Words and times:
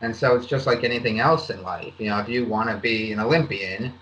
And 0.00 0.14
so 0.14 0.36
it's 0.36 0.46
just 0.46 0.66
like 0.66 0.84
anything 0.84 1.20
else 1.20 1.50
in 1.50 1.62
life. 1.62 1.94
You 1.98 2.10
know, 2.10 2.18
if 2.18 2.28
you 2.28 2.46
want 2.46 2.70
to 2.70 2.76
be 2.76 3.12
an 3.12 3.20
Olympian, 3.20 3.92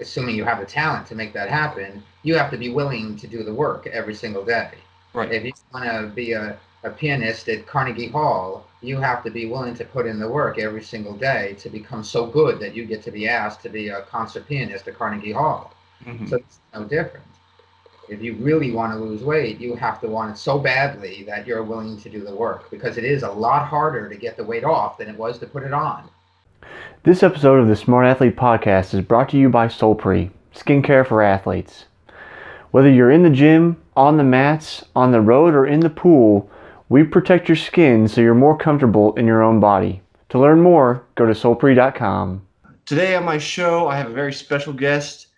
assuming 0.00 0.36
you 0.36 0.44
have 0.44 0.60
the 0.60 0.66
talent 0.66 1.06
to 1.06 1.14
make 1.14 1.32
that 1.32 1.48
happen, 1.48 2.02
you 2.22 2.34
have 2.36 2.50
to 2.50 2.58
be 2.58 2.70
willing 2.70 3.16
to 3.16 3.26
do 3.26 3.42
the 3.42 3.54
work 3.54 3.86
every 3.86 4.14
single 4.14 4.44
day. 4.44 4.70
Right. 5.14 5.32
If 5.32 5.44
you 5.44 5.52
want 5.72 5.84
to 5.86 6.06
be 6.14 6.32
a, 6.32 6.58
a 6.84 6.90
pianist 6.90 7.48
at 7.48 7.66
Carnegie 7.66 8.08
Hall, 8.08 8.66
you 8.80 8.98
have 9.00 9.22
to 9.24 9.30
be 9.30 9.46
willing 9.46 9.74
to 9.74 9.84
put 9.84 10.06
in 10.06 10.18
the 10.18 10.28
work 10.28 10.58
every 10.58 10.82
single 10.82 11.14
day 11.14 11.54
to 11.60 11.70
become 11.70 12.02
so 12.02 12.26
good 12.26 12.58
that 12.60 12.74
you 12.74 12.84
get 12.84 13.02
to 13.04 13.10
be 13.10 13.28
asked 13.28 13.62
to 13.62 13.68
be 13.68 13.88
a 13.88 14.02
concert 14.02 14.46
pianist 14.48 14.88
at 14.88 14.98
Carnegie 14.98 15.32
Hall. 15.32 15.72
Mhm. 16.04 16.28
So 16.28 16.36
it's 16.36 16.58
no 16.74 16.84
different. 16.84 17.26
If 18.08 18.20
you 18.20 18.34
really 18.34 18.72
want 18.72 18.92
to 18.92 18.98
lose 18.98 19.22
weight, 19.22 19.60
you 19.60 19.74
have 19.76 20.00
to 20.00 20.08
want 20.08 20.32
it 20.32 20.38
so 20.38 20.58
badly 20.58 21.22
that 21.24 21.46
you're 21.46 21.62
willing 21.62 22.00
to 22.00 22.08
do 22.08 22.24
the 22.24 22.34
work 22.34 22.70
because 22.70 22.98
it 22.98 23.04
is 23.04 23.22
a 23.22 23.30
lot 23.30 23.66
harder 23.66 24.08
to 24.08 24.16
get 24.16 24.36
the 24.36 24.44
weight 24.44 24.64
off 24.64 24.98
than 24.98 25.08
it 25.08 25.16
was 25.16 25.38
to 25.38 25.46
put 25.46 25.62
it 25.62 25.72
on. 25.72 26.08
This 27.04 27.22
episode 27.22 27.58
of 27.58 27.68
the 27.68 27.76
Smart 27.76 28.06
Athlete 28.06 28.36
Podcast 28.36 28.92
is 28.94 29.04
brought 29.04 29.28
to 29.30 29.36
you 29.36 29.48
by 29.48 29.68
Solpre, 29.68 30.30
skincare 30.54 31.06
for 31.06 31.22
athletes. 31.22 31.86
Whether 32.72 32.90
you're 32.90 33.10
in 33.10 33.22
the 33.22 33.30
gym, 33.30 33.80
on 33.96 34.16
the 34.16 34.24
mats, 34.24 34.84
on 34.96 35.12
the 35.12 35.20
road, 35.20 35.54
or 35.54 35.66
in 35.66 35.80
the 35.80 35.90
pool, 35.90 36.50
we 36.88 37.04
protect 37.04 37.48
your 37.48 37.56
skin 37.56 38.08
so 38.08 38.20
you're 38.20 38.34
more 38.34 38.56
comfortable 38.56 39.14
in 39.14 39.26
your 39.26 39.42
own 39.42 39.60
body. 39.60 40.02
To 40.30 40.38
learn 40.38 40.60
more, 40.60 41.04
go 41.14 41.26
to 41.26 41.32
solpre.com. 41.32 42.46
Today 42.86 43.14
on 43.14 43.24
my 43.24 43.38
show, 43.38 43.88
I 43.88 43.96
have 43.96 44.10
a 44.10 44.14
very 44.14 44.32
special 44.32 44.72
guest. 44.72 45.28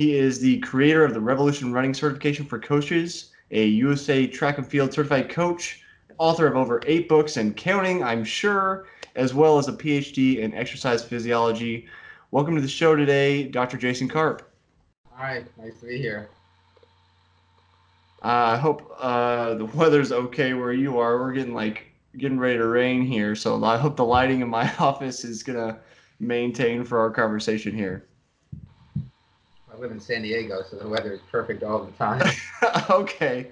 He 0.00 0.16
is 0.16 0.40
the 0.40 0.58
creator 0.60 1.04
of 1.04 1.12
the 1.12 1.20
Revolution 1.20 1.74
Running 1.74 1.92
Certification 1.92 2.46
for 2.46 2.58
Coaches, 2.58 3.32
a 3.50 3.66
USA 3.66 4.26
track 4.26 4.56
and 4.56 4.66
field 4.66 4.94
certified 4.94 5.28
coach, 5.28 5.82
author 6.16 6.46
of 6.46 6.56
over 6.56 6.80
eight 6.86 7.06
books 7.06 7.36
and 7.36 7.54
counting, 7.54 8.02
I'm 8.02 8.24
sure, 8.24 8.86
as 9.14 9.34
well 9.34 9.58
as 9.58 9.68
a 9.68 9.74
PhD 9.74 10.38
in 10.38 10.54
exercise 10.54 11.04
physiology. 11.04 11.86
Welcome 12.30 12.54
to 12.54 12.62
the 12.62 12.66
show 12.66 12.96
today, 12.96 13.42
Dr. 13.42 13.76
Jason 13.76 14.08
Karp. 14.08 14.50
All 15.12 15.22
right, 15.22 15.44
nice 15.58 15.78
to 15.80 15.88
be 15.88 15.98
here. 15.98 16.30
Uh, 18.22 18.54
I 18.54 18.56
hope 18.56 18.96
uh, 18.98 19.52
the 19.52 19.66
weather's 19.66 20.12
okay 20.12 20.54
where 20.54 20.72
you 20.72 20.98
are. 20.98 21.18
We're 21.18 21.34
getting 21.34 21.52
like 21.52 21.92
getting 22.16 22.38
ready 22.38 22.56
to 22.56 22.66
rain 22.66 23.02
here, 23.02 23.34
so 23.34 23.62
I 23.62 23.76
hope 23.76 23.96
the 23.96 24.04
lighting 24.06 24.40
in 24.40 24.48
my 24.48 24.74
office 24.78 25.26
is 25.26 25.42
gonna 25.42 25.78
maintain 26.20 26.84
for 26.84 27.00
our 27.00 27.10
conversation 27.10 27.76
here. 27.76 28.06
Live 29.80 29.92
in 29.92 30.00
San 30.00 30.20
Diego, 30.20 30.62
so 30.68 30.76
the 30.76 30.86
weather 30.86 31.10
is 31.10 31.20
perfect 31.32 31.62
all 31.62 31.82
the 31.82 31.92
time. 31.92 32.30
okay, 32.90 33.50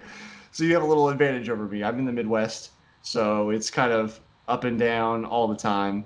so 0.52 0.62
you 0.62 0.74
have 0.74 0.82
a 0.82 0.86
little 0.86 1.08
advantage 1.08 1.48
over 1.48 1.64
me. 1.64 1.82
I'm 1.82 1.98
in 1.98 2.04
the 2.04 2.12
Midwest, 2.12 2.72
so 3.00 3.48
it's 3.48 3.70
kind 3.70 3.92
of 3.92 4.20
up 4.46 4.64
and 4.64 4.78
down 4.78 5.24
all 5.24 5.48
the 5.48 5.56
time. 5.56 6.04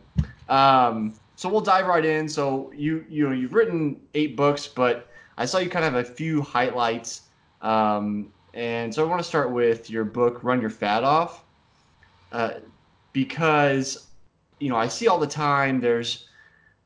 Um, 0.48 1.14
so 1.34 1.48
we'll 1.48 1.61
dive 1.61 1.89
right 1.89 2.05
in. 2.05 2.29
So 2.29 2.70
you 2.73 3.05
you 3.09 3.27
know 3.29 3.34
you've 3.34 3.53
written 3.53 4.01
eight 4.14 4.37
books, 4.37 4.69
but 4.69 5.09
I 5.39 5.45
saw 5.45 5.59
you 5.59 5.69
kind 5.69 5.84
of 5.84 5.92
have 5.92 6.09
a 6.09 6.09
few 6.09 6.41
highlights. 6.41 7.23
Um, 7.61 8.33
and 8.55 8.95
so 8.95 9.05
I 9.05 9.09
want 9.09 9.19
to 9.19 9.29
start 9.29 9.51
with 9.51 9.91
your 9.91 10.05
book, 10.05 10.45
Run 10.45 10.61
Your 10.61 10.70
Fat 10.70 11.03
Off, 11.03 11.42
uh, 12.31 12.61
because 13.12 14.07
you 14.61 14.69
know 14.69 14.77
I 14.77 14.86
see 14.86 15.09
all 15.09 15.19
the 15.19 15.27
time 15.27 15.81
there's 15.81 16.29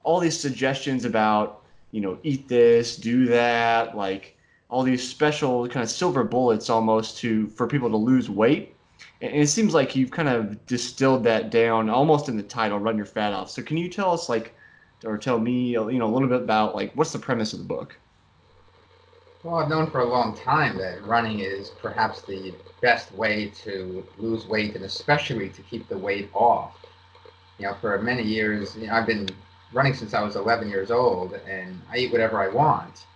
all 0.05 0.21
these 0.21 0.41
suggestions 0.41 1.05
about 1.05 1.66
you 1.91 2.01
know 2.01 2.19
eat 2.23 2.48
this, 2.48 2.97
do 2.97 3.27
that, 3.27 3.97
like 3.97 4.37
all 4.69 4.83
these 4.83 5.09
special 5.09 5.69
kind 5.69 5.83
of 5.84 5.91
silver 5.91 6.25
bullets 6.25 6.70
almost 6.70 7.19
to 7.19 7.48
for 7.48 7.67
people 7.69 7.91
to 7.91 7.97
lose 7.97 8.28
weight. 8.31 8.78
And 9.20 9.34
it 9.34 9.48
seems 9.48 9.75
like 9.75 9.95
you've 9.97 10.11
kind 10.11 10.28
of 10.28 10.67
distilled 10.67 11.25
that 11.25 11.51
down 11.51 11.91
almost 11.91 12.28
in 12.28 12.37
the 12.37 12.43
title, 12.43 12.78
"Run 12.78 12.97
Your 12.97 13.06
Fat 13.06 13.33
Off." 13.33 13.51
So 13.51 13.62
can 13.62 13.77
you 13.77 13.89
tell 13.91 14.12
us 14.12 14.28
like, 14.28 14.55
or 15.05 15.19
tell 15.19 15.39
me, 15.39 15.70
you 15.70 15.98
know, 15.98 16.06
a 16.06 16.12
little 16.15 16.28
bit 16.28 16.43
about 16.43 16.75
like 16.75 16.93
what's 16.95 17.12
the 17.12 17.19
premise 17.19 17.53
of 17.53 17.59
the 17.61 17.65
book? 17.67 18.00
Well, 19.43 19.55
I've 19.56 19.69
known 19.71 19.91
for 19.91 20.00
a 20.00 20.05
long 20.09 20.37
time 20.37 20.77
that 20.78 21.03
running 21.05 21.41
is 21.41 21.71
perhaps 21.71 22.22
the 22.22 22.55
best 22.82 23.12
way 23.12 23.49
to 23.65 24.06
lose 24.19 24.47
weight 24.47 24.75
and 24.75 24.84
especially 24.84 25.49
to 25.50 25.62
keep 25.62 25.88
the 25.88 25.97
weight 25.99 26.31
off. 26.34 26.77
You 27.59 27.66
know, 27.69 27.75
for 27.75 28.00
many 28.03 28.22
years, 28.25 28.77
you 28.77 28.87
know, 28.88 28.94
I've 28.94 29.06
been 29.06 29.28
running 29.76 29.94
since 29.94 30.14
I 30.14 30.22
was 30.22 30.37
11 30.37 30.69
years 30.69 30.91
old 30.91 31.34
and 31.48 31.81
I 31.92 31.98
eat 31.98 32.12
whatever 32.12 32.41
I 32.41 32.48
want, 32.48 33.06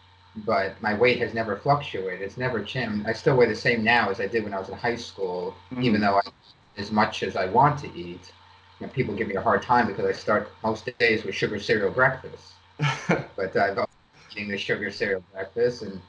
but 0.45 0.81
my 0.83 0.95
weight 0.95 1.19
has 1.21 1.35
never 1.35 1.57
fluctuated. 1.57 2.23
It's 2.23 2.37
never 2.37 2.63
changed. 2.63 3.07
I 3.07 3.13
still 3.13 3.37
weigh 3.37 3.47
the 3.49 3.57
same 3.57 3.83
now 3.83 4.11
as 4.11 4.21
I 4.21 4.27
did 4.27 4.45
when 4.45 4.55
I 4.55 4.59
was 4.61 4.69
in 4.69 4.77
high 4.77 4.97
school, 4.97 5.55
mm. 5.73 5.83
even 5.83 6.01
though 6.01 6.17
I 6.17 6.23
eat 6.27 6.33
as 6.77 6.93
much 6.93 7.23
as 7.23 7.35
I 7.35 7.47
want 7.47 7.81
to 7.81 7.89
eat. 7.99 8.33
You 8.79 8.87
know, 8.87 8.93
people 8.93 9.15
give 9.15 9.29
me 9.29 9.35
a 9.35 9.43
hard 9.43 9.63
time 9.63 9.87
because 9.87 10.07
I 10.07 10.13
start 10.13 10.51
most 10.63 10.89
days 10.99 11.25
with 11.25 11.35
sugar 11.35 11.59
cereal 11.59 11.91
breakfast 11.91 12.55
but 13.09 13.57
uh, 13.57 13.61
I've 13.61 13.79
always 13.79 13.89
been 14.29 14.33
eating 14.33 14.49
the 14.49 14.59
sugar 14.59 14.91
cereal 14.91 15.23
breakfast, 15.33 15.83
and 15.83 16.01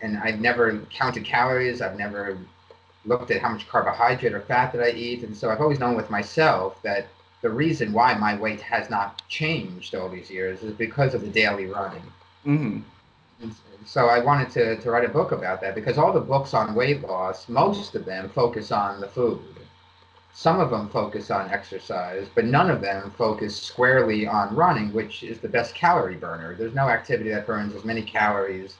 and 0.00 0.18
I've 0.18 0.40
never 0.40 0.78
counted 0.90 1.24
calories. 1.24 1.82
I've 1.82 1.98
never 1.98 2.38
looked 3.04 3.30
at 3.30 3.40
how 3.40 3.50
much 3.50 3.68
carbohydrate 3.68 4.32
or 4.32 4.40
fat 4.40 4.72
that 4.72 4.82
I 4.82 4.90
eat, 4.90 5.22
and 5.22 5.36
so 5.36 5.50
I've 5.50 5.60
always 5.60 5.78
known 5.78 5.96
with 5.96 6.10
myself 6.10 6.82
that 6.82 7.08
the 7.42 7.50
reason 7.50 7.92
why 7.92 8.14
my 8.14 8.36
weight 8.36 8.60
has 8.60 8.90
not 8.90 9.22
changed 9.28 9.94
all 9.94 10.08
these 10.08 10.30
years 10.30 10.62
is 10.62 10.72
because 10.74 11.14
of 11.14 11.22
the 11.22 11.28
daily 11.28 11.66
running. 11.66 12.02
hmm 12.44 12.78
And 13.42 13.54
so 13.86 14.08
I 14.08 14.18
wanted 14.18 14.50
to, 14.50 14.76
to 14.80 14.90
write 14.90 15.04
a 15.04 15.08
book 15.08 15.32
about 15.32 15.60
that 15.60 15.74
because 15.74 15.98
all 15.98 16.12
the 16.12 16.20
books 16.20 16.54
on 16.54 16.74
weight 16.74 17.02
loss, 17.02 17.48
most 17.48 17.94
of 17.94 18.04
them 18.04 18.28
focus 18.30 18.72
on 18.72 19.00
the 19.00 19.08
food. 19.08 19.40
Some 20.32 20.60
of 20.60 20.70
them 20.70 20.88
focus 20.88 21.30
on 21.30 21.50
exercise, 21.50 22.28
but 22.34 22.44
none 22.44 22.70
of 22.70 22.80
them 22.80 23.10
focus 23.18 23.60
squarely 23.60 24.26
on 24.26 24.54
running, 24.54 24.92
which 24.92 25.22
is 25.22 25.40
the 25.40 25.48
best 25.48 25.74
calorie 25.74 26.16
burner. 26.16 26.54
There's 26.54 26.74
no 26.74 26.88
activity 26.88 27.30
that 27.30 27.46
burns 27.46 27.74
as 27.74 27.84
many 27.84 28.02
calories 28.02 28.76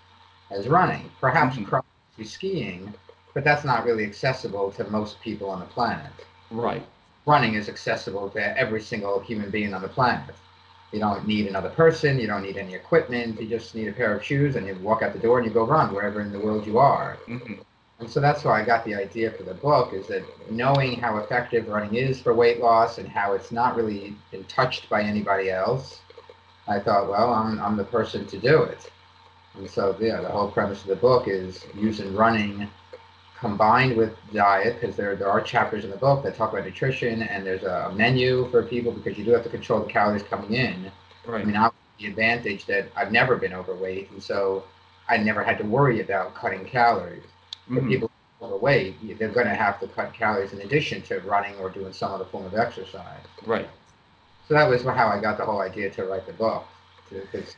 as 0.50 0.68
running. 0.68 1.10
Perhaps 1.20 1.56
Mhm. 1.56 1.66
cross 1.66 1.84
skiing, 2.24 2.94
but 3.34 3.44
that's 3.44 3.64
not 3.64 3.84
really 3.84 4.04
accessible 4.04 4.70
to 4.72 4.84
most 4.90 5.20
people 5.20 5.50
on 5.50 5.60
the 5.60 5.66
planet. 5.66 6.12
Right. 6.50 6.86
Running 7.28 7.56
is 7.56 7.68
accessible 7.68 8.30
to 8.30 8.58
every 8.58 8.80
single 8.80 9.20
human 9.20 9.50
being 9.50 9.74
on 9.74 9.82
the 9.82 9.88
planet. 9.88 10.34
You 10.92 10.98
don't 10.98 11.28
need 11.28 11.46
another 11.46 11.68
person, 11.68 12.18
you 12.18 12.26
don't 12.26 12.42
need 12.42 12.56
any 12.56 12.72
equipment, 12.72 13.38
you 13.38 13.46
just 13.46 13.74
need 13.74 13.88
a 13.88 13.92
pair 13.92 14.16
of 14.16 14.24
shoes 14.24 14.56
and 14.56 14.66
you 14.66 14.74
walk 14.76 15.02
out 15.02 15.12
the 15.12 15.18
door 15.18 15.36
and 15.36 15.46
you 15.46 15.52
go 15.52 15.66
run 15.66 15.92
wherever 15.92 16.22
in 16.22 16.32
the 16.32 16.40
world 16.40 16.66
you 16.66 16.78
are. 16.78 17.18
hmm 17.26 17.56
And 18.00 18.08
so 18.08 18.18
that's 18.18 18.44
why 18.44 18.62
I 18.62 18.64
got 18.64 18.82
the 18.86 18.94
idea 18.94 19.30
for 19.30 19.42
the 19.42 19.52
book 19.52 19.92
is 19.92 20.06
that 20.06 20.22
knowing 20.50 20.98
how 21.00 21.18
effective 21.18 21.68
running 21.68 21.96
is 21.96 22.18
for 22.18 22.32
weight 22.32 22.60
loss 22.60 22.96
and 22.96 23.06
how 23.06 23.34
it's 23.34 23.52
not 23.52 23.76
really 23.76 24.16
been 24.30 24.44
touched 24.44 24.88
by 24.88 25.02
anybody 25.02 25.50
else, 25.50 26.00
I 26.66 26.78
thought, 26.80 27.10
well, 27.10 27.34
I'm, 27.34 27.60
I'm 27.60 27.76
the 27.76 27.84
person 27.84 28.24
to 28.24 28.38
do 28.38 28.62
it. 28.62 28.90
And 29.58 29.68
so, 29.68 29.94
yeah, 30.00 30.22
the 30.22 30.30
whole 30.30 30.50
premise 30.50 30.80
of 30.80 30.88
the 30.88 30.96
book 30.96 31.28
is 31.28 31.66
using 31.74 32.14
running 32.14 32.70
combined 33.40 33.96
with 33.96 34.16
diet, 34.32 34.80
because 34.80 34.96
there, 34.96 35.14
there 35.14 35.30
are 35.30 35.40
chapters 35.40 35.84
in 35.84 35.90
the 35.90 35.96
book 35.96 36.24
that 36.24 36.34
talk 36.34 36.52
about 36.52 36.64
nutrition 36.64 37.22
and 37.22 37.46
there's 37.46 37.62
a 37.62 37.92
menu 37.94 38.50
for 38.50 38.62
people 38.62 38.90
because 38.92 39.16
you 39.16 39.24
do 39.24 39.30
have 39.30 39.44
to 39.44 39.48
control 39.48 39.80
the 39.80 39.86
calories 39.86 40.22
coming 40.24 40.54
in. 40.54 40.90
Right. 41.24 41.42
I 41.42 41.44
mean, 41.44 41.56
I 41.56 41.64
have 41.64 41.72
the 41.98 42.06
advantage 42.06 42.66
that 42.66 42.90
I've 42.96 43.12
never 43.12 43.36
been 43.36 43.52
overweight, 43.52 44.10
and 44.10 44.22
so 44.22 44.64
I 45.08 45.18
never 45.18 45.42
had 45.44 45.58
to 45.58 45.64
worry 45.64 46.00
about 46.00 46.34
cutting 46.34 46.64
calories 46.64 47.24
for 47.68 47.80
Mhm. 47.80 47.88
people 47.88 48.10
overweight, 48.40 49.18
they're 49.18 49.28
going 49.28 49.46
to 49.46 49.54
have 49.54 49.80
to 49.80 49.88
cut 49.88 50.14
calories 50.14 50.52
in 50.52 50.60
addition 50.60 51.02
to 51.02 51.18
running 51.20 51.54
or 51.56 51.68
doing 51.68 51.92
some 51.92 52.12
other 52.12 52.24
form 52.24 52.46
of 52.46 52.54
exercise. 52.54 53.20
Right. 53.44 53.68
So 54.46 54.54
that 54.54 54.68
was 54.68 54.82
how 54.82 55.08
I 55.08 55.20
got 55.20 55.36
the 55.38 55.44
whole 55.44 55.60
idea 55.60 55.90
to 55.90 56.04
write 56.04 56.26
the 56.26 56.32
book, 56.32 56.64
because 57.10 57.56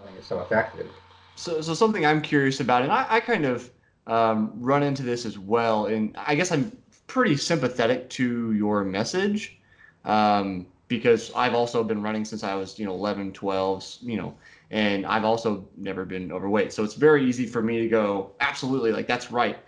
running 0.00 0.16
is 0.18 0.26
so 0.26 0.40
effective. 0.40 0.90
So, 1.36 1.60
so 1.60 1.74
something 1.74 2.04
I'm 2.04 2.22
curious 2.22 2.60
about, 2.60 2.82
and 2.82 2.90
I, 2.90 3.06
I 3.08 3.20
kind 3.20 3.44
of 3.44 3.70
um, 4.06 4.52
run 4.56 4.82
into 4.82 5.02
this 5.02 5.24
as 5.26 5.38
well, 5.38 5.86
and 5.86 6.16
I 6.16 6.34
guess 6.34 6.52
I'm 6.52 6.76
pretty 7.06 7.36
sympathetic 7.36 8.08
to 8.10 8.52
your 8.52 8.84
message 8.84 9.58
um, 10.04 10.66
because 10.88 11.30
I've 11.34 11.54
also 11.54 11.84
been 11.84 12.02
running 12.02 12.24
since 12.24 12.42
I 12.42 12.54
was, 12.54 12.78
you 12.78 12.86
know, 12.86 12.94
11, 12.94 13.32
12, 13.32 13.98
you 14.02 14.16
know, 14.16 14.34
and 14.70 15.04
I've 15.06 15.24
also 15.24 15.68
never 15.76 16.04
been 16.04 16.32
overweight. 16.32 16.72
So 16.72 16.82
it's 16.82 16.94
very 16.94 17.24
easy 17.24 17.46
for 17.46 17.62
me 17.62 17.80
to 17.80 17.88
go, 17.88 18.32
absolutely, 18.40 18.92
like 18.92 19.06
that's 19.06 19.30
right. 19.30 19.58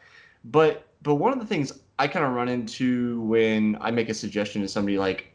But 0.44 0.87
but 1.02 1.16
one 1.16 1.32
of 1.32 1.38
the 1.38 1.46
things 1.46 1.72
I 1.98 2.08
kind 2.08 2.25
of 2.25 2.32
run 2.32 2.48
into 2.48 3.20
when 3.20 3.76
I 3.80 3.90
make 3.90 4.08
a 4.08 4.14
suggestion 4.14 4.62
to 4.62 4.69
somebody 4.69 4.98
like 4.98 5.32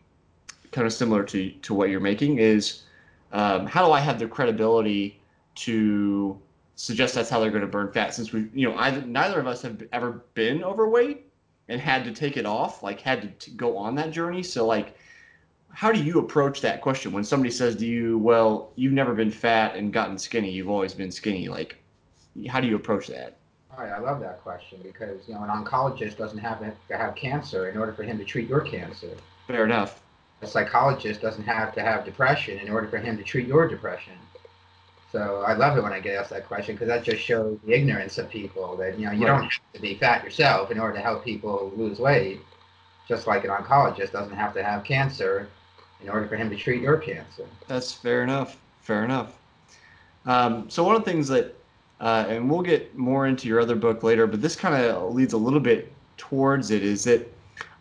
kind 0.72 0.86
of 0.86 0.94
similar 0.94 1.24
to 1.26 1.52
to 1.52 1.74
what 1.74 1.90
you're 1.90 2.00
making 2.00 2.40
is 2.40 2.84
um, 3.32 3.66
how 3.68 3.86
do 3.86 3.92
I 3.92 4.00
have 4.00 4.20
the 4.20 4.28
credibility 4.28 5.20
to 5.56 6.40
suggest 6.80 7.14
that's 7.14 7.30
how 7.30 7.42
they're 7.42 7.52
going 7.52 7.62
to 7.62 7.68
burn 7.68 7.92
fat 7.92 8.14
since 8.14 8.32
we 8.32 8.48
you 8.54 8.70
know 8.70 8.76
either, 8.78 9.02
neither 9.02 9.38
of 9.38 9.48
us 9.48 9.62
have 9.62 9.84
ever 9.92 10.24
been 10.34 10.64
overweight 10.64 11.26
and 11.68 11.82
had 11.82 12.06
to 12.06 12.12
take 12.14 12.38
it 12.38 12.46
off 12.46 12.82
like 12.82 13.02
had 13.02 13.22
to, 13.22 13.28
to 13.28 13.52
go 13.52 13.78
on 13.78 13.96
that 13.96 14.12
journey 14.12 14.42
so 14.42 14.66
like 14.66 14.98
how 15.72 15.92
do 15.92 16.02
you 16.02 16.20
approach 16.20 16.62
that 16.62 16.80
question 16.82 17.12
when 17.12 17.24
somebody 17.24 17.52
says 17.52 17.76
to 17.76 17.86
you 17.86 18.18
well 18.20 18.72
you've 18.76 18.94
never 18.94 19.14
been 19.14 19.30
fat 19.30 19.76
and 19.76 19.92
gotten 19.92 20.18
skinny 20.18 20.50
you've 20.50 20.70
always 20.70 20.94
been 20.94 21.12
skinny 21.12 21.50
like 21.50 21.76
how 22.48 22.62
do 22.62 22.68
you 22.68 22.78
approach 22.78 23.08
that 23.08 23.36
All 23.78 23.84
right, 23.84 23.92
I 23.92 24.00
love 24.00 24.22
that 24.22 24.42
question 24.42 24.80
because 24.82 25.28
you 25.28 25.34
know 25.34 25.44
an 25.44 25.50
oncologist 25.50 26.16
doesn't 26.16 26.40
have 26.40 26.60
to 26.60 26.98
have 26.98 27.14
cancer 27.14 27.70
in 27.70 27.78
order 27.78 27.92
for 27.92 28.04
him 28.04 28.18
to 28.18 28.24
treat 28.24 28.48
your 28.48 28.62
cancer. 28.62 29.10
fair 29.48 29.66
enough 29.66 30.02
a 30.42 30.48
psychologist 30.48 31.20
doesn't 31.22 31.44
have 31.44 31.74
to 31.74 31.82
have 31.82 32.06
depression 32.06 32.58
in 32.60 32.70
order 32.70 32.88
for 32.88 32.98
him 32.98 33.18
to 33.18 33.24
treat 33.24 33.46
your 33.46 33.68
depression. 33.68 34.14
So 35.12 35.44
I 35.46 35.54
love 35.54 35.78
it 35.78 35.82
when 35.82 35.94
I 35.94 36.00
get 36.00 36.16
asked 36.20 36.30
that 36.30 36.48
question 36.48 36.76
because 36.76 36.88
that 36.88 37.04
just 37.04 37.22
shows 37.24 37.58
the 37.66 37.74
ignorance 37.74 38.18
of 38.18 38.30
people 38.30 38.76
that 38.78 39.00
you 39.00 39.06
know 39.06 39.12
you 39.12 39.26
Right. 39.26 39.32
don't 39.32 39.44
have 39.44 39.74
to 39.74 39.82
be 39.82 39.96
fat 39.96 40.24
yourself 40.24 40.70
in 40.72 40.80
order 40.80 40.96
to 40.96 41.02
help 41.02 41.24
people 41.26 41.72
lose 41.76 42.00
weight. 42.00 42.42
Just 43.08 43.26
like 43.26 43.44
an 43.44 43.50
oncologist 43.50 44.12
doesn't 44.12 44.36
have 44.36 44.54
to 44.54 44.64
have 44.64 44.84
cancer 44.84 45.50
in 46.04 46.10
order 46.10 46.28
for 46.28 46.36
him 46.36 46.50
to 46.50 46.56
treat 46.56 46.82
your 46.82 46.98
cancer. 46.98 47.46
That's 47.68 47.92
fair 47.92 48.24
enough. 48.24 48.58
Fair 48.82 49.04
enough. 49.04 49.34
Um, 50.26 50.70
so 50.70 50.84
one 50.84 50.96
of 50.96 51.04
the 51.04 51.12
things 51.12 51.28
that, 51.30 51.56
uh, 52.00 52.26
and 52.28 52.50
we'll 52.50 52.62
get 52.62 52.96
more 52.96 53.26
into 53.26 53.48
your 53.48 53.60
other 53.60 53.76
book 53.76 54.04
later, 54.04 54.28
but 54.28 54.42
this 54.42 54.56
kind 54.56 54.76
of 54.76 55.14
leads 55.16 55.34
a 55.34 55.38
little 55.38 55.60
bit 55.60 55.92
towards 56.18 56.70
it. 56.70 56.84
Is 56.84 57.04
that 57.06 57.28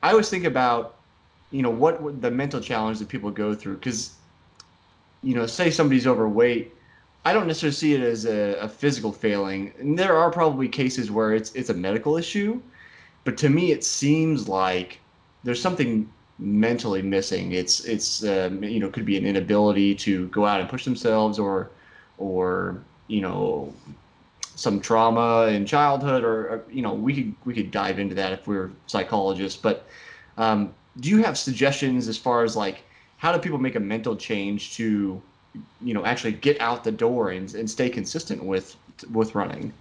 I 0.02 0.10
always 0.12 0.30
think 0.30 0.44
about, 0.44 0.96
you 1.50 1.60
know, 1.62 1.70
what 1.70 2.02
would 2.02 2.22
the 2.22 2.30
mental 2.30 2.60
challenge 2.60 2.98
that 3.00 3.08
people 3.08 3.30
go 3.30 3.54
through 3.54 3.74
because, 3.74 4.16
you 5.22 5.34
know, 5.34 5.46
say 5.46 5.70
somebody's 5.70 6.06
overweight. 6.06 6.74
I 7.24 7.32
don't 7.32 7.46
necessarily 7.46 7.74
see 7.74 7.94
it 7.94 8.00
as 8.00 8.24
a, 8.24 8.54
a 8.60 8.68
physical 8.68 9.12
failing, 9.12 9.72
and 9.78 9.98
there 9.98 10.16
are 10.16 10.30
probably 10.30 10.68
cases 10.68 11.10
where 11.10 11.34
it's 11.34 11.52
it's 11.54 11.70
a 11.70 11.74
medical 11.74 12.16
issue, 12.16 12.60
but 13.24 13.36
to 13.38 13.48
me 13.48 13.72
it 13.72 13.84
seems 13.84 14.48
like 14.48 15.00
there's 15.44 15.60
something 15.60 16.10
mentally 16.38 17.02
missing. 17.02 17.52
It's 17.52 17.84
it's 17.84 18.24
um, 18.24 18.62
you 18.62 18.80
know 18.80 18.88
could 18.88 19.04
be 19.04 19.16
an 19.16 19.26
inability 19.26 19.94
to 19.96 20.28
go 20.28 20.46
out 20.46 20.60
and 20.60 20.68
push 20.68 20.84
themselves, 20.84 21.38
or 21.38 21.70
or 22.18 22.80
you 23.08 23.20
know 23.20 23.74
some 24.54 24.80
trauma 24.80 25.46
in 25.46 25.66
childhood, 25.66 26.24
or, 26.24 26.48
or 26.48 26.64
you 26.70 26.82
know 26.82 26.94
we 26.94 27.14
could 27.14 27.34
we 27.44 27.54
could 27.54 27.70
dive 27.70 27.98
into 27.98 28.14
that 28.14 28.32
if 28.32 28.46
we 28.46 28.56
are 28.56 28.70
psychologists. 28.86 29.60
But 29.60 29.86
um, 30.36 30.72
do 31.00 31.08
you 31.08 31.22
have 31.22 31.36
suggestions 31.36 32.08
as 32.08 32.16
far 32.16 32.44
as 32.44 32.56
like 32.56 32.84
how 33.18 33.32
do 33.32 33.38
people 33.38 33.58
make 33.58 33.74
a 33.74 33.80
mental 33.80 34.16
change 34.16 34.76
to 34.76 35.20
you 35.80 35.94
know 35.94 36.04
actually 36.04 36.32
get 36.32 36.60
out 36.60 36.84
the 36.84 36.92
door 36.92 37.30
and, 37.30 37.54
and 37.54 37.70
stay 37.70 37.88
consistent 37.90 38.44
with 38.44 38.76
with 39.10 39.34
running? 39.34 39.72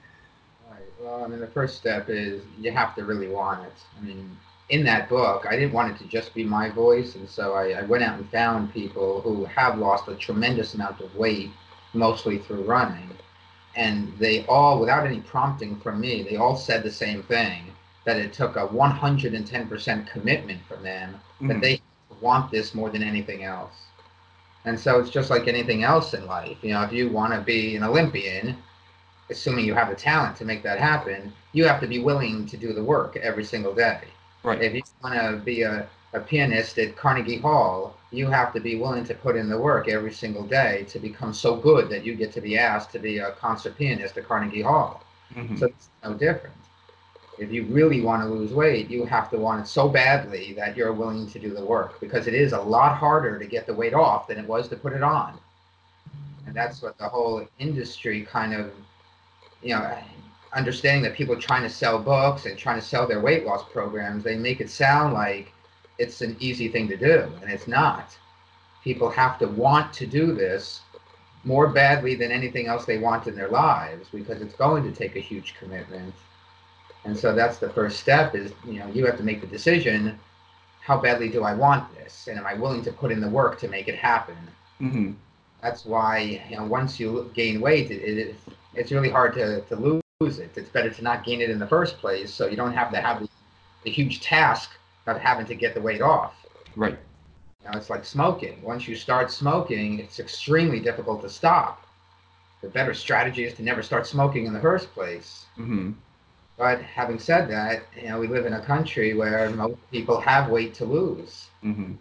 Right. 0.69 0.81
Well, 1.01 1.23
I 1.23 1.27
mean, 1.27 1.39
the 1.39 1.47
first 1.47 1.77
step 1.77 2.09
is 2.09 2.43
you 2.59 2.71
have 2.71 2.95
to 2.95 3.03
really 3.05 3.27
want 3.29 3.65
it. 3.65 3.73
I 3.97 4.01
mean, 4.03 4.37
in 4.69 4.83
that 4.85 5.09
book, 5.09 5.45
I 5.49 5.55
didn't 5.55 5.73
want 5.73 5.91
it 5.93 5.97
to 6.03 6.07
just 6.09 6.33
be 6.33 6.43
my 6.43 6.69
voice, 6.69 7.15
and 7.15 7.29
so 7.29 7.53
I, 7.53 7.71
I 7.79 7.81
went 7.83 8.03
out 8.03 8.17
and 8.19 8.29
found 8.29 8.73
people 8.73 9.21
who 9.21 9.45
have 9.45 9.77
lost 9.77 10.07
a 10.09 10.15
tremendous 10.15 10.73
amount 10.73 10.99
of 11.01 11.15
weight, 11.15 11.51
mostly 11.93 12.37
through 12.39 12.63
running, 12.63 13.17
and 13.75 14.13
they 14.19 14.45
all, 14.47 14.79
without 14.79 15.05
any 15.07 15.21
prompting 15.21 15.79
from 15.79 15.99
me, 16.01 16.23
they 16.23 16.35
all 16.37 16.57
said 16.57 16.83
the 16.83 16.91
same 16.91 17.23
thing 17.23 17.73
that 18.05 18.17
it 18.17 18.33
took 18.33 18.55
a 18.57 18.65
110% 18.67 20.07
commitment 20.07 20.61
from 20.67 20.83
them 20.83 21.21
that 21.47 21.59
Mhm. 21.59 21.61
they 21.61 21.81
want 22.21 22.51
this 22.51 22.73
more 22.75 22.89
than 22.89 23.03
anything 23.03 23.43
else. 23.43 23.86
And 24.67 24.77
so 24.77 24.99
it's 24.99 25.09
just 25.09 25.29
like 25.29 25.47
anything 25.47 25.83
else 25.83 26.13
in 26.13 26.25
life. 26.25 26.57
You 26.61 26.73
know, 26.73 26.83
if 26.83 26.91
you 26.91 27.09
want 27.09 27.33
to 27.33 27.39
be 27.39 27.77
an 27.77 27.83
Olympian, 27.83 28.57
assuming 29.29 29.63
you 29.63 29.73
have 29.73 29.89
the 29.89 29.95
talent 29.95 30.35
to 30.37 30.45
make 30.45 30.61
that 30.63 30.77
happen, 30.77 31.31
you 31.53 31.65
have 31.65 31.79
to 31.79 31.87
be 31.87 31.99
willing 31.99 32.45
to 32.47 32.57
do 32.57 32.73
the 32.73 32.83
work 32.83 33.15
every 33.15 33.45
single 33.45 33.73
day. 33.73 34.01
Right. 34.43 34.61
If 34.61 34.73
you 34.73 34.81
want 35.01 35.15
to 35.15 35.37
be 35.37 35.61
a, 35.61 35.87
a 36.11 36.19
pianist 36.19 36.77
at 36.79 36.97
Carnegie 36.97 37.37
Hall, 37.37 37.95
you 38.11 38.27
have 38.27 38.51
to 38.53 38.59
be 38.59 38.75
willing 38.75 39.05
to 39.05 39.13
put 39.13 39.37
in 39.37 39.47
the 39.47 39.57
work 39.57 39.87
every 39.87 40.11
single 40.11 40.43
day 40.43 40.85
to 40.89 40.99
become 40.99 41.33
so 41.33 41.55
good 41.55 41.89
that 41.89 42.05
you 42.05 42.13
get 42.15 42.33
to 42.33 42.41
be 42.41 42.57
asked 42.57 42.91
to 42.91 42.99
be 42.99 43.19
a 43.19 43.31
concert 43.31 43.77
pianist 43.77 44.17
at 44.17 44.27
Carnegie 44.27 44.63
Hall. 44.63 45.01
Mhm. 45.33 45.57
So 45.59 45.67
it's 45.67 45.87
no 46.03 46.13
different. 46.13 46.55
If 47.37 47.51
you 47.51 47.65
really 47.65 48.01
want 48.01 48.23
to 48.23 48.27
lose 48.27 48.51
weight, 48.51 48.89
you 48.89 49.05
have 49.05 49.29
to 49.29 49.37
want 49.37 49.61
it 49.61 49.67
so 49.67 49.87
badly 49.87 50.53
that 50.53 50.75
you're 50.75 50.93
willing 50.93 51.29
to 51.29 51.39
do 51.39 51.53
the 51.53 51.63
work 51.63 51.99
because 51.99 52.25
it 52.25 52.33
is 52.33 52.53
a 52.53 52.59
lot 52.59 52.97
harder 52.97 53.37
to 53.37 53.45
get 53.45 53.67
the 53.67 53.73
weight 53.73 53.93
off 53.93 54.27
than 54.27 54.37
it 54.39 54.47
was 54.47 54.67
to 54.69 54.75
put 54.75 54.93
it 54.93 55.03
on. 55.03 55.39
And 56.47 56.55
that's 56.55 56.81
what 56.81 56.97
the 56.97 57.07
whole 57.07 57.47
industry 57.59 58.23
kind 58.23 58.53
of, 58.53 58.71
you 59.61 59.75
know, 59.75 59.97
understanding 60.53 61.03
that 61.03 61.13
people 61.13 61.35
trying 61.35 61.63
to 61.63 61.69
sell 61.69 61.99
books 61.99 62.45
and 62.45 62.57
trying 62.57 62.79
to 62.79 62.85
sell 62.85 63.07
their 63.07 63.19
weight 63.19 63.45
loss 63.45 63.63
programs, 63.71 64.23
they 64.23 64.35
make 64.35 64.61
it 64.61 64.69
sound 64.69 65.13
like 65.13 65.51
it's 65.99 66.21
an 66.21 66.35
easy 66.39 66.67
thing 66.69 66.87
to 66.87 66.97
do, 66.97 67.31
and 67.41 67.51
it's 67.51 67.67
not. 67.67 68.17
People 68.83 69.09
have 69.09 69.37
to 69.39 69.47
want 69.47 69.93
to 69.93 70.07
do 70.07 70.33
this 70.33 70.81
more 71.43 71.67
badly 71.67 72.15
than 72.15 72.31
anything 72.31 72.67
else 72.67 72.85
they 72.85 72.97
want 72.97 73.27
in 73.27 73.35
their 73.35 73.49
lives 73.49 74.07
because 74.11 74.41
it's 74.41 74.55
going 74.55 74.83
to 74.83 74.91
take 74.91 75.15
a 75.15 75.19
huge 75.19 75.55
commitment. 75.59 76.13
And 77.07 77.17
so 77.17 77.33
that's 77.33 77.57
the 77.57 77.69
first 77.69 78.01
step 78.01 78.35
is, 78.35 78.51
you 78.65 78.79
know, 78.79 78.87
you 78.87 79.05
have 79.05 79.15
to 79.17 79.23
make 79.23 79.39
the 79.39 79.47
decision, 79.47 80.19
how 80.81 80.99
badly 80.99 81.29
do 81.29 81.41
I 81.43 81.53
want 81.53 81.93
this? 81.95 82.27
And 82.27 82.37
am 82.37 82.45
I 82.45 82.53
willing 82.53 82.83
to 82.83 82.91
put 82.91 83.13
in 83.13 83.21
the 83.21 83.29
work 83.29 83.57
to 83.59 83.69
make 83.69 83.87
it 83.87 83.95
happen? 83.95 84.35
Mhm. 84.81 85.15
That's 85.61 85.85
why, 85.85 86.41
you 86.49 86.57
know, 86.57 86.65
once 86.65 86.99
you 86.99 87.31
gain 87.33 87.61
weight, 87.61 87.91
it, 87.91 88.01
it, 88.03 88.35
it's 88.75 88.91
really 88.91 89.09
hard 89.09 89.33
to, 89.35 89.61
to 89.61 89.75
lose 89.77 90.39
it. 90.39 90.51
It's 90.57 90.69
better 90.69 90.89
to 90.89 91.01
not 91.01 91.23
gain 91.23 91.39
it 91.39 91.49
in 91.49 91.59
the 91.59 91.67
first 91.67 91.97
place 91.97 92.31
so 92.33 92.45
you 92.45 92.57
don't 92.57 92.73
have 92.73 92.91
to 92.91 92.99
have 92.99 93.21
the, 93.21 93.29
the 93.85 93.89
huge 93.89 94.19
task 94.19 94.71
of 95.07 95.17
having 95.17 95.45
to 95.45 95.55
get 95.55 95.73
the 95.73 95.81
weight 95.81 96.01
off. 96.01 96.33
Right. 96.75 96.99
You 97.63 97.71
know, 97.71 97.77
it's 97.77 97.89
like 97.89 98.03
smoking. 98.03 98.61
Once 98.61 98.85
you 98.85 98.97
start 98.97 99.31
smoking, 99.31 99.99
it's 99.99 100.19
extremely 100.19 100.81
difficult 100.81 101.21
to 101.21 101.29
stop. 101.29 101.87
The 102.61 102.67
better 102.67 102.93
strategy 102.93 103.45
is 103.45 103.53
to 103.53 103.63
never 103.63 103.81
start 103.81 104.05
smoking 104.05 104.45
in 104.45 104.51
the 104.51 104.59
first 104.59 104.93
place. 104.93 105.45
hmm 105.55 105.91
But 106.57 106.81
having 106.81 107.19
said 107.19 107.49
that, 107.49 107.83
you 107.95 108.09
know, 108.09 108.19
we 108.19 108.27
live 108.27 108.45
in 108.45 108.53
a 108.53 108.61
country 108.61 109.13
where 109.13 109.49
most 109.51 109.77
people 109.91 110.19
have 110.21 110.49
weight 110.49 110.73
to 110.75 110.85
lose. 110.85 111.49
hmm 111.61 111.93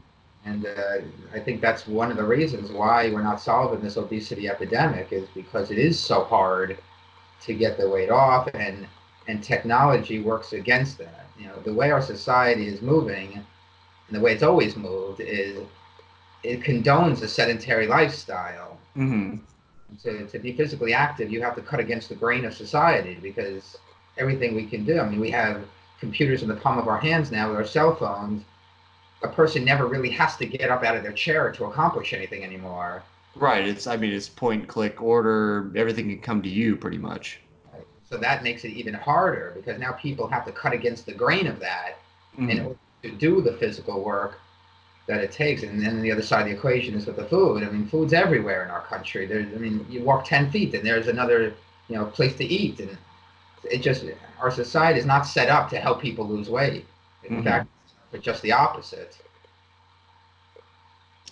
And 0.45 0.67
uh, 0.67 0.99
I 1.35 1.41
think 1.41 1.61
that's 1.61 1.87
one 1.87 2.11
of 2.11 2.17
the 2.17 2.25
reasons 2.25 2.71
why 2.73 3.11
we're 3.11 3.23
not 3.23 3.41
solving 3.41 3.81
this 3.81 3.97
obesity 3.97 4.49
epidemic 4.49 5.13
is 5.13 5.29
because 5.35 5.71
it 5.71 5.79
is 5.79 5.99
so 5.99 6.25
hard 6.25 6.79
to 7.43 7.55
get 7.55 7.79
the 7.79 7.89
weight 7.89 8.11
off 8.11 8.49
and 8.55 8.87
and 9.29 9.43
technology 9.43 10.21
works 10.21 10.53
against 10.53 10.99
that. 10.99 11.27
You 11.39 11.49
know, 11.49 11.59
the 11.65 11.75
way 11.75 11.91
our 11.91 12.03
society 12.03 12.69
is 12.69 12.81
moving 12.83 13.35
and 13.35 14.17
the 14.17 14.21
way 14.21 14.33
it's 14.33 14.43
always 14.43 14.77
moved 14.77 15.21
is 15.21 15.61
it 16.43 16.61
condones 16.63 17.23
a 17.23 17.29
sedentary 17.29 17.87
lifestyle. 17.87 18.79
hmm 18.95 19.37
To, 20.03 20.27
to 20.27 20.39
be 20.39 20.53
physically 20.53 20.93
active, 20.95 21.31
you 21.31 21.43
have 21.43 21.55
to 21.57 21.63
cut 21.63 21.81
against 21.81 22.09
the 22.09 22.15
grain 22.17 22.45
of 22.45 22.55
society 22.55 23.19
because 23.23 23.79
everything 24.19 24.55
we 24.55 24.67
can 24.67 24.85
do. 24.85 25.01
I 25.01 25.09
mean, 25.09 25.21
we 25.21 25.31
have 25.31 25.63
computers 26.01 26.43
in 26.43 26.49
the 26.49 26.57
palm 26.57 26.79
of 26.79 26.89
our 26.89 26.99
hands 26.99 27.31
now 27.31 27.49
with 27.49 27.57
our 27.57 27.67
cell 27.67 27.95
phones. 27.95 28.45
A 29.23 29.29
person 29.29 29.65
never 29.65 29.87
really 29.87 30.11
has 30.11 30.37
to 30.37 30.47
get 30.47 30.71
up 30.71 30.85
out 30.85 30.97
of 30.97 31.03
their 31.03 31.13
chair 31.13 31.51
to 31.53 31.65
accomplish 31.65 32.13
anything 32.13 32.45
anymore. 32.45 33.03
Right. 33.35 33.67
It's 33.67 33.87
I 33.87 33.97
mean 33.97 34.13
it's 34.13 34.29
point 34.29 34.69
click 34.69 35.03
order. 35.03 35.71
Everything 35.77 36.09
can 36.09 36.21
come 36.21 36.43
to 36.43 36.49
you 36.49 36.77
pretty 36.77 36.99
much. 36.99 37.41
So 38.09 38.17
that 38.19 38.43
makes 38.43 38.65
it 38.65 38.71
even 38.71 38.95
harder 38.95 39.53
because 39.57 39.81
now 39.81 39.93
people 39.93 40.29
have 40.29 40.45
to 40.47 40.53
cut 40.53 40.73
against 40.73 41.07
the 41.07 41.13
grain 41.13 41.47
of 41.47 41.59
that 41.61 41.99
in 42.39 42.47
Mhm. 42.47 42.65
order 42.65 42.79
to 43.03 43.11
do 43.11 43.41
the 43.41 43.55
physical 43.55 44.03
work 44.03 44.39
that 45.07 45.21
it 45.21 45.33
takes. 45.33 45.63
And 45.63 45.81
then 45.81 46.01
the 46.03 46.13
other 46.13 46.23
side 46.23 46.43
of 46.43 46.47
the 46.47 46.53
equation 46.55 46.95
is 46.95 47.07
with 47.07 47.17
the 47.17 47.25
food. 47.25 47.63
I 47.63 47.69
mean, 47.71 47.87
food's 47.87 48.13
everywhere 48.13 48.65
in 48.65 48.71
our 48.71 48.83
country. 48.83 49.27
There's, 49.27 49.47
I 49.55 49.59
mean, 49.59 49.85
you 49.89 50.03
walk 50.03 50.25
10 50.25 50.51
feet 50.51 50.75
and 50.75 50.85
there's 50.85 51.09
another, 51.09 51.55
you 51.89 51.97
know, 51.97 52.07
place 52.07 52.37
to 52.37 52.45
eat. 52.45 52.81
And 52.81 52.97
it 53.71 53.79
just, 53.83 54.05
our 54.41 54.51
society 54.51 54.99
is 54.99 55.07
not 55.07 55.23
set 55.23 55.49
up 55.49 55.69
to 55.71 55.79
help 55.79 56.01
people 56.01 56.27
lose 56.27 56.49
weight. 56.49 56.87
In 57.25 57.43
Mhm. 57.43 57.45
fact, 57.45 57.69
it's 58.13 58.25
just 58.25 58.43
the 58.43 58.53
opposite. 58.53 59.17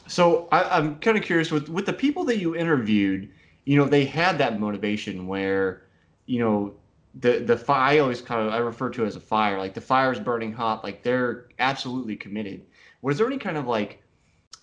So 0.07 0.49
I, 0.53 0.79
I'm 0.79 0.97
kind 1.00 1.17
of 1.17 1.25
curious 1.25 1.50
with 1.50 1.69
with 1.69 1.87
the 1.87 1.93
people 1.93 2.25
that 2.25 2.38
you 2.38 2.55
interviewed. 2.57 3.31
You 3.64 3.79
know, 3.79 3.87
they 3.87 4.05
had 4.05 4.38
that 4.38 4.61
motivation 4.61 5.26
where, 5.26 5.85
you 6.26 6.38
know, 6.41 6.75
the 7.14 7.38
the 7.41 7.57
fire. 7.57 7.97
I 7.97 7.99
always 7.99 8.21
kind 8.21 8.47
of 8.47 8.53
I 8.53 8.59
refer 8.59 8.91
to 8.91 9.05
it 9.05 9.07
as 9.07 9.17
a 9.17 9.21
fire. 9.21 9.59
Like 9.59 9.75
the 9.75 9.81
fire 9.81 10.12
is 10.12 10.21
burning 10.21 10.53
hot. 10.53 10.85
Like 10.85 11.03
they're 11.03 11.47
absolutely 11.59 12.17
committed. 12.17 12.67
Was 13.03 13.19
there 13.19 13.26
any 13.26 13.38
kind 13.38 13.57
of 13.57 13.67
like 13.67 14.03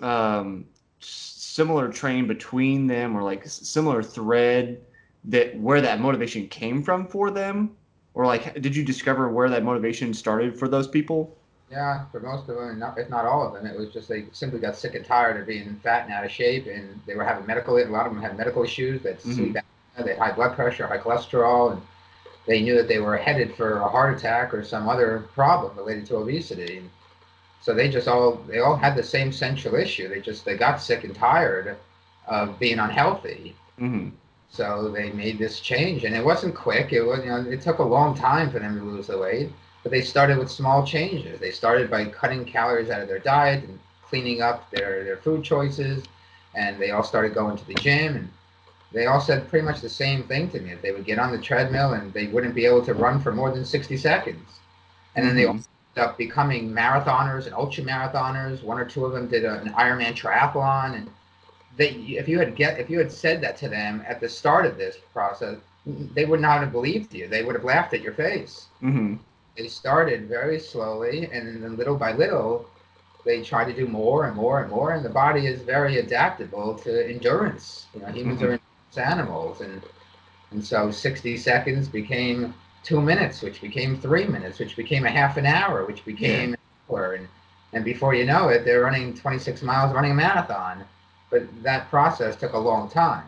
um, 0.02 0.66
similar 1.00 1.90
train 1.90 2.28
between 2.28 2.88
them, 2.88 3.16
or 3.18 3.24
like 3.24 3.46
similar 3.48 4.04
thread 4.04 4.82
that 5.26 5.58
where 5.60 5.82
that 5.82 6.00
motivation 6.00 6.48
came 6.48 6.84
from 6.84 7.08
for 7.08 7.32
them, 7.32 7.76
or 8.14 8.26
like 8.26 8.62
did 8.62 8.76
you 8.76 8.84
discover 8.84 9.30
where 9.30 9.50
that 9.50 9.64
motivation 9.64 10.14
started 10.14 10.58
for 10.58 10.68
those 10.68 10.88
people? 10.88 11.38
Yeah, 11.70 12.06
for 12.12 12.20
most 12.20 12.50
of 12.50 12.58
them, 12.58 12.80
not, 12.80 12.98
if 12.98 13.10
not 13.10 13.26
all 13.26 13.48
of 13.48 13.54
them, 13.54 13.66
it 13.66 13.78
was 13.78 13.92
just 13.94 14.10
they 14.10 14.26
simply 14.34 14.60
got 14.60 14.76
sick 14.76 14.94
and 14.94 15.06
tired 15.06 15.40
of 15.40 15.48
being 15.48 15.80
fat 15.82 16.04
and 16.04 16.14
out 16.14 16.26
of 16.26 16.32
shape, 16.32 16.68
and 16.68 17.00
they 17.06 17.16
were 17.16 17.24
having 17.24 17.46
medical. 17.46 17.78
A 17.78 17.86
lot 17.86 18.06
of 18.06 18.14
them 18.14 18.22
had 18.22 18.38
medical 18.38 18.64
issues 18.64 19.02
that 19.04 19.20
Mhm. 19.20 19.54
apnea, 19.54 19.64
they 20.04 20.10
had 20.12 20.20
high 20.20 20.32
blood 20.34 20.54
pressure, 20.56 20.86
high 20.88 20.98
cholesterol, 20.98 21.72
and 21.74 21.82
they 22.46 22.62
knew 22.62 22.76
that 22.76 22.88
they 22.88 23.00
were 23.00 23.18
headed 23.18 23.56
for 23.56 23.80
a 23.80 23.88
heart 23.88 24.18
attack 24.18 24.54
or 24.54 24.64
some 24.64 24.90
other 24.90 25.20
problem 25.34 25.78
related 25.78 26.06
to 26.08 26.18
obesity. 26.18 26.78
And 26.80 26.90
so 27.62 27.74
they 27.74 27.90
just 27.90 28.08
all 28.08 28.34
they 28.48 28.60
all 28.60 28.76
had 28.78 28.96
the 28.96 29.04
same 29.04 29.32
central 29.32 29.76
issue. 29.76 30.10
They 30.10 30.22
just 30.22 30.46
they 30.46 30.58
got 30.58 30.82
sick 30.82 31.04
and 31.04 31.16
tired 31.16 31.78
of 32.28 32.60
being 32.60 32.80
unhealthy. 32.80 33.56
hmm 33.80 34.10
So 34.52 34.90
they 34.90 35.12
made 35.12 35.40
this 35.40 35.60
change, 35.62 36.04
and 36.04 36.16
it 36.16 36.24
wasn't 36.26 36.56
quick. 36.56 36.94
It 36.94 37.02
was, 37.04 37.20
you 37.24 37.32
know, 37.32 37.38
it 37.50 37.62
took 37.62 37.80
a 37.80 37.84
long 37.84 38.16
time 38.16 38.52
for 38.52 38.60
them 38.60 38.78
to 38.78 38.86
lose 38.86 39.08
the 39.08 39.18
weight. 39.18 39.52
But 39.84 39.92
they 39.92 40.02
started 40.02 40.38
with 40.38 40.52
small 40.52 40.86
changes. 40.86 41.40
They 41.40 41.52
started 41.52 41.90
by 41.90 42.06
cutting 42.06 42.46
calories 42.46 42.90
out 42.92 43.02
of 43.02 43.08
their 43.08 43.20
diet 43.20 43.64
and 43.64 43.80
cleaning 44.04 44.42
up 44.42 44.70
their, 44.72 45.04
their 45.04 45.18
food 45.18 45.44
choices, 45.44 46.04
and 46.54 46.80
they 46.80 46.92
all 46.92 47.04
started 47.04 47.34
going 47.34 47.58
to 47.58 47.66
the 47.68 47.76
gym. 47.76 48.16
And 48.18 48.30
they 48.92 49.08
all 49.08 49.22
said 49.22 49.50
pretty 49.50 49.66
much 49.66 49.82
the 49.82 49.90
same 49.90 50.24
thing 50.24 50.50
to 50.52 50.60
me. 50.60 50.76
They 50.76 50.92
would 50.92 51.06
get 51.06 51.20
on 51.20 51.32
the 51.32 51.40
treadmill 51.42 51.94
and 51.94 52.14
they 52.14 52.28
wouldn't 52.28 52.56
be 52.56 52.66
able 52.66 52.84
to 52.86 52.94
run 52.94 53.20
for 53.22 53.32
more 53.32 53.52
than 53.52 53.66
60 53.66 53.98
seconds. 53.98 54.60
And 55.16 55.26
then 55.26 55.36
they 55.36 55.46
all 55.46 55.54
Mhm. 55.56 55.66
ended 55.98 56.10
up 56.10 56.18
becoming 56.18 56.72
marathoners 56.72 57.46
and 57.46 57.56
ultra 57.56 57.84
marathoners. 57.84 58.64
One 58.64 58.80
or 58.80 58.86
two 58.86 59.06
of 59.06 59.14
them 59.14 59.28
did 59.28 59.46
a, 59.46 59.62
an 59.62 59.74
Ironman 59.74 60.14
triathlon, 60.16 60.96
and 60.96 61.10
they, 61.78 61.90
if 62.20 62.28
you 62.28 62.40
had 62.40 62.56
get 62.56 62.80
if 62.80 62.90
you 62.90 62.98
had 63.00 63.12
said 63.12 63.42
that 63.42 63.58
to 63.58 63.70
them 63.70 64.04
at 64.08 64.20
the 64.20 64.30
start 64.30 64.66
of 64.66 64.78
this 64.78 64.98
process, 65.14 65.58
they 66.14 66.26
would 66.26 66.42
not 66.42 66.62
have 66.62 66.72
believed 66.72 67.14
you. 67.14 67.28
They 67.28 67.44
would 67.44 67.56
have 67.56 67.64
laughed 67.64 67.94
at 67.94 68.02
your 68.02 68.14
face. 68.14 68.68
hmm 68.82 69.16
They 69.58 69.68
started 69.68 70.28
very 70.28 70.60
slowly, 70.60 71.30
and 71.32 71.64
then 71.64 71.76
little 71.78 71.96
by 71.98 72.12
little, 72.14 72.68
they 73.26 73.42
try 73.42 73.64
to 73.66 73.74
do 73.74 73.88
more 73.88 74.26
and 74.26 74.36
more 74.36 74.62
and 74.62 74.70
more. 74.72 74.92
And 74.94 75.04
the 75.06 75.10
body 75.10 75.48
is 75.48 75.62
very 75.62 75.98
adaptable 75.98 76.76
to 76.80 77.08
endurance. 77.10 77.88
You 77.94 78.02
know, 78.02 78.08
humans 78.08 78.42
Mhm. 78.42 78.44
are 78.44 78.52
endurance 78.54 78.98
animals, 78.98 79.62
and 79.62 79.82
and 80.52 80.64
so 80.66 80.92
60 80.92 81.38
seconds 81.38 81.88
became 81.88 82.54
two 82.84 83.02
minutes, 83.02 83.42
which 83.42 83.62
became 83.62 83.98
three 83.98 84.26
minutes, 84.26 84.60
which 84.60 84.76
became 84.76 85.06
a 85.06 85.12
half 85.12 85.38
an 85.38 85.46
hour, 85.46 85.86
which 85.86 86.06
became 86.06 86.54
an 86.54 86.58
hour, 86.90 87.14
and 87.14 87.28
and 87.74 87.84
before 87.86 88.14
you 88.14 88.26
know 88.26 88.50
it, 88.50 88.66
they're 88.66 88.82
running 88.82 89.14
26 89.14 89.62
miles, 89.62 89.94
running 89.94 90.12
a 90.12 90.16
marathon. 90.16 90.84
But 91.32 91.44
that 91.64 91.90
process 91.90 92.36
took 92.36 92.54
a 92.54 92.60
long 92.60 92.90
time. 92.90 93.26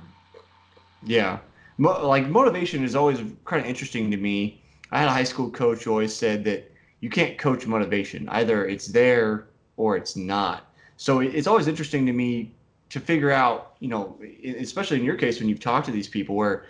Yeah. 1.04 1.40
Mo- 1.78 2.06
like 2.08 2.28
motivation 2.28 2.84
is 2.84 2.96
always 2.96 3.20
kind 3.46 3.62
of 3.62 3.66
interesting 3.66 4.12
to 4.12 4.18
me. 4.18 4.62
I 4.92 5.00
had 5.00 5.08
a 5.08 5.12
high 5.12 5.24
school 5.24 5.50
coach 5.50 5.86
who 5.86 5.92
always 5.92 6.16
said 6.16 6.44
that 6.44 6.72
you 7.00 7.10
can't 7.10 7.38
coach 7.38 7.66
motivation. 7.66 8.30
Either 8.30 8.68
it's 8.68 8.88
there 8.88 9.48
or 9.78 9.98
it's 9.98 10.16
not. 10.16 10.72
So 10.98 11.20
it's 11.22 11.48
always 11.48 11.68
interesting 11.68 12.06
to 12.06 12.14
me 12.14 12.54
to 12.90 13.00
figure 13.00 13.32
out, 13.32 13.76
you 13.80 13.88
know, 13.88 14.20
especially 14.60 15.00
in 15.00 15.04
your 15.04 15.16
case 15.16 15.40
when 15.40 15.50
you've 15.50 15.60
talked 15.60 15.88
to 15.88 15.92
these 15.92 16.08
people 16.08 16.36
where 16.36 16.66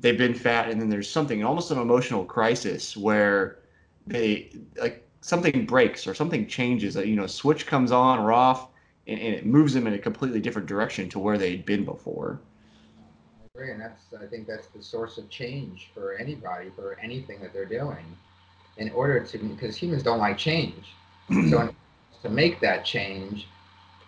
they've 0.00 0.16
been 0.16 0.34
fat 0.34 0.70
and 0.70 0.80
then 0.80 0.88
there's 0.88 1.10
something 1.10 1.44
almost 1.44 1.70
an 1.70 1.78
emotional 1.78 2.24
crisis 2.24 2.96
where 2.96 3.58
they 4.06 4.50
like 4.80 5.06
something 5.20 5.66
breaks 5.66 6.06
or 6.06 6.14
something 6.14 6.46
changes, 6.46 6.96
you 6.96 7.16
know, 7.16 7.26
switch 7.26 7.66
comes 7.66 7.92
on 7.92 8.18
or 8.18 8.32
off 8.32 8.68
and, 9.08 9.18
and 9.18 9.34
it 9.34 9.46
moves 9.46 9.74
them 9.74 9.86
in 9.86 9.94
a 9.94 9.98
completely 9.98 10.40
different 10.40 10.68
direction 10.68 11.08
to 11.08 11.18
where 11.18 11.38
they'd 11.38 11.64
been 11.64 11.84
before. 11.84 12.38
I 12.98 13.46
agree, 13.54 13.72
and 13.72 13.80
that's 13.80 14.02
I 14.20 14.26
think 14.26 14.46
that's 14.46 14.68
the 14.68 14.82
source 14.82 15.18
of 15.18 15.28
change 15.30 15.90
for 15.94 16.14
anybody 16.14 16.70
for 16.76 16.98
anything 17.02 17.40
that 17.40 17.52
they're 17.52 17.64
doing. 17.64 18.04
In 18.76 18.90
order 18.90 19.18
to, 19.18 19.38
because 19.38 19.76
humans 19.76 20.04
don't 20.04 20.20
like 20.20 20.38
change, 20.38 20.92
so 21.50 21.68
to 22.22 22.28
make 22.28 22.60
that 22.60 22.84
change, 22.84 23.48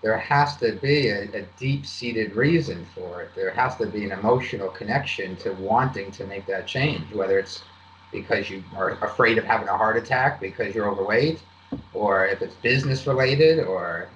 there 0.01 0.17
has 0.17 0.57
to 0.59 0.73
be 0.77 1.09
a, 1.09 1.25
a 1.35 1.43
deep-seated 1.59 2.37
reason 2.37 2.87
for 2.95 3.23
it. 3.23 3.31
There 3.35 3.51
has 3.51 3.77
to 3.77 3.87
be 3.87 4.05
an 4.05 4.13
emotional 4.13 4.69
connection 4.69 5.35
to 5.37 5.53
wanting 5.55 6.13
to 6.13 6.25
make 6.25 6.47
that 6.47 6.69
change, 6.69 7.13
whether 7.13 7.39
it's 7.39 7.65
because 8.13 8.49
you 8.49 8.63
are 8.77 8.91
afraid 9.05 9.39
of 9.39 9.45
having 9.45 9.69
a 9.69 9.77
heart 9.77 9.97
attack 9.97 10.41
because 10.41 10.73
you're 10.73 10.89
overweight, 10.89 11.41
or 11.93 12.27
if 12.27 12.43
it's 12.43 12.55
business 12.57 13.07
related, 13.07 13.59
or 13.59 14.09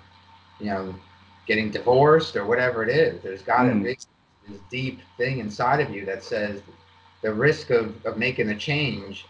you 0.58 0.66
know, 0.66 0.94
getting 1.46 1.70
divorced 1.70 2.36
or 2.36 2.46
whatever 2.46 2.82
it 2.82 2.90
is. 2.90 3.22
There's 3.22 3.42
got 3.42 3.64
to 3.64 3.70
Mm. 3.70 3.82
be 3.84 3.96
this 4.48 4.60
deep 4.70 5.00
thing 5.16 5.38
inside 5.38 5.80
of 5.80 5.90
you 5.90 6.04
that 6.06 6.22
says 6.22 6.62
the 7.22 7.32
risk 7.32 7.70
of, 7.70 8.04
of 8.06 8.16
making 8.18 8.48
a 8.50 8.56
change 8.56 9.26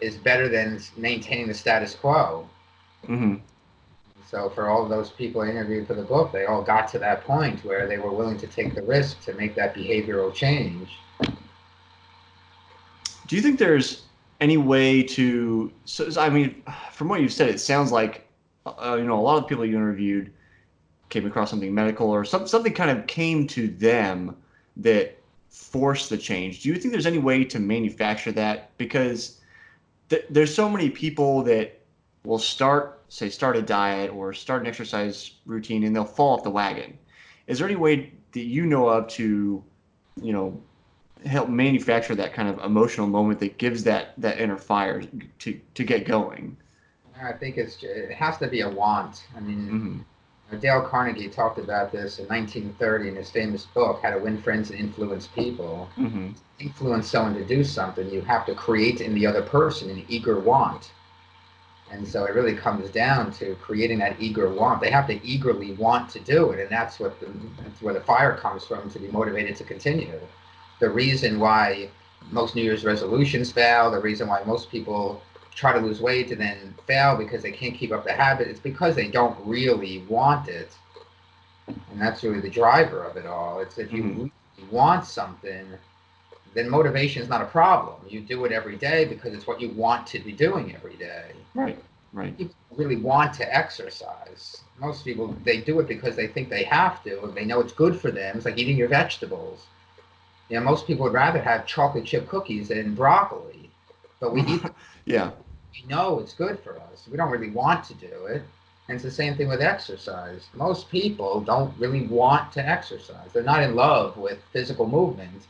is 0.00 0.16
better 0.16 0.48
than 0.48 0.80
maintaining 0.96 1.48
the 1.48 1.54
status 1.54 1.94
quo. 1.94 2.48
hmm 3.06 3.36
So 4.24 4.50
for 4.50 4.68
all 4.68 4.86
those 4.88 5.10
people 5.10 5.40
I 5.42 5.48
interviewed 5.48 5.86
for 5.86 5.94
the 5.94 6.02
book, 6.02 6.32
they 6.32 6.44
all 6.46 6.62
got 6.62 6.88
to 6.88 6.98
that 6.98 7.24
point 7.24 7.64
where 7.64 7.86
they 7.86 7.98
were 7.98 8.10
willing 8.12 8.38
to 8.38 8.46
take 8.46 8.74
the 8.74 8.82
risk 8.82 9.20
to 9.22 9.32
make 9.34 9.54
that 9.56 9.74
behavioral 9.74 10.32
change. 10.34 10.98
Do 13.26 13.36
you 13.36 13.42
think 13.42 13.58
there's 13.58 14.06
any 14.40 14.56
way 14.56 15.02
to? 15.02 15.72
So, 15.84 16.08
I 16.20 16.30
mean, 16.30 16.62
from 16.92 17.08
what 17.08 17.20
you've 17.20 17.32
said, 17.32 17.48
it 17.48 17.60
sounds 17.60 17.92
like 17.92 18.26
uh, 18.66 18.96
you 18.98 19.04
know 19.04 19.18
a 19.18 19.22
lot 19.22 19.36
of 19.36 19.42
the 19.44 19.48
people 19.48 19.64
you 19.64 19.76
interviewed 19.76 20.32
came 21.08 21.26
across 21.26 21.50
something 21.50 21.74
medical 21.74 22.10
or 22.10 22.24
some, 22.24 22.46
something 22.46 22.72
kind 22.72 22.90
of 22.90 23.06
came 23.06 23.46
to 23.48 23.68
them 23.68 24.36
that 24.76 25.18
forced 25.48 26.10
the 26.10 26.18
change. 26.18 26.62
Do 26.62 26.68
you 26.68 26.76
think 26.76 26.92
there's 26.92 27.06
any 27.06 27.18
way 27.18 27.44
to 27.44 27.58
manufacture 27.58 28.32
that? 28.32 28.76
Because 28.78 29.40
th- 30.08 30.26
there's 30.30 30.54
so 30.54 30.68
many 30.68 30.90
people 30.90 31.42
that 31.44 31.80
will 32.24 32.38
start, 32.38 33.02
say, 33.08 33.28
start 33.28 33.56
a 33.56 33.62
diet 33.62 34.12
or 34.12 34.32
start 34.32 34.62
an 34.62 34.68
exercise 34.68 35.32
routine, 35.46 35.84
and 35.84 35.94
they'll 35.94 36.04
fall 36.04 36.36
off 36.36 36.44
the 36.44 36.50
wagon. 36.50 36.98
Is 37.46 37.58
there 37.58 37.68
any 37.68 37.76
way 37.76 38.12
that 38.32 38.40
you 38.40 38.66
know 38.66 38.88
of 38.88 39.08
to, 39.08 39.64
you 40.20 40.32
know, 40.32 40.60
help 41.26 41.48
manufacture 41.48 42.14
that 42.14 42.32
kind 42.32 42.48
of 42.48 42.64
emotional 42.64 43.06
moment 43.06 43.40
that 43.40 43.58
gives 43.58 43.84
that 43.84 44.14
that 44.18 44.40
inner 44.40 44.56
fire 44.56 45.02
to 45.38 45.60
to 45.74 45.84
get 45.84 46.06
going. 46.06 46.56
I 47.20 47.32
think 47.32 47.56
it's 47.56 47.82
it 47.82 48.12
has 48.12 48.38
to 48.38 48.46
be 48.46 48.60
a 48.60 48.68
want. 48.68 49.24
I 49.36 49.40
mean, 49.40 49.68
hmm 49.68 49.98
Dale 50.56 50.80
Carnegie 50.82 51.28
talked 51.28 51.58
about 51.58 51.92
this 51.92 52.18
in 52.18 52.26
1930 52.26 53.08
in 53.08 53.16
his 53.16 53.30
famous 53.30 53.66
book, 53.66 54.00
How 54.02 54.10
to 54.10 54.18
Win 54.18 54.40
Friends 54.40 54.70
and 54.70 54.78
Influence 54.78 55.26
People. 55.26 55.88
hmm 55.94 56.30
influence 56.60 57.08
someone 57.08 57.34
to 57.34 57.44
do 57.44 57.62
something, 57.62 58.10
you 58.10 58.20
have 58.22 58.44
to 58.44 58.54
create 58.54 59.00
in 59.00 59.14
the 59.14 59.26
other 59.26 59.42
person 59.42 59.90
an 59.90 60.04
eager 60.08 60.40
want. 60.40 60.90
And 61.90 62.06
so 62.06 62.24
it 62.24 62.34
really 62.34 62.54
comes 62.54 62.90
down 62.90 63.32
to 63.34 63.54
creating 63.56 63.98
that 64.00 64.16
eager 64.20 64.52
want. 64.52 64.80
They 64.80 64.90
have 64.90 65.06
to 65.06 65.24
eagerly 65.24 65.72
want 65.74 66.10
to 66.10 66.20
do 66.20 66.50
it, 66.50 66.60
and 66.60 66.68
that's 66.68 66.98
what 67.00 67.18
the, 67.20 67.28
that's 67.62 67.80
where 67.80 67.94
the 67.94 68.00
fire 68.00 68.36
comes 68.36 68.64
from 68.64 68.90
to 68.90 68.98
be 68.98 69.08
motivated 69.08 69.56
to 69.56 69.64
continue. 69.64 70.20
The 70.80 70.90
reason 70.90 71.40
why 71.40 71.88
most 72.30 72.54
New 72.54 72.62
Year's 72.62 72.84
resolutions 72.84 73.50
fail, 73.50 73.90
the 73.90 74.00
reason 74.00 74.28
why 74.28 74.42
most 74.44 74.70
people 74.70 75.22
try 75.58 75.72
to 75.72 75.80
lose 75.80 76.00
weight 76.00 76.30
and 76.30 76.40
then 76.40 76.74
fail 76.86 77.16
because 77.16 77.42
they 77.42 77.52
can't 77.52 77.74
keep 77.74 77.92
up 77.92 78.04
the 78.04 78.12
habit, 78.12 78.48
it's 78.48 78.60
because 78.60 78.94
they 78.96 79.08
don't 79.08 79.36
really 79.46 80.04
want 80.08 80.48
it. 80.48 80.76
And 81.90 82.00
that's 82.00 82.22
really 82.24 82.40
the 82.40 82.50
driver 82.50 83.04
of 83.04 83.16
it 83.16 83.26
all. 83.26 83.60
It's 83.60 83.78
if 83.78 83.92
you 83.92 84.04
Mhm. 84.04 84.30
want 84.70 85.04
something, 85.04 85.66
then 86.54 86.68
motivation 86.70 87.22
is 87.22 87.28
not 87.28 87.42
a 87.42 87.46
problem. 87.46 87.96
You 88.08 88.20
do 88.20 88.44
it 88.44 88.52
every 88.52 88.76
day 88.76 89.04
because 89.04 89.34
it's 89.34 89.46
what 89.46 89.60
you 89.60 89.70
want 89.70 90.06
to 90.08 90.18
be 90.20 90.32
doing 90.32 90.74
every 90.74 90.96
day. 90.96 91.32
Right. 91.54 91.78
Right. 92.12 92.34
People 92.38 92.54
really 92.76 92.96
want 92.96 93.34
to 93.34 93.56
exercise. 93.56 94.62
Most 94.80 95.04
people 95.04 95.34
they 95.44 95.60
do 95.60 95.80
it 95.80 95.88
because 95.88 96.16
they 96.16 96.26
think 96.28 96.48
they 96.50 96.64
have 96.64 97.02
to, 97.04 97.22
and 97.24 97.34
they 97.34 97.44
know 97.44 97.60
it's 97.60 97.72
good 97.72 97.98
for 98.00 98.10
them. 98.10 98.36
It's 98.36 98.46
like 98.46 98.58
eating 98.58 98.76
your 98.76 98.88
vegetables. 98.88 99.66
You 100.48 100.58
know, 100.58 100.64
most 100.64 100.86
people 100.86 101.04
would 101.04 101.12
rather 101.14 101.40
have 101.40 101.66
chocolate 101.66 102.04
chip 102.04 102.28
cookies 102.28 102.68
than 102.68 102.94
broccoli, 102.94 103.70
but 104.20 104.32
we 104.32 104.42
eat. 104.46 104.62
Yeah. 105.04 105.30
We 105.82 105.88
know 105.88 106.18
it's 106.18 106.34
good 106.34 106.58
for 106.60 106.78
us. 106.92 107.08
We 107.10 107.16
don't 107.16 107.30
really 107.30 107.50
want 107.50 107.84
to 107.84 107.94
do 107.94 108.26
it. 108.26 108.42
And 108.88 108.94
it's 108.94 109.04
the 109.04 109.10
same 109.10 109.36
thing 109.36 109.48
with 109.48 109.60
exercise. 109.60 110.46
Most 110.54 110.90
people 110.90 111.40
don't 111.40 111.74
really 111.78 112.06
want 112.06 112.52
to 112.52 112.66
exercise. 112.66 113.32
They're 113.32 113.42
not 113.42 113.62
in 113.62 113.74
love 113.74 114.16
with 114.16 114.38
physical 114.52 114.86
movement 114.86 115.42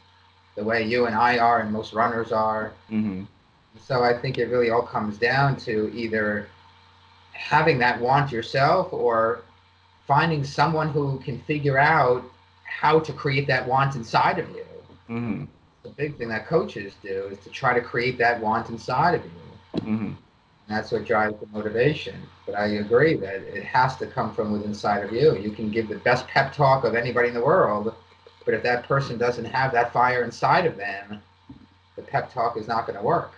the 0.57 0.65
way 0.65 0.83
you 0.83 1.07
and 1.07 1.15
I 1.15 1.39
are 1.39 1.61
and 1.61 1.73
most 1.73 1.93
runners 1.93 2.33
are. 2.33 2.73
hmm 2.89 3.23
So 3.79 4.03
I 4.03 4.13
think 4.19 4.39
it 4.39 4.47
really 4.47 4.71
all 4.71 4.83
comes 4.83 5.19
down 5.19 5.57
to 5.59 5.91
either 5.95 6.49
having 7.33 7.79
that 7.79 8.01
want 8.01 8.33
yourself 8.33 8.93
or 8.93 9.41
finding 10.07 10.45
someone 10.45 10.89
who 10.89 11.19
can 11.21 11.39
figure 11.43 11.79
out 11.79 12.25
how 12.65 12.99
to 13.01 13.13
create 13.13 13.47
that 13.47 13.67
want 13.67 13.95
inside 13.95 14.39
of 14.39 14.49
you. 14.51 14.65
hmm 15.07 15.45
The 15.85 15.91
big 15.91 16.17
thing 16.17 16.29
that 16.31 16.47
coaches 16.49 16.95
do 17.03 17.29
is 17.31 17.39
to 17.45 17.51
try 17.51 17.73
to 17.75 17.81
create 17.81 18.19
that 18.19 18.41
want 18.41 18.69
inside 18.69 19.15
of 19.15 19.25
you. 19.25 19.48
Hmm 19.77 20.13
that's 20.69 20.93
what 20.93 21.05
drives 21.07 21.35
the 21.41 21.47
motivation. 21.47 22.15
But 22.45 22.55
I 22.55 22.67
agree 22.67 23.17
that 23.17 23.37
it 23.37 23.65
has 23.65 23.97
to 23.97 24.07
come 24.07 24.35
from 24.35 24.53
within 24.53 24.69
inside 24.69 25.03
of 25.03 25.13
you. 25.13 25.37
You 25.37 25.51
can 25.51 25.71
give 25.71 25.89
the 25.89 25.97
best 25.97 26.29
pep 26.29 26.53
talk 26.53 26.85
of 26.85 26.95
anybody 26.95 27.29
in 27.29 27.35
the 27.35 27.45
world, 27.45 27.95
but 28.45 28.55
if 28.55 28.63
that 28.63 28.87
person 28.87 29.19
doesn't 29.19 29.47
have 29.47 29.73
that 29.73 29.93
fire 29.93 30.25
inside 30.25 30.67
of 30.67 30.77
them, 30.77 31.23
the 31.97 32.03
pep 32.03 32.33
talk 32.33 32.57
is 32.59 32.69
not 32.69 32.87
going 32.87 32.99
to 32.99 33.05
work. 33.05 33.33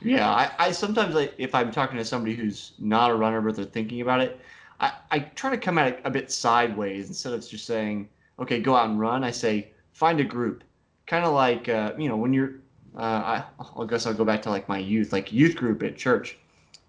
Yeah. 0.00 0.30
I, 0.30 0.50
I 0.58 0.70
sometimes 0.70 1.14
like 1.16 1.34
if 1.36 1.54
I'm 1.54 1.72
talking 1.72 1.98
to 1.98 2.04
somebody 2.04 2.36
who's 2.36 2.72
not 2.78 3.10
a 3.10 3.14
runner 3.14 3.40
but 3.40 3.56
they're 3.56 3.64
thinking 3.64 4.00
about 4.00 4.20
it, 4.20 4.40
I, 4.78 4.92
I 5.10 5.18
try 5.18 5.50
to 5.50 5.58
come 5.58 5.78
at 5.78 5.88
it 5.88 6.00
a 6.04 6.10
bit 6.10 6.30
sideways 6.30 7.08
instead 7.08 7.32
of 7.32 7.46
just 7.48 7.66
saying, 7.66 8.08
okay, 8.38 8.60
go 8.60 8.76
out 8.76 8.88
and 8.88 9.00
run. 9.00 9.24
I 9.24 9.32
say 9.32 9.72
find 9.92 10.20
a 10.20 10.24
group, 10.24 10.62
kind 11.06 11.24
of 11.24 11.32
like 11.34 11.68
uh, 11.68 11.92
you 11.98 12.08
know 12.08 12.16
when 12.16 12.32
you're. 12.32 12.54
Uh, 12.96 13.00
I, 13.00 13.44
I 13.76 13.86
guess 13.86 14.06
I'll 14.06 14.14
go 14.14 14.24
back 14.24 14.42
to 14.42 14.50
like 14.50 14.68
my 14.68 14.78
youth, 14.78 15.12
like 15.12 15.32
youth 15.32 15.56
group 15.56 15.82
at 15.82 15.96
church. 15.96 16.38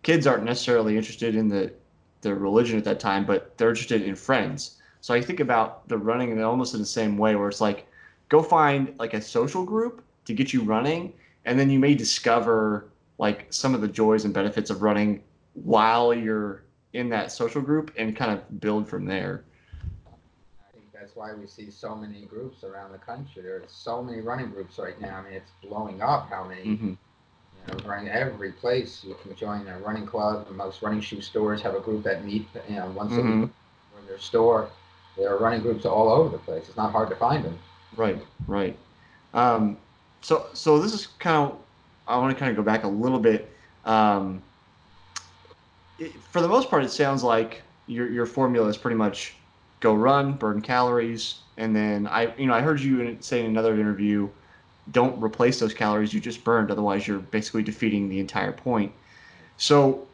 Kids 0.03 0.25
aren't 0.25 0.44
necessarily 0.44 0.98
interested 0.98 1.36
in 1.36 1.50
the 1.50 1.74
the 2.22 2.36
religion 2.36 2.77
at 2.77 2.84
that 2.84 3.00
time, 3.00 3.25
but 3.25 3.58
they're 3.58 3.70
interested 3.70 4.01
in 4.01 4.15
friends. 4.15 4.77
So 5.01 5.13
I 5.13 5.22
think 5.22 5.39
about 5.39 5.88
the 5.88 5.98
running 5.98 6.32
in 6.32 6.41
almost 6.41 6.74
in 6.74 6.82
the 6.82 6.86
same 6.86 7.18
way, 7.18 7.36
where 7.36 7.48
it's 7.48 7.62
like, 7.62 7.88
go 8.27 8.44
find 8.44 8.94
like 9.00 9.13
a 9.13 9.22
social 9.22 9.63
group 9.63 10.03
to 10.25 10.34
get 10.34 10.51
you 10.51 10.62
running, 10.62 11.13
and 11.46 11.58
then 11.58 11.70
you 11.70 11.79
may 11.79 11.96
discover 11.96 12.89
like 13.18 13.48
some 13.50 13.74
of 13.74 13.82
the 13.82 13.88
joys 13.88 14.25
and 14.25 14.34
benefits 14.34 14.70
of 14.70 14.82
running 14.82 15.24
while 15.53 16.13
you're 16.13 16.63
in 16.94 17.10
that 17.10 17.32
social 17.32 17.62
group 17.62 17.94
and 17.98 18.15
kind 18.15 18.32
of 18.32 18.60
build 18.60 18.88
from 18.88 19.06
there. 19.06 19.44
That's 21.09 21.17
why 21.17 21.33
we 21.33 21.47
see 21.47 21.71
so 21.71 21.95
many 21.95 22.25
groups 22.25 22.63
around 22.63 22.91
the 22.91 22.99
country. 22.99 23.41
There 23.41 23.55
are 23.55 23.63
so 23.67 24.03
many 24.03 24.21
running 24.21 24.51
groups 24.51 24.77
right 24.77 24.99
now. 25.01 25.17
I 25.17 25.23
mean, 25.23 25.33
it's 25.33 25.49
blowing 25.63 26.03
up 26.03 26.29
how 26.29 26.43
many 26.43 26.61
Mm-hmm. 26.61 26.87
you 26.89 26.97
know, 27.67 27.89
running 27.89 28.09
every 28.09 28.51
place 28.51 29.03
you 29.03 29.15
can 29.23 29.35
join 29.35 29.67
a 29.67 29.79
running 29.79 30.05
club. 30.05 30.47
Most 30.51 30.83
running 30.83 31.01
shoe 31.01 31.19
stores 31.21 31.63
have 31.63 31.73
a 31.73 31.79
group 31.79 32.03
that 32.03 32.23
meet, 32.23 32.45
you 32.69 32.75
know, 32.75 32.85
once 32.91 33.13
a 33.13 33.21
Mhm. 33.21 33.41
week 33.41 33.49
or 33.95 34.01
their 34.07 34.19
store. 34.19 34.69
There 35.17 35.33
are 35.33 35.39
running 35.39 35.61
groups 35.61 35.83
all 35.83 36.09
over 36.09 36.29
the 36.29 36.37
place. 36.37 36.67
It's 36.67 36.77
not 36.77 36.91
hard 36.91 37.09
to 37.09 37.15
find 37.15 37.43
them. 37.43 37.57
Right, 37.95 38.23
right. 38.47 38.77
Um, 39.33 39.79
so, 40.21 40.45
so 40.53 40.77
this 40.79 40.93
is 40.93 41.07
kind 41.07 41.35
of. 41.37 41.57
I 42.05 42.17
want 42.17 42.35
to 42.35 42.39
kind 42.39 42.51
of 42.51 42.55
go 42.55 42.61
back 42.63 42.83
a 42.83 42.87
little 42.87 43.19
bit. 43.19 43.51
Um, 43.83 44.43
it, 45.97 46.21
for 46.21 46.39
the 46.39 46.47
most 46.47 46.69
part, 46.69 46.83
it 46.83 46.91
sounds 46.91 47.23
like 47.23 47.63
your 47.87 48.07
your 48.11 48.27
formula 48.27 48.67
is 48.67 48.77
pretty 48.77 48.95
much 48.97 49.38
go 49.79 49.93
run, 49.93 50.33
burn 50.33 50.62
calories, 50.62 51.43
and 51.57 51.75
then 51.75 52.07
I, 52.07 52.36
you 52.38 52.48
know, 52.48 52.53
I 52.53 52.62
heard 52.62 52.81
you 52.81 53.17
say 53.21 53.39
in 53.41 53.48
another 53.48 53.75
interview, 53.75 54.29
don't 54.91 55.21
replace 55.24 55.59
those 55.59 55.74
calories 55.74 56.13
you 56.13 56.19
just 56.21 56.43
burned. 56.43 56.71
Otherwise, 56.71 57.07
you're 57.07 57.19
basically 57.19 57.63
defeating 57.63 58.09
the 58.09 58.19
entire 58.19 58.53
point. 58.53 58.93
So, 59.57 60.09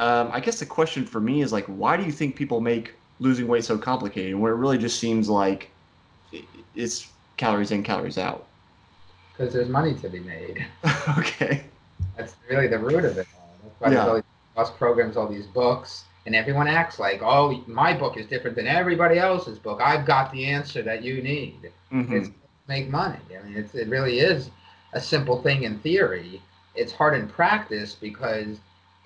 um, 0.00 0.30
I 0.32 0.40
guess 0.40 0.60
the 0.60 0.66
question 0.66 1.06
for 1.06 1.20
me 1.20 1.42
is 1.42 1.52
like, 1.52 1.66
why 1.66 1.96
do 1.96 2.04
you 2.04 2.12
think 2.12 2.36
people 2.36 2.60
make 2.60 2.96
losing 3.18 3.48
weight 3.48 3.64
so 3.64 3.78
complicated 3.78 4.34
when 4.36 4.52
it 4.52 4.56
really 4.56 4.78
just 4.78 5.00
seems 5.00 5.28
like 5.28 5.76
it's 6.32 7.12
calories 7.36 7.70
in, 7.70 7.82
calories 7.82 8.18
out? 8.18 8.50
because 9.32 9.52
there's 9.52 9.68
money 9.68 9.94
to 9.94 10.08
be 10.08 10.20
made. 10.20 10.64
okay. 11.18 11.70
That's 12.16 12.36
really 12.48 12.68
the 12.68 12.78
root 12.78 13.04
of 13.04 13.18
it 13.18 13.28
all. 13.34 13.60
That's 13.62 13.80
why 13.80 13.90
Yeah. 13.90 13.90
there's 13.90 14.06
all 14.06 14.14
these 14.64 14.76
programs, 14.76 15.16
all 15.16 15.28
these 15.28 15.46
books, 15.46 16.09
and 16.26 16.34
everyone 16.34 16.68
acts 16.68 16.98
like, 16.98 17.20
oh, 17.22 17.62
my 17.66 17.92
book 17.96 18.16
is 18.16 18.26
different 18.26 18.56
than 18.56 18.66
everybody 18.66 19.18
else's 19.18 19.58
book. 19.58 19.80
I've 19.80 20.06
got 20.06 20.32
the 20.32 20.44
answer 20.46 20.82
that 20.82 21.02
you 21.02 21.22
need. 21.22 21.72
hmm 21.90 22.12
It's 22.14 22.30
make 22.68 22.88
money. 22.88 23.18
I 23.38 23.42
mean, 23.42 23.56
it's, 23.56 23.74
it 23.74 23.88
really 23.88 24.20
is 24.20 24.50
a 24.92 25.00
simple 25.00 25.42
thing 25.42 25.64
in 25.64 25.78
theory. 25.80 26.42
It's 26.74 26.92
hard 26.92 27.14
in 27.14 27.28
practice 27.28 27.94
because, 27.94 28.60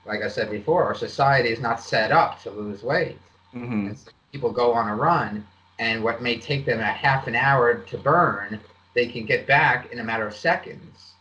like 0.06 0.22
I 0.22 0.28
said 0.28 0.50
before, 0.50 0.84
our 0.84 0.94
society 0.94 1.50
is 1.50 1.60
not 1.60 1.80
set 1.80 2.12
up 2.12 2.42
to 2.42 2.50
lose 2.50 2.82
weight. 2.82 3.18
hmm 3.52 3.92
so 3.94 4.10
people 4.32 4.50
go 4.52 4.72
on 4.72 4.88
a 4.88 4.94
run, 4.96 5.46
and 5.78 6.02
what 6.02 6.22
may 6.22 6.38
take 6.38 6.64
them 6.66 6.80
a 6.80 6.84
half 6.84 7.26
an 7.26 7.34
hour 7.36 7.74
to 7.74 7.98
burn, 7.98 8.60
they 8.94 9.06
can 9.06 9.24
get 9.26 9.46
back 9.46 9.90
in 9.92 9.98
a 10.00 10.04
matter 10.04 10.26
of 10.26 10.34
seconds. 10.34 11.12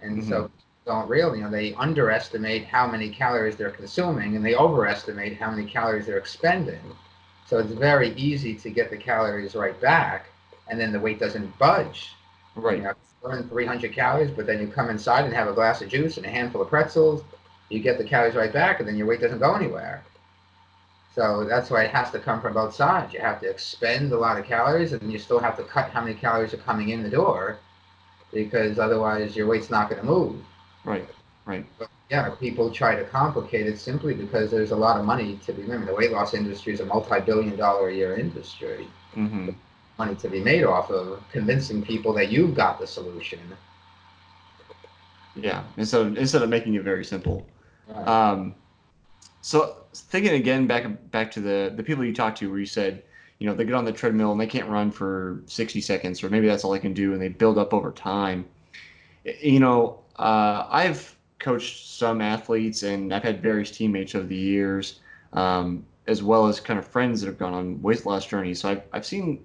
And 0.00 0.22
so 0.22 0.50
don't 0.86 1.08
really, 1.08 1.38
you 1.38 1.44
know, 1.44 1.50
they 1.50 1.74
underestimate 1.74 2.66
how 2.66 2.86
many 2.86 3.08
calories 3.08 3.56
they're 3.56 3.70
consuming, 3.70 4.36
and 4.36 4.44
they 4.44 4.54
overestimate 4.54 5.36
how 5.38 5.50
many 5.50 5.66
calories 5.66 6.06
they're 6.06 6.18
expending. 6.18 6.80
So 7.46 7.58
it's 7.58 7.72
very 7.72 8.14
easy 8.14 8.54
to 8.56 8.70
get 8.70 8.90
the 8.90 8.96
calories 8.96 9.54
right 9.54 9.78
back, 9.80 10.26
and 10.68 10.78
then 10.78 10.92
the 10.92 11.00
weight 11.00 11.18
doesn't 11.18 11.58
budge. 11.58 12.12
Right. 12.54 12.78
You 12.78 12.84
know, 12.84 12.94
burn 13.22 13.48
300 13.48 13.92
calories, 13.92 14.30
but 14.30 14.46
then 14.46 14.60
you 14.60 14.68
come 14.68 14.90
inside 14.90 15.24
and 15.24 15.34
have 15.34 15.48
a 15.48 15.52
glass 15.52 15.80
of 15.80 15.88
juice 15.88 16.18
and 16.18 16.26
a 16.26 16.30
handful 16.30 16.60
of 16.60 16.68
pretzels, 16.68 17.24
you 17.70 17.80
get 17.80 17.96
the 17.96 18.04
calories 18.04 18.34
right 18.34 18.52
back, 18.52 18.78
and 18.78 18.88
then 18.88 18.96
your 18.96 19.06
weight 19.06 19.20
doesn't 19.20 19.38
go 19.38 19.54
anywhere. 19.54 20.04
So 21.14 21.44
that's 21.44 21.70
why 21.70 21.84
it 21.84 21.90
has 21.92 22.10
to 22.10 22.18
come 22.18 22.42
from 22.42 22.54
both 22.54 22.74
sides. 22.74 23.14
You 23.14 23.20
have 23.20 23.40
to 23.40 23.48
expend 23.48 24.12
a 24.12 24.18
lot 24.18 24.38
of 24.38 24.44
calories, 24.44 24.92
and 24.92 25.10
you 25.10 25.18
still 25.18 25.38
have 25.38 25.56
to 25.56 25.62
cut 25.62 25.90
how 25.90 26.02
many 26.02 26.14
calories 26.14 26.52
are 26.52 26.58
coming 26.58 26.90
in 26.90 27.02
the 27.02 27.08
door, 27.08 27.58
because 28.32 28.78
otherwise 28.78 29.34
your 29.34 29.46
weight's 29.46 29.70
not 29.70 29.88
going 29.88 30.00
to 30.00 30.06
move. 30.06 30.36
Right. 30.84 31.08
Right. 31.46 31.66
But 31.78 31.88
yeah, 32.10 32.30
people 32.40 32.70
try 32.70 32.94
to 32.96 33.04
complicate 33.04 33.66
it 33.66 33.78
simply 33.78 34.14
because 34.14 34.50
there's 34.50 34.70
a 34.70 34.76
lot 34.76 34.98
of 34.98 35.04
money 35.04 35.38
to 35.46 35.52
be 35.52 35.62
made. 35.62 35.86
The 35.86 35.94
weight 35.94 36.12
loss 36.12 36.34
industry 36.34 36.72
is 36.72 36.80
a 36.80 36.86
multi-billion-dollar 36.86 37.88
a 37.88 37.94
year 37.94 38.16
industry. 38.16 38.86
hmm 39.14 39.50
Money 39.98 40.16
to 40.16 40.28
be 40.28 40.40
made 40.40 40.64
off 40.64 40.90
of 40.90 41.22
convincing 41.30 41.80
people 41.82 42.12
that 42.14 42.30
you've 42.30 42.54
got 42.54 42.80
the 42.80 42.86
solution. 42.86 43.38
Yeah. 45.36 45.64
Instead 45.76 46.00
of 46.06 46.18
instead 46.18 46.42
of 46.42 46.48
making 46.48 46.74
it 46.74 46.82
very 46.82 47.04
simple. 47.04 47.46
Right. 47.88 48.08
Um, 48.08 48.54
so 49.42 49.76
thinking 49.94 50.34
again 50.34 50.66
back 50.66 50.86
back 51.10 51.30
to 51.32 51.40
the 51.40 51.72
the 51.76 51.82
people 51.82 52.04
you 52.04 52.14
talked 52.14 52.38
to, 52.38 52.50
where 52.50 52.60
you 52.60 52.66
said, 52.66 53.04
you 53.38 53.46
know, 53.48 53.54
they 53.54 53.64
get 53.64 53.74
on 53.74 53.84
the 53.84 53.92
treadmill 53.92 54.32
and 54.32 54.40
they 54.40 54.46
can't 54.46 54.68
run 54.68 54.90
for 54.90 55.42
60 55.46 55.80
seconds, 55.80 56.22
or 56.24 56.30
maybe 56.30 56.46
that's 56.46 56.64
all 56.64 56.72
they 56.72 56.78
can 56.78 56.94
do, 56.94 57.12
and 57.12 57.22
they 57.22 57.28
build 57.28 57.58
up 57.58 57.74
over 57.74 57.92
time. 57.92 58.46
You 59.42 59.60
know, 59.60 60.03
uh, 60.16 60.66
I've 60.70 61.16
coached 61.38 61.86
some 61.88 62.20
athletes, 62.20 62.82
and 62.82 63.12
I've 63.12 63.22
had 63.22 63.42
various 63.42 63.70
teammates 63.70 64.14
over 64.14 64.26
the 64.26 64.36
years, 64.36 65.00
um, 65.32 65.84
as 66.06 66.22
well 66.22 66.46
as 66.46 66.60
kind 66.60 66.78
of 66.78 66.86
friends 66.86 67.20
that 67.20 67.26
have 67.26 67.38
gone 67.38 67.54
on 67.54 67.82
weight 67.82 68.06
loss 68.06 68.26
journeys. 68.26 68.60
So 68.60 68.70
I've 68.70 68.82
I've 68.92 69.06
seen, 69.06 69.44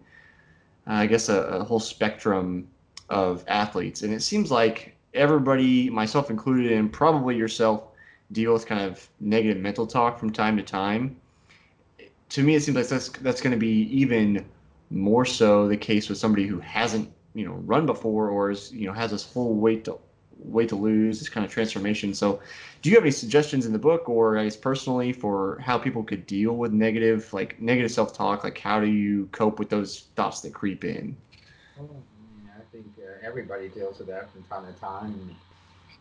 uh, 0.87 0.93
I 0.93 1.07
guess, 1.07 1.29
a, 1.29 1.41
a 1.41 1.63
whole 1.63 1.79
spectrum 1.79 2.67
of 3.09 3.43
athletes, 3.47 4.03
and 4.03 4.13
it 4.13 4.21
seems 4.21 4.51
like 4.51 4.95
everybody, 5.13 5.89
myself 5.89 6.29
included, 6.29 6.71
and 6.71 6.91
probably 6.91 7.35
yourself 7.35 7.83
deal 8.31 8.53
with 8.53 8.65
kind 8.65 8.81
of 8.81 9.07
negative 9.19 9.61
mental 9.61 9.87
talk 9.87 10.19
from 10.19 10.31
time 10.31 10.55
to 10.57 10.63
time. 10.63 11.15
To 12.29 12.43
me, 12.43 12.55
it 12.55 12.61
seems 12.61 12.77
like 12.77 12.87
that's 12.87 13.09
that's 13.09 13.41
going 13.41 13.51
to 13.51 13.57
be 13.57 13.83
even 13.89 14.45
more 14.91 15.25
so 15.25 15.67
the 15.67 15.77
case 15.77 16.09
with 16.09 16.17
somebody 16.17 16.47
who 16.47 16.59
hasn't 16.59 17.11
you 17.33 17.45
know 17.45 17.53
run 17.65 17.85
before 17.85 18.29
or 18.29 18.51
is 18.51 18.71
you 18.71 18.87
know 18.87 18.93
has 18.93 19.11
this 19.11 19.31
whole 19.31 19.53
weight 19.53 19.85
to 19.85 19.97
weight 20.39 20.69
to 20.69 20.75
lose, 20.75 21.19
this 21.19 21.29
kind 21.29 21.45
of 21.45 21.51
transformation. 21.51 22.13
So, 22.13 22.41
do 22.81 22.89
you 22.89 22.95
have 22.95 23.03
any 23.03 23.11
suggestions 23.11 23.65
in 23.65 23.73
the 23.73 23.79
book 23.79 24.09
or 24.09 24.37
I 24.37 24.43
guess 24.45 24.55
personally 24.57 25.13
for 25.13 25.59
how 25.59 25.77
people 25.77 26.03
could 26.03 26.25
deal 26.25 26.55
with 26.57 26.71
negative 26.73 27.31
like 27.33 27.59
negative 27.61 27.91
self 27.91 28.13
talk? 28.13 28.43
Like 28.43 28.57
how 28.57 28.79
do 28.79 28.87
you 28.87 29.27
cope 29.31 29.59
with 29.59 29.69
those 29.69 30.09
thoughts 30.15 30.41
that 30.41 30.53
creep 30.53 30.83
in? 30.85 31.17
Well, 31.75 32.03
I, 32.57 32.61
I 32.61 32.63
think 32.71 32.87
uh, 32.99 33.25
everybody 33.25 33.69
deals 33.69 33.99
with 33.99 34.07
that 34.07 34.31
from 34.31 34.43
time 34.43 34.71
to 34.71 34.79
time. 34.79 35.13
and 35.13 35.35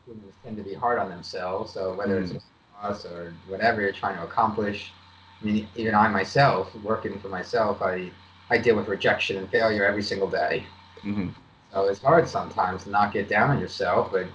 Humans 0.07 0.35
tend 0.45 0.57
to 0.57 0.63
be 0.63 0.75
hard 0.75 0.99
on 0.99 1.11
themselves. 1.11 1.73
So 1.73 1.95
whether 1.95 2.19
it's 2.19 2.35
us 2.83 3.05
or 3.05 3.35
whatever 3.49 3.81
you're 3.83 3.93
trying 3.93 4.17
to 4.17 4.25
accomplish, 4.25 4.93
I 5.41 5.45
mean, 5.45 5.69
even 5.77 5.95
I 5.95 6.09
myself, 6.09 6.75
working 6.77 7.19
for 7.21 7.29
myself, 7.29 7.83
I 7.83 8.11
I 8.51 8.59
deal 8.59 8.77
with 8.77 8.89
rejection 8.89 9.37
and 9.39 9.49
failure 9.51 9.85
every 9.85 10.03
single 10.03 10.29
day. 10.31 10.67
hmm 11.03 11.29
So 11.73 11.87
it's 11.87 12.01
hard 12.01 12.29
sometimes 12.29 12.85
to 12.85 12.91
not 12.91 13.13
get 13.13 13.29
down 13.29 13.51
on 13.51 13.61
yourself, 13.61 14.11
but 14.13 14.27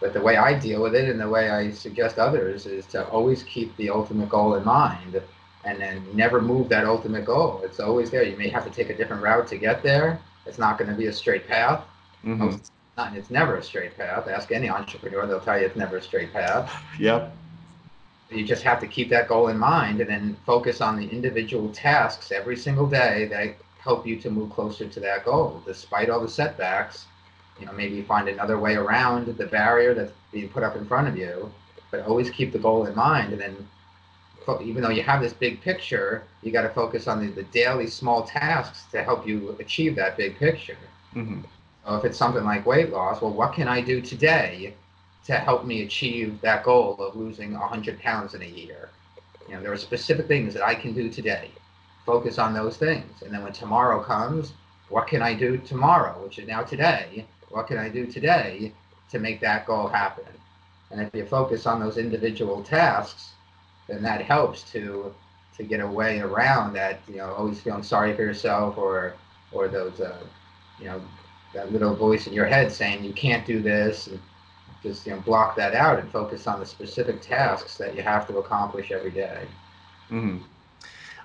but 0.00 0.12
the 0.12 0.20
way 0.20 0.36
I 0.36 0.58
deal 0.58 0.82
with 0.82 0.96
it 0.96 1.08
and 1.08 1.20
the 1.20 1.28
way 1.28 1.50
I 1.50 1.70
suggest 1.70 2.18
others 2.18 2.66
is 2.66 2.86
to 2.86 3.06
always 3.08 3.44
keep 3.44 3.74
the 3.76 3.88
ultimate 3.88 4.28
goal 4.28 4.56
in 4.56 4.64
mind 4.64 5.22
and 5.64 5.80
then 5.80 6.04
never 6.12 6.42
move 6.42 6.68
that 6.70 6.84
ultimate 6.84 7.24
goal. 7.24 7.60
It's 7.64 7.78
always 7.78 8.10
there. 8.10 8.24
You 8.24 8.36
may 8.36 8.48
have 8.48 8.64
to 8.64 8.70
take 8.70 8.90
a 8.90 8.96
different 8.96 9.22
route 9.22 9.46
to 9.48 9.56
get 9.56 9.80
there. 9.84 10.18
It's 10.44 10.58
not 10.58 10.76
going 10.76 10.90
to 10.90 10.96
be 10.96 11.06
a 11.06 11.12
straight 11.12 11.46
path. 11.46 11.84
hmm 12.22 12.34
Most, 12.34 12.72
not, 12.96 13.16
it's 13.16 13.30
never 13.30 13.56
a 13.56 13.62
straight 13.62 13.96
path. 13.96 14.26
Ask 14.26 14.50
any 14.50 14.68
entrepreneur, 14.68 15.24
they'll 15.24 15.40
tell 15.40 15.58
you 15.58 15.66
it's 15.66 15.76
never 15.76 15.98
a 15.98 16.02
straight 16.02 16.32
path. 16.32 16.72
Yep. 16.98 17.32
You 18.30 18.44
just 18.44 18.64
have 18.64 18.80
to 18.80 18.88
keep 18.88 19.08
that 19.10 19.28
goal 19.28 19.48
in 19.48 19.58
mind 19.58 20.00
and 20.00 20.10
then 20.10 20.36
focus 20.44 20.80
on 20.80 20.96
the 20.96 21.08
individual 21.08 21.68
tasks 21.72 22.32
every 22.32 22.56
single 22.56 22.88
day 22.88 23.26
that 23.26 23.54
help 23.82 24.06
you 24.06 24.16
to 24.20 24.30
move 24.30 24.50
closer 24.50 24.86
to 24.88 25.00
that 25.00 25.24
goal, 25.24 25.62
despite 25.66 26.10
all 26.10 26.20
the 26.20 26.28
setbacks. 26.28 27.06
You 27.60 27.66
know, 27.66 27.72
maybe 27.72 28.02
find 28.02 28.28
another 28.28 28.58
way 28.58 28.74
around 28.76 29.26
the 29.36 29.46
barrier 29.46 29.94
that's 29.94 30.12
being 30.32 30.48
put 30.48 30.62
up 30.62 30.76
in 30.76 30.86
front 30.86 31.08
of 31.08 31.16
you, 31.16 31.52
but 31.90 32.06
always 32.06 32.30
keep 32.30 32.52
the 32.52 32.58
goal 32.58 32.86
in 32.86 32.94
mind. 32.94 33.32
And 33.32 33.40
then, 33.40 33.68
even 34.62 34.82
though 34.82 34.90
you 34.90 35.02
have 35.02 35.20
this 35.20 35.32
big 35.32 35.60
picture, 35.60 36.24
you 36.42 36.50
got 36.52 36.62
to 36.62 36.70
focus 36.70 37.06
on 37.08 37.24
the, 37.24 37.32
the 37.32 37.44
daily 37.44 37.86
small 37.86 38.24
tasks 38.24 38.84
to 38.92 39.02
help 39.02 39.26
you 39.26 39.56
achieve 39.60 39.94
that 39.96 40.16
big 40.16 40.38
picture. 40.38 40.76
hmm 41.12 41.40
So 41.84 41.96
if 41.96 42.04
it's 42.04 42.18
something 42.18 42.44
like 42.44 42.66
weight 42.66 42.90
loss, 42.90 43.20
well, 43.20 43.32
what 43.32 43.52
can 43.52 43.68
I 43.68 43.80
do 43.80 44.00
today 44.00 44.74
to 45.26 45.34
help 45.34 45.64
me 45.64 45.82
achieve 45.82 46.40
that 46.40 46.64
goal 46.64 46.96
of 47.00 47.16
losing 47.16 47.52
100 47.52 48.00
pounds 48.00 48.34
in 48.34 48.42
a 48.42 48.46
year? 48.46 48.90
You 49.48 49.54
know, 49.56 49.62
there 49.62 49.72
are 49.72 49.76
specific 49.76 50.26
things 50.26 50.54
that 50.54 50.64
I 50.64 50.74
can 50.74 50.92
do 50.94 51.08
today. 51.10 51.50
Focus 52.06 52.38
on 52.38 52.52
those 52.54 52.76
things. 52.76 53.22
And 53.22 53.32
then 53.32 53.42
when 53.42 53.52
tomorrow 53.52 54.02
comes, 54.02 54.52
what 54.88 55.06
can 55.06 55.22
I 55.22 55.34
do 55.34 55.58
tomorrow, 55.58 56.22
which 56.22 56.38
is 56.38 56.48
now 56.48 56.62
today? 56.62 57.26
What 57.50 57.66
can 57.66 57.78
I 57.78 57.88
do 57.88 58.06
today 58.06 58.72
to 59.10 59.18
make 59.18 59.40
that 59.40 59.66
goal 59.66 59.88
happen? 59.88 60.24
And 60.90 61.00
if 61.00 61.14
you 61.14 61.24
focus 61.26 61.66
on 61.66 61.80
those 61.80 61.96
individual 61.98 62.62
tasks, 62.62 63.32
then 63.88 64.02
that 64.02 64.22
helps 64.22 64.62
to 64.72 65.14
to 65.56 65.62
get 65.64 65.80
away 65.80 66.20
around 66.20 66.72
that, 66.72 67.00
you 67.06 67.16
know, 67.16 67.32
always 67.34 67.60
feeling 67.60 67.82
sorry 67.82 68.14
for 68.14 68.22
yourself 68.22 68.78
or 68.78 69.14
or 69.52 69.68
those 69.68 70.00
uh, 70.00 70.18
you 70.78 70.86
know, 70.86 71.00
that 71.54 71.72
little 71.72 71.94
voice 71.94 72.26
in 72.26 72.32
your 72.32 72.46
head 72.46 72.72
saying 72.72 73.04
you 73.04 73.12
can't 73.12 73.46
do 73.46 73.60
this 73.60 74.06
and 74.08 74.18
just 74.82 75.06
you 75.06 75.12
know 75.12 75.20
block 75.20 75.56
that 75.56 75.74
out 75.74 75.98
and 75.98 76.10
focus 76.10 76.46
on 76.46 76.60
the 76.60 76.66
specific 76.66 77.20
tasks 77.20 77.76
that 77.78 77.94
you 77.94 78.02
have 78.02 78.26
to 78.26 78.38
accomplish 78.38 78.90
every 78.90 79.10
day 79.10 79.46
hmm 80.08 80.38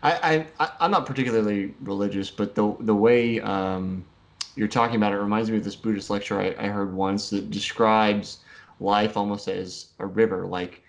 I, 0.03 0.45
I 0.59 0.71
I'm 0.79 0.91
not 0.91 1.05
particularly 1.05 1.73
religious, 1.81 2.29
but 2.29 2.55
the 2.55 2.75
the 2.81 2.95
way 2.95 3.39
um, 3.41 4.05
you're 4.55 4.67
talking 4.67 4.95
about 4.95 5.13
it 5.13 5.17
reminds 5.17 5.49
me 5.49 5.57
of 5.57 5.63
this 5.63 5.75
Buddhist 5.75 6.09
lecture 6.09 6.39
I, 6.39 6.55
I 6.57 6.67
heard 6.67 6.93
once 6.93 7.29
that 7.29 7.49
describes 7.51 8.39
life 8.79 9.17
almost 9.17 9.47
as 9.47 9.87
a 9.99 10.05
river. 10.05 10.45
Like 10.45 10.81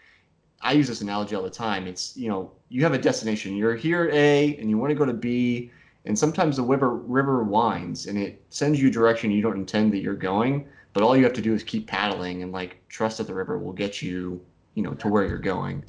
I 0.60 0.72
use 0.72 0.88
this 0.88 1.00
analogy 1.00 1.34
all 1.34 1.42
the 1.42 1.50
time. 1.50 1.86
It's 1.86 2.16
you 2.16 2.28
know 2.28 2.50
you 2.68 2.82
have 2.82 2.92
a 2.92 2.98
destination. 2.98 3.56
You're 3.56 3.76
here 3.76 4.04
at 4.04 4.14
A 4.14 4.56
and 4.56 4.68
you 4.68 4.78
want 4.78 4.90
to 4.90 4.94
go 4.94 5.04
to 5.04 5.14
B, 5.14 5.70
and 6.04 6.18
sometimes 6.18 6.56
the 6.56 6.62
river 6.62 6.94
river 6.94 7.42
winds 7.42 8.06
and 8.06 8.18
it 8.18 8.42
sends 8.50 8.80
you 8.80 8.88
a 8.88 8.90
direction 8.90 9.30
you 9.30 9.42
don't 9.42 9.56
intend 9.56 9.92
that 9.92 9.98
you're 9.98 10.14
going. 10.14 10.66
But 10.92 11.02
all 11.02 11.16
you 11.16 11.24
have 11.24 11.34
to 11.34 11.42
do 11.42 11.54
is 11.54 11.62
keep 11.62 11.86
paddling 11.86 12.42
and 12.42 12.52
like 12.52 12.76
trust 12.88 13.18
that 13.18 13.26
the 13.26 13.34
river 13.34 13.58
will 13.58 13.72
get 13.72 14.02
you 14.02 14.40
you 14.74 14.82
know 14.82 14.94
to 14.94 15.08
where 15.08 15.26
you're 15.26 15.38
going. 15.38 15.84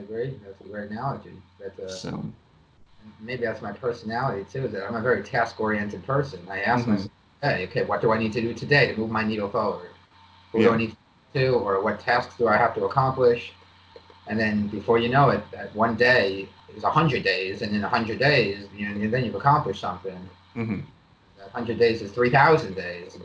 I 0.00 0.02
agree. 0.02 0.34
That's 0.44 0.60
a 0.60 0.68
great 0.68 0.90
analogy. 0.90 1.32
That's 1.60 1.78
a, 1.78 2.00
So 2.00 2.24
maybe 3.20 3.44
that's 3.44 3.62
my 3.62 3.72
personality 3.72 4.44
too. 4.50 4.68
That 4.68 4.86
I'm 4.86 4.96
a 4.96 5.00
very 5.02 5.22
task-oriented 5.22 6.04
person. 6.06 6.40
I 6.50 6.60
ask 6.62 6.86
Mhm. 6.86 6.90
myself, 6.90 7.10
hey, 7.42 7.64
okay, 7.66 7.84
what 7.84 8.00
do 8.00 8.12
I 8.12 8.18
need 8.18 8.32
to 8.34 8.40
do 8.40 8.54
today 8.54 8.86
to 8.92 8.96
move 8.98 9.10
my 9.10 9.24
needle 9.24 9.48
forward? 9.50 9.90
Who 10.52 10.62
do 10.62 10.72
I 10.72 10.76
need 10.78 10.96
to, 11.34 11.48
or 11.54 11.82
what 11.82 12.00
tasks 12.00 12.36
do 12.36 12.48
I 12.48 12.56
have 12.56 12.74
to 12.76 12.84
accomplish? 12.84 13.52
And 14.26 14.38
then 14.40 14.68
before 14.68 14.98
you 14.98 15.08
know 15.08 15.30
it, 15.30 15.42
that 15.52 15.74
one 15.74 15.96
day 15.96 16.48
is 16.74 16.84
a 16.84 16.90
hundred 16.90 17.22
days, 17.24 17.62
and 17.62 17.74
in 17.76 17.84
a 17.84 17.88
hundred 17.88 18.18
days, 18.18 18.66
you 18.74 18.88
know, 18.88 19.10
then 19.10 19.24
you've 19.24 19.34
accomplished 19.34 19.80
something. 19.80 20.30
mhm. 20.56 20.82
That 21.38 21.50
hundred 21.50 21.78
days 21.78 22.02
is 22.02 22.12
three 22.12 22.30
thousand 22.30 22.74
days. 22.74 23.18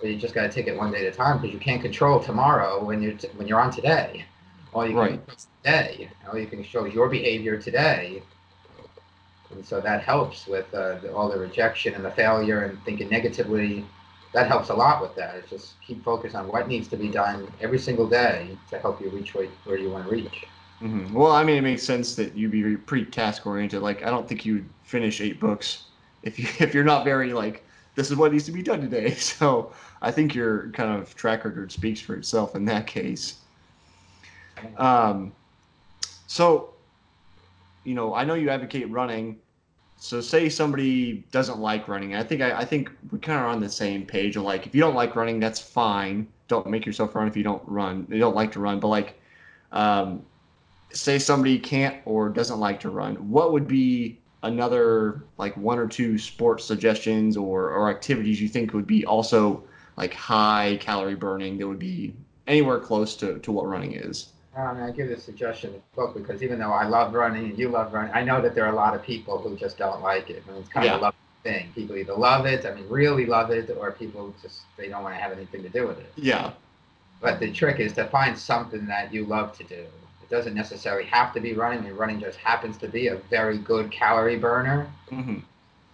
But 0.00 0.10
you 0.10 0.16
just 0.16 0.34
got 0.34 0.42
to 0.42 0.48
take 0.50 0.66
it 0.66 0.76
one 0.76 0.92
day 0.92 1.06
at 1.06 1.12
a 1.14 1.16
time 1.16 1.38
because 1.38 1.52
you 1.54 1.60
can't 1.60 1.82
control 1.82 2.20
tomorrow 2.20 2.82
when 2.84 3.02
you're 3.02 3.14
t- 3.14 3.28
when 3.36 3.48
you're 3.48 3.60
on 3.60 3.70
today. 3.70 4.26
All 4.72 4.86
you 4.88 4.96
can 4.96 5.06
Right. 5.06 5.20
is 5.28 5.48
today. 5.62 6.10
All 6.28 6.38
you 6.38 6.46
can 6.46 6.60
is 6.64 6.72
your 6.72 7.08
behavior 7.08 7.60
today. 7.60 8.22
And 9.50 9.64
so 9.64 9.80
that 9.80 10.02
helps 10.02 10.46
with 10.46 10.72
uh, 10.74 10.98
the, 11.00 11.12
all 11.14 11.30
the 11.30 11.38
rejection 11.38 11.94
and 11.94 12.04
the 12.04 12.10
failure 12.10 12.62
and 12.64 12.82
thinking 12.84 13.08
negatively. 13.08 13.86
That 14.32 14.48
helps 14.48 14.70
a 14.70 14.74
lot 14.74 15.02
with 15.02 15.14
that. 15.16 15.36
It's 15.36 15.50
just 15.50 15.80
keep 15.82 16.02
focused 16.02 16.34
on 16.34 16.48
what 16.48 16.68
needs 16.68 16.88
to 16.88 16.96
be 16.96 17.08
done 17.08 17.48
every 17.60 17.78
single 17.78 18.08
day 18.08 18.58
to 18.68 18.78
help 18.78 19.00
you 19.00 19.10
reach 19.10 19.34
where, 19.34 19.48
where 19.64 19.76
you 19.78 19.90
want 19.90 20.04
to 20.04 20.10
reach. 20.10 20.46
hmm 20.80 21.14
Well, 21.14 21.30
I 21.32 21.44
mean, 21.44 21.56
it 21.58 21.62
makes 21.62 21.82
sense 21.82 22.16
that 22.16 22.36
you'd 22.36 22.50
be 22.50 22.76
pretty 22.76 23.06
task 23.06 23.46
oriented. 23.46 23.82
Like, 23.82 24.02
I 24.02 24.10
don't 24.10 24.28
think 24.28 24.44
you'd 24.44 24.72
finish 24.82 25.20
eight 25.20 25.40
books 25.40 25.90
if 26.22 26.38
you 26.38 26.46
if 26.64 26.74
you're 26.74 26.84
not 26.84 27.04
very 27.04 27.32
like 27.32 27.66
this 27.94 28.10
is 28.10 28.16
what 28.16 28.32
needs 28.32 28.44
to 28.46 28.52
be 28.52 28.62
done 28.62 28.80
today. 28.80 29.14
So 29.14 29.72
I 30.00 30.10
think 30.10 30.34
your 30.34 30.70
kind 30.72 31.00
of 31.00 31.14
track 31.14 31.44
record 31.44 31.70
speaks 31.72 32.00
for 32.00 32.14
itself 32.16 32.56
in 32.56 32.64
that 32.66 32.86
case. 32.86 33.41
Um, 34.76 35.32
so, 36.26 36.74
you 37.84 37.94
know, 37.94 38.14
I 38.14 38.24
know 38.24 38.34
you 38.34 38.50
advocate 38.50 38.90
running. 38.90 39.38
So, 39.96 40.20
say 40.20 40.48
somebody 40.48 41.24
doesn't 41.30 41.58
like 41.58 41.86
running. 41.88 42.14
I 42.14 42.22
think 42.22 42.42
I, 42.42 42.60
I 42.60 42.64
think 42.64 42.90
we 43.10 43.18
kind 43.18 43.38
of 43.38 43.46
are 43.46 43.48
on 43.48 43.60
the 43.60 43.68
same 43.68 44.04
page. 44.04 44.36
Of 44.36 44.42
like, 44.42 44.66
if 44.66 44.74
you 44.74 44.80
don't 44.80 44.94
like 44.94 45.14
running, 45.14 45.38
that's 45.38 45.60
fine. 45.60 46.26
Don't 46.48 46.66
make 46.66 46.84
yourself 46.84 47.14
run 47.14 47.28
if 47.28 47.36
you 47.36 47.42
don't 47.42 47.62
run. 47.66 48.06
You 48.10 48.18
don't 48.18 48.34
like 48.34 48.52
to 48.52 48.60
run. 48.60 48.80
But 48.80 48.88
like, 48.88 49.20
um, 49.70 50.24
say 50.92 51.18
somebody 51.18 51.58
can't 51.58 51.96
or 52.04 52.28
doesn't 52.28 52.58
like 52.58 52.80
to 52.80 52.90
run. 52.90 53.14
What 53.30 53.52
would 53.52 53.68
be 53.68 54.18
another 54.42 55.24
like 55.38 55.56
one 55.56 55.78
or 55.78 55.86
two 55.86 56.18
sports 56.18 56.64
suggestions 56.64 57.36
or 57.36 57.70
or 57.70 57.90
activities 57.90 58.40
you 58.40 58.48
think 58.48 58.72
would 58.74 58.86
be 58.86 59.06
also 59.06 59.62
like 59.96 60.12
high 60.14 60.78
calorie 60.80 61.14
burning 61.14 61.58
that 61.58 61.68
would 61.68 61.78
be 61.78 62.14
anywhere 62.46 62.80
close 62.80 63.14
to, 63.16 63.38
to 63.40 63.52
what 63.52 63.66
running 63.66 63.92
is? 63.92 64.32
I 64.56 64.74
mean, 64.74 64.82
I 64.82 64.90
give 64.90 65.08
this 65.08 65.22
suggestion 65.24 65.70
in 65.70 65.76
the 65.76 65.82
book 65.96 66.14
because 66.14 66.42
even 66.42 66.58
though 66.58 66.72
I 66.72 66.86
love 66.86 67.14
running 67.14 67.44
and 67.44 67.58
you 67.58 67.68
love 67.70 67.92
running, 67.92 68.12
I 68.12 68.22
know 68.22 68.42
that 68.42 68.54
there 68.54 68.64
are 68.66 68.72
a 68.72 68.76
lot 68.76 68.94
of 68.94 69.02
people 69.02 69.38
who 69.38 69.56
just 69.56 69.78
don't 69.78 70.02
like 70.02 70.28
it. 70.30 70.42
I 70.46 70.52
mean, 70.52 70.60
it's 70.60 70.68
kind 70.68 70.84
Yeah. 70.84 70.94
of 70.94 71.00
a 71.00 71.04
love 71.04 71.14
thing. 71.42 71.72
People 71.74 71.96
either 71.96 72.14
love 72.14 72.44
it, 72.46 72.66
I 72.66 72.74
mean, 72.74 72.86
really 72.88 73.24
love 73.26 73.50
it, 73.50 73.70
or 73.78 73.90
people 73.92 74.34
just 74.42 74.60
they 74.76 74.88
don't 74.88 75.02
want 75.02 75.14
to 75.14 75.20
have 75.20 75.32
anything 75.32 75.62
to 75.62 75.68
do 75.70 75.86
with 75.86 75.98
it. 75.98 76.12
Yeah. 76.16 76.52
But 77.20 77.40
the 77.40 77.50
trick 77.50 77.80
is 77.80 77.92
to 77.94 78.04
find 78.08 78.36
something 78.36 78.84
that 78.86 79.12
you 79.12 79.24
love 79.24 79.56
to 79.58 79.64
do. 79.64 79.74
It 80.22 80.28
doesn't 80.30 80.54
necessarily 80.54 81.04
have 81.04 81.32
to 81.34 81.40
be 81.40 81.54
running. 81.54 81.78
I 81.78 81.82
mean, 81.82 81.94
running 81.94 82.20
just 82.20 82.38
happens 82.38 82.76
to 82.78 82.88
be 82.88 83.08
a 83.08 83.16
very 83.30 83.58
good 83.58 83.90
calorie 83.90 84.38
burner. 84.38 84.86
hmm 85.08 85.38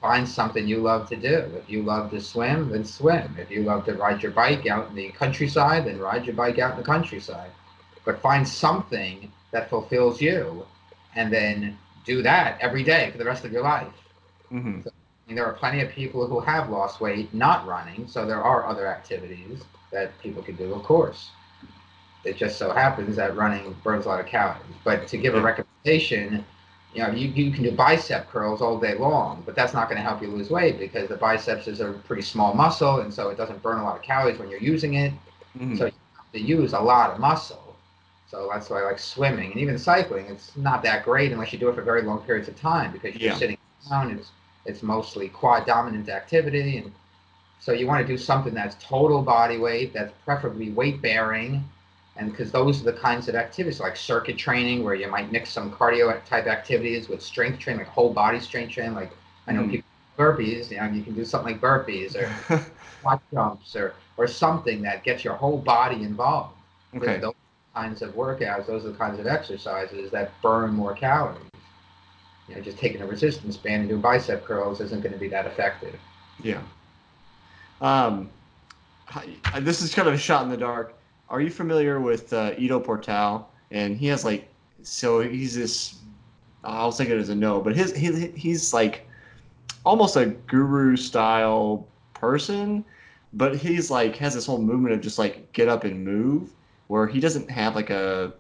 Find 0.01 0.29
something 0.29 0.67
you 0.69 0.79
love 0.79 1.09
to 1.09 1.17
do. 1.17 1.51
If 1.57 1.69
you 1.69 1.83
love 1.83 2.11
to 2.13 2.21
swim, 2.21 2.71
then 2.71 2.85
swim. 2.85 3.37
If 3.39 3.51
you 3.51 3.63
love 3.65 3.85
to 3.87 3.95
ride 3.95 4.23
your 4.23 4.31
bike 4.31 4.65
out 4.67 4.89
in 4.91 4.95
the 4.95 5.09
countryside, 5.11 5.87
then 5.87 5.99
ride 5.99 6.25
your 6.25 6.37
bike 6.37 6.59
out 6.61 6.73
in 6.73 6.77
the 6.79 6.85
countryside. 6.85 7.51
But 8.05 8.21
find 8.21 8.47
something 8.47 9.31
that 9.53 9.69
fulfills 9.71 10.21
you 10.21 10.67
and 11.15 11.33
then 11.33 11.79
do 12.05 12.23
that 12.23 12.59
every 12.61 12.83
day 12.85 13.11
for 13.11 13.19
the 13.19 13.25
rest 13.25 13.45
of 13.45 13.53
your 13.53 13.63
life. 13.63 13.93
hmm 14.51 14.81
I 14.87 15.29
mean, 15.29 15.37
there 15.37 15.47
are 15.47 15.53
plenty 15.53 15.81
of 15.83 15.91
people 15.91 16.27
who 16.27 16.41
have 16.41 16.71
lost 16.71 17.01
weight 17.01 17.33
not 17.35 17.67
running, 17.67 18.07
so 18.09 18.25
there 18.27 18.43
are 18.43 18.67
other 18.67 18.87
activities 18.87 19.63
that 19.93 20.19
people 20.21 20.43
can 20.43 20.57
do, 20.57 20.73
of 20.75 20.83
course. 20.83 21.31
It 22.25 22.37
just 22.37 22.59
so 22.59 22.73
happens 22.73 23.17
that 23.17 23.37
running 23.37 23.75
burns 23.83 24.07
a 24.07 24.09
lot 24.09 24.21
of 24.21 24.27
calories. 24.27 24.63
But 24.85 25.07
to 25.09 25.17
give 25.17 25.35
a 25.35 25.41
recommendation, 25.41 26.45
you 26.95 27.03
know, 27.03 27.11
you, 27.11 27.29
you 27.29 27.53
can 27.53 27.63
do 27.63 27.73
bicep 27.73 28.29
curls 28.29 28.61
all 28.61 28.79
day 28.79 28.95
long, 28.95 29.43
but 29.47 29.55
that's 29.55 29.73
not 29.75 29.89
going 29.89 29.97
to 29.99 30.03
help 30.03 30.21
you 30.23 30.29
lose 30.29 30.51
weight 30.51 30.79
because 30.79 31.09
the 31.09 31.17
biceps 31.17 31.69
is 31.69 31.81
a 31.81 31.93
pretty 31.93 32.23
small 32.23 32.55
muscle, 32.55 33.01
and 33.01 33.13
so 33.13 33.29
it 33.31 33.37
doesn't 33.37 33.63
burn 33.63 33.79
a 33.79 33.85
lot 33.85 33.97
of 33.97 34.03
calories 34.03 34.39
when 34.39 34.51
you're 34.51 34.61
using 34.61 34.95
it 34.95 35.13
hmm 35.57 35.77
So- 35.77 35.91
to 36.33 36.41
use 36.41 36.75
a 36.75 36.81
lot 36.81 37.11
of 37.13 37.19
muscle. 37.21 37.68
So 38.31 38.49
that's 38.53 38.71
why 38.71 38.81
I 38.83 38.85
like 38.85 38.99
swimming 38.99 39.53
and 39.53 39.61
even 39.61 39.79
cycling. 39.79 40.27
It's 40.27 40.57
not 40.57 40.83
that 40.83 41.05
great 41.05 41.33
unless 41.33 41.53
you 41.53 41.59
do 41.59 41.69
it 41.69 41.75
for 41.75 41.83
very 41.83 42.03
long 42.03 42.21
periods 42.23 42.49
of 42.49 42.57
time 42.61 42.93
because 42.93 43.15
you're 43.23 43.23
Yeah. 43.23 43.33
sitting 43.33 43.59
down. 43.91 44.11
It's 44.11 44.31
it's 44.67 44.83
mostly 44.83 45.29
quad 45.29 45.67
dominant 45.67 46.09
activity, 46.11 46.79
and 46.79 46.93
so 47.61 47.73
you 47.73 47.87
want 47.87 48.07
to 48.07 48.13
do 48.13 48.19
something 48.19 48.55
that's 48.55 48.77
total 48.81 49.23
body 49.23 49.59
weight, 49.59 49.93
that's 49.95 50.13
preferably 50.25 50.71
weight 50.71 51.03
bearing, 51.03 51.65
and 52.17 52.31
because 52.31 52.53
those 52.53 52.81
are 52.83 52.85
the 52.85 52.99
kinds 52.99 53.29
of 53.29 53.35
activities 53.35 53.81
like 53.81 53.97
circuit 53.97 54.39
training 54.39 54.85
where 54.85 54.95
you 54.95 55.09
might 55.09 55.33
mix 55.33 55.51
some 55.51 55.73
cardio 55.73 56.23
type 56.25 56.47
activities 56.47 57.09
with 57.09 57.23
strength 57.23 57.59
training, 57.59 57.81
like 57.85 57.89
whole 57.93 58.13
body 58.13 58.41
strength 58.41 58.73
training. 58.75 58.95
Like 58.95 59.13
I 59.47 59.53
know 59.53 59.63
Mhm. 59.63 59.71
people 59.71 59.89
burpees, 60.19 60.71
you 60.71 60.79
know, 60.79 60.87
you 60.87 61.03
can 61.03 61.15
do 61.15 61.25
something 61.25 61.53
like 61.55 61.61
burpees 61.63 62.15
or 62.17 62.31
squat 62.99 63.23
jumps 63.33 63.77
or 63.77 63.95
or 64.17 64.27
something 64.27 64.83
that 64.83 65.05
gets 65.05 65.25
your 65.25 65.35
whole 65.35 65.59
body 65.59 66.03
involved. 66.03 66.55
okay. 66.97 67.21
Those 67.21 67.35
kinds 67.79 68.03
of 68.03 68.11
workouts, 68.15 68.67
those 68.67 68.85
are 68.85 68.93
the 68.93 68.99
kinds 68.99 69.19
of 69.21 69.27
exercises 69.27 70.11
that 70.11 70.41
burn 70.43 70.73
more 70.73 70.95
calories. 70.95 71.51
You 72.49 72.55
know, 72.55 72.61
just 72.61 72.79
taking 72.79 73.01
a 73.03 73.07
resistance 73.07 73.57
band 73.57 73.81
and 73.83 73.89
doing 73.89 74.01
bicep 74.01 74.45
curls 74.45 74.81
isn't 74.81 75.03
going 75.03 75.13
to 75.13 75.19
be 75.19 75.29
that 75.29 75.47
effective. 75.47 75.99
Yeah. 76.43 76.63
Um, 77.81 78.31
hi- 79.07 79.61
this 79.61 79.83
is 79.83 79.95
kind 79.95 80.09
of 80.09 80.15
a 80.15 80.19
shot 80.19 80.43
in 80.45 80.51
the 80.51 80.57
dark. 80.57 80.99
Are 81.29 81.41
you 81.41 81.51
familiar 81.51 82.01
with 82.01 82.33
uh, 82.33 82.53
Ido 82.59 82.81
Portal? 82.81 83.49
And 83.71 83.97
he 83.97 84.07
has 84.07 84.25
like, 84.25 84.53
so 84.83 85.21
he's 85.21 85.55
this. 85.55 86.03
I'll 86.65 86.93
take 86.93 87.11
it 87.11 87.19
as 87.19 87.29
a 87.29 87.35
no, 87.35 87.61
but 87.61 87.77
his 87.77 87.95
he, 87.95 88.29
he's 88.35 88.73
like 88.73 89.09
almost 89.85 90.17
a 90.17 90.27
guru 90.27 90.97
style 90.97 91.87
person, 92.15 92.85
but 93.33 93.57
he's 93.57 93.91
like 93.91 94.17
has 94.17 94.35
this 94.35 94.47
whole 94.47 94.61
movement 94.61 94.95
of 94.95 95.01
just 95.01 95.19
like 95.19 95.53
get 95.53 95.69
up 95.69 95.85
and 95.85 96.05
move, 96.05 96.55
where 96.89 97.07
he 97.07 97.21
doesn't 97.21 97.51
have 97.51 97.75
like 97.75 97.91
a 97.91 98.35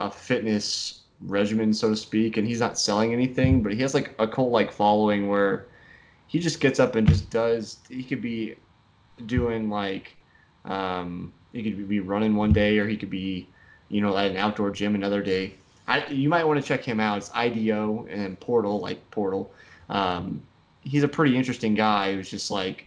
a 0.00 0.10
fitness 0.10 1.02
regimen, 1.20 1.72
so 1.72 1.90
to 1.90 1.96
speak, 1.96 2.36
and 2.36 2.46
he's 2.46 2.60
not 2.60 2.78
selling 2.78 3.12
anything, 3.12 3.62
but 3.62 3.72
he 3.72 3.80
has 3.80 3.94
like 3.94 4.14
a 4.18 4.28
cult 4.28 4.50
like 4.50 4.72
following 4.72 5.28
where 5.28 5.68
he 6.26 6.38
just 6.38 6.60
gets 6.60 6.80
up 6.80 6.96
and 6.96 7.06
just 7.06 7.30
does. 7.30 7.78
He 7.88 8.02
could 8.02 8.20
be 8.20 8.56
doing 9.26 9.70
like, 9.70 10.16
um, 10.64 11.32
he 11.52 11.62
could 11.62 11.88
be 11.88 12.00
running 12.00 12.34
one 12.34 12.52
day, 12.52 12.78
or 12.78 12.86
he 12.86 12.96
could 12.96 13.10
be, 13.10 13.48
you 13.88 14.00
know, 14.00 14.16
at 14.16 14.30
an 14.30 14.36
outdoor 14.36 14.70
gym 14.70 14.94
another 14.94 15.22
day. 15.22 15.54
I, 15.86 16.06
you 16.06 16.28
might 16.28 16.44
want 16.44 16.60
to 16.60 16.66
check 16.66 16.84
him 16.84 17.00
out. 17.00 17.18
It's 17.18 17.30
IDO 17.34 18.06
and 18.08 18.38
Portal, 18.40 18.80
like 18.80 19.08
Portal. 19.10 19.52
Um, 19.88 20.42
he's 20.80 21.02
a 21.02 21.08
pretty 21.08 21.36
interesting 21.36 21.74
guy 21.74 22.14
who's 22.14 22.30
just 22.30 22.50
like 22.50 22.86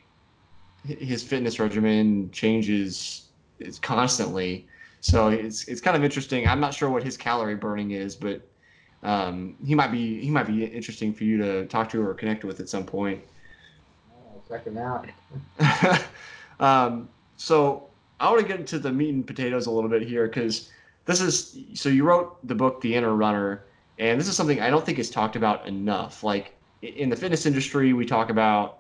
his 0.84 1.24
fitness 1.24 1.60
regimen 1.60 2.30
changes 2.32 3.30
is 3.60 3.80
constantly. 3.80 4.68
So 5.06 5.28
it's 5.28 5.68
it's 5.68 5.82
kind 5.82 5.96
of 5.96 6.04
interesting. 6.04 6.48
I'm 6.48 6.60
not 6.60 6.74
sure 6.74 6.90
what 6.90 7.04
his 7.04 7.16
calorie 7.16 7.54
burning 7.54 7.92
is, 7.92 8.16
but 8.16 8.42
um, 9.04 9.56
he 9.64 9.76
might 9.76 9.92
be 9.92 10.20
he 10.20 10.32
might 10.32 10.48
be 10.48 10.66
interesting 10.66 11.14
for 11.14 11.26
you 11.26 11.38
to 11.38 11.68
talk 11.68 11.90
to 11.90 12.02
or 12.02 12.16
connect 12.16 12.44
with 12.44 12.60
at 12.60 12.68
some 12.68 12.88
point. 12.88 13.22
Check 14.50 14.66
him 14.66 14.80
out. 14.80 15.08
um, 16.60 17.08
so 17.38 17.88
I 18.20 18.32
want 18.32 18.42
to 18.42 18.48
get 18.48 18.60
into 18.60 18.80
the 18.80 18.92
meat 18.92 19.14
and 19.14 19.28
potatoes 19.28 19.68
a 19.68 19.72
little 19.72 19.92
bit 19.92 20.02
here 20.02 20.26
because 20.26 20.72
this 21.06 21.22
is 21.22 21.60
so 21.76 21.88
you 21.88 22.04
wrote 22.04 22.40
the 22.48 22.56
book 22.56 22.82
The 22.82 22.96
Inner 22.96 23.14
Runner, 23.14 23.64
and 24.00 24.20
this 24.20 24.28
is 24.28 24.36
something 24.36 24.60
I 24.60 24.72
don't 24.72 24.84
think 24.84 24.98
is 24.98 25.12
talked 25.12 25.36
about 25.36 25.68
enough. 25.68 26.24
Like 26.24 26.56
in 26.82 27.10
the 27.10 27.16
fitness 27.16 27.46
industry, 27.46 27.94
we 27.94 28.08
talk 28.08 28.32
about 28.32 28.80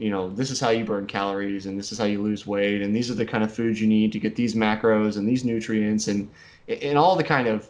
you 0.00 0.10
know 0.10 0.30
this 0.30 0.50
is 0.50 0.58
how 0.58 0.70
you 0.70 0.84
burn 0.84 1.06
calories 1.06 1.66
and 1.66 1.78
this 1.78 1.92
is 1.92 1.98
how 1.98 2.04
you 2.04 2.22
lose 2.22 2.46
weight 2.46 2.80
and 2.80 2.96
these 2.96 3.10
are 3.10 3.14
the 3.14 3.26
kind 3.26 3.44
of 3.44 3.52
foods 3.52 3.80
you 3.80 3.86
need 3.86 4.10
to 4.12 4.18
get 4.18 4.34
these 4.34 4.54
macros 4.54 5.18
and 5.18 5.28
these 5.28 5.44
nutrients 5.44 6.08
and 6.08 6.28
and 6.68 6.96
all 6.96 7.16
the 7.16 7.24
kind 7.24 7.46
of 7.46 7.68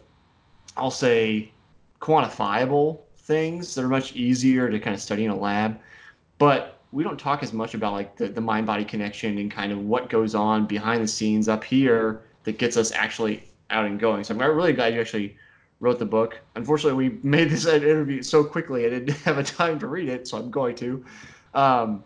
I'll 0.77 0.91
say 0.91 1.51
quantifiable 1.99 2.99
things 3.17 3.75
that 3.75 3.83
are 3.83 3.89
much 3.89 4.15
easier 4.15 4.69
to 4.69 4.79
kind 4.79 4.93
of 4.93 5.01
study 5.01 5.25
in 5.25 5.31
a 5.31 5.35
lab 5.35 5.79
but 6.37 6.79
we 6.91 7.03
don't 7.03 7.19
talk 7.19 7.43
as 7.43 7.53
much 7.53 7.73
about 7.73 7.93
like 7.93 8.15
the, 8.17 8.29
the 8.29 8.41
mind 8.41 8.65
body 8.65 8.85
connection 8.85 9.37
and 9.37 9.51
kind 9.51 9.71
of 9.71 9.79
what 9.79 10.09
goes 10.09 10.35
on 10.35 10.65
behind 10.65 11.03
the 11.03 11.07
scenes 11.07 11.47
up 11.47 11.63
here 11.63 12.21
that 12.43 12.57
gets 12.57 12.77
us 12.77 12.91
actually 12.91 13.43
out 13.69 13.85
and 13.85 13.99
going. 13.99 14.23
So 14.23 14.33
I'm 14.33 14.41
really 14.41 14.73
glad 14.73 14.93
you 14.93 14.99
actually 14.99 15.37
wrote 15.79 15.99
the 15.99 16.05
book. 16.05 16.39
Unfortunately, 16.55 17.09
we 17.09 17.17
made 17.23 17.49
this 17.49 17.65
interview 17.67 18.21
so 18.21 18.43
quickly 18.43 18.85
I 18.85 18.89
didn't 18.89 19.15
have 19.25 19.37
a 19.37 19.43
time 19.43 19.79
to 19.79 19.87
read 19.87 20.09
it, 20.09 20.27
so 20.27 20.37
I'm 20.37 20.51
going 20.51 20.75
to. 20.77 21.05
Um, 21.53 22.03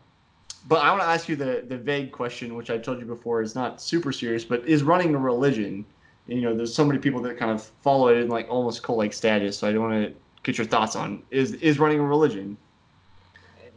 but 0.67 0.78
I 0.78 0.89
want 0.91 1.04
to 1.04 1.08
ask 1.08 1.30
you 1.30 1.36
the 1.36 1.63
the 1.67 1.78
vague 1.78 2.12
question, 2.12 2.56
which 2.56 2.69
I 2.69 2.78
told 2.78 2.99
you 2.99 3.06
before 3.06 3.41
is 3.41 3.56
not 3.56 3.82
super 3.82 4.12
serious, 4.12 4.43
but 4.43 4.65
is 4.67 4.84
running 4.84 5.13
a 5.15 5.17
religion? 5.17 5.86
You 6.28 6.41
know, 6.41 6.56
there's 6.56 6.73
so 6.73 6.84
many 6.84 6.99
people 6.99 7.21
that 7.21 7.38
kind 7.38 7.51
of 7.51 7.63
follow 7.82 8.08
it 8.08 8.17
in 8.17 8.30
like 8.30 8.47
almost 8.49 8.82
cult-like 8.82 9.13
status. 9.13 9.60
So 9.60 9.67
I 9.67 9.71
don't 9.71 9.84
want 9.84 10.08
to 10.08 10.13
get 10.43 10.58
your 10.58 10.67
thoughts 10.67 10.95
on 10.95 11.23
is 11.32 11.54
is 11.54 11.80
running 11.80 11.99
a 11.99 12.04
religion? 12.04 12.58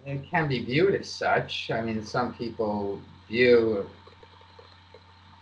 It 0.07 0.23
can 0.31 0.49
be 0.49 0.65
viewed 0.65 0.95
as 0.95 1.09
such. 1.09 1.71
I 1.71 1.83
mean, 1.83 2.03
some 2.05 2.33
people 2.35 3.01
view 3.29 3.89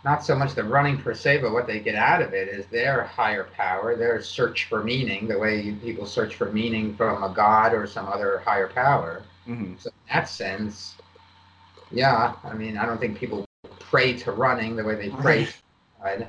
not 0.03 0.25
so 0.25 0.35
much 0.35 0.55
the 0.55 0.63
running 0.63 0.97
per 0.97 1.13
se, 1.13 1.39
but 1.39 1.51
what 1.51 1.67
they 1.67 1.79
get 1.79 1.95
out 1.95 2.21
of 2.21 2.33
it 2.33 2.47
is 2.47 2.65
their 2.67 3.03
higher 3.03 3.45
power, 3.55 3.95
their 3.95 4.21
search 4.21 4.65
for 4.65 4.83
meaning, 4.83 5.27
the 5.27 5.37
way 5.37 5.71
people 5.71 6.05
search 6.05 6.35
for 6.35 6.51
meaning 6.51 6.95
from 6.95 7.23
a 7.23 7.29
god 7.29 7.73
or 7.73 7.87
some 7.87 8.07
other 8.07 8.39
higher 8.45 8.67
power. 8.67 9.23
Mm-hmm. 9.47 9.73
So 9.77 9.89
in 9.89 10.13
that 10.13 10.29
sense, 10.29 10.95
yeah, 11.91 12.33
I 12.43 12.53
mean, 12.53 12.77
I 12.77 12.85
don't 12.85 12.99
think 12.99 13.17
people 13.17 13.45
pray 13.79 14.13
to 14.19 14.31
running 14.31 14.75
the 14.75 14.83
way 14.83 14.95
they 14.95 15.09
pray, 15.09 15.45
to 15.45 15.53
God. 16.03 16.27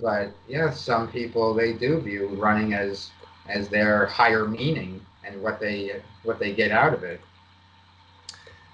but 0.00 0.30
yeah, 0.48 0.70
some 0.70 1.10
people 1.10 1.54
they 1.54 1.72
do 1.72 2.00
view 2.00 2.28
running 2.28 2.74
as 2.74 3.10
as 3.48 3.68
their 3.68 4.06
higher 4.06 4.46
meaning 4.46 5.00
and 5.24 5.40
what 5.42 5.60
they 5.60 6.00
what 6.22 6.38
they 6.38 6.52
get 6.54 6.70
out 6.70 6.94
of 6.94 7.04
it. 7.04 7.20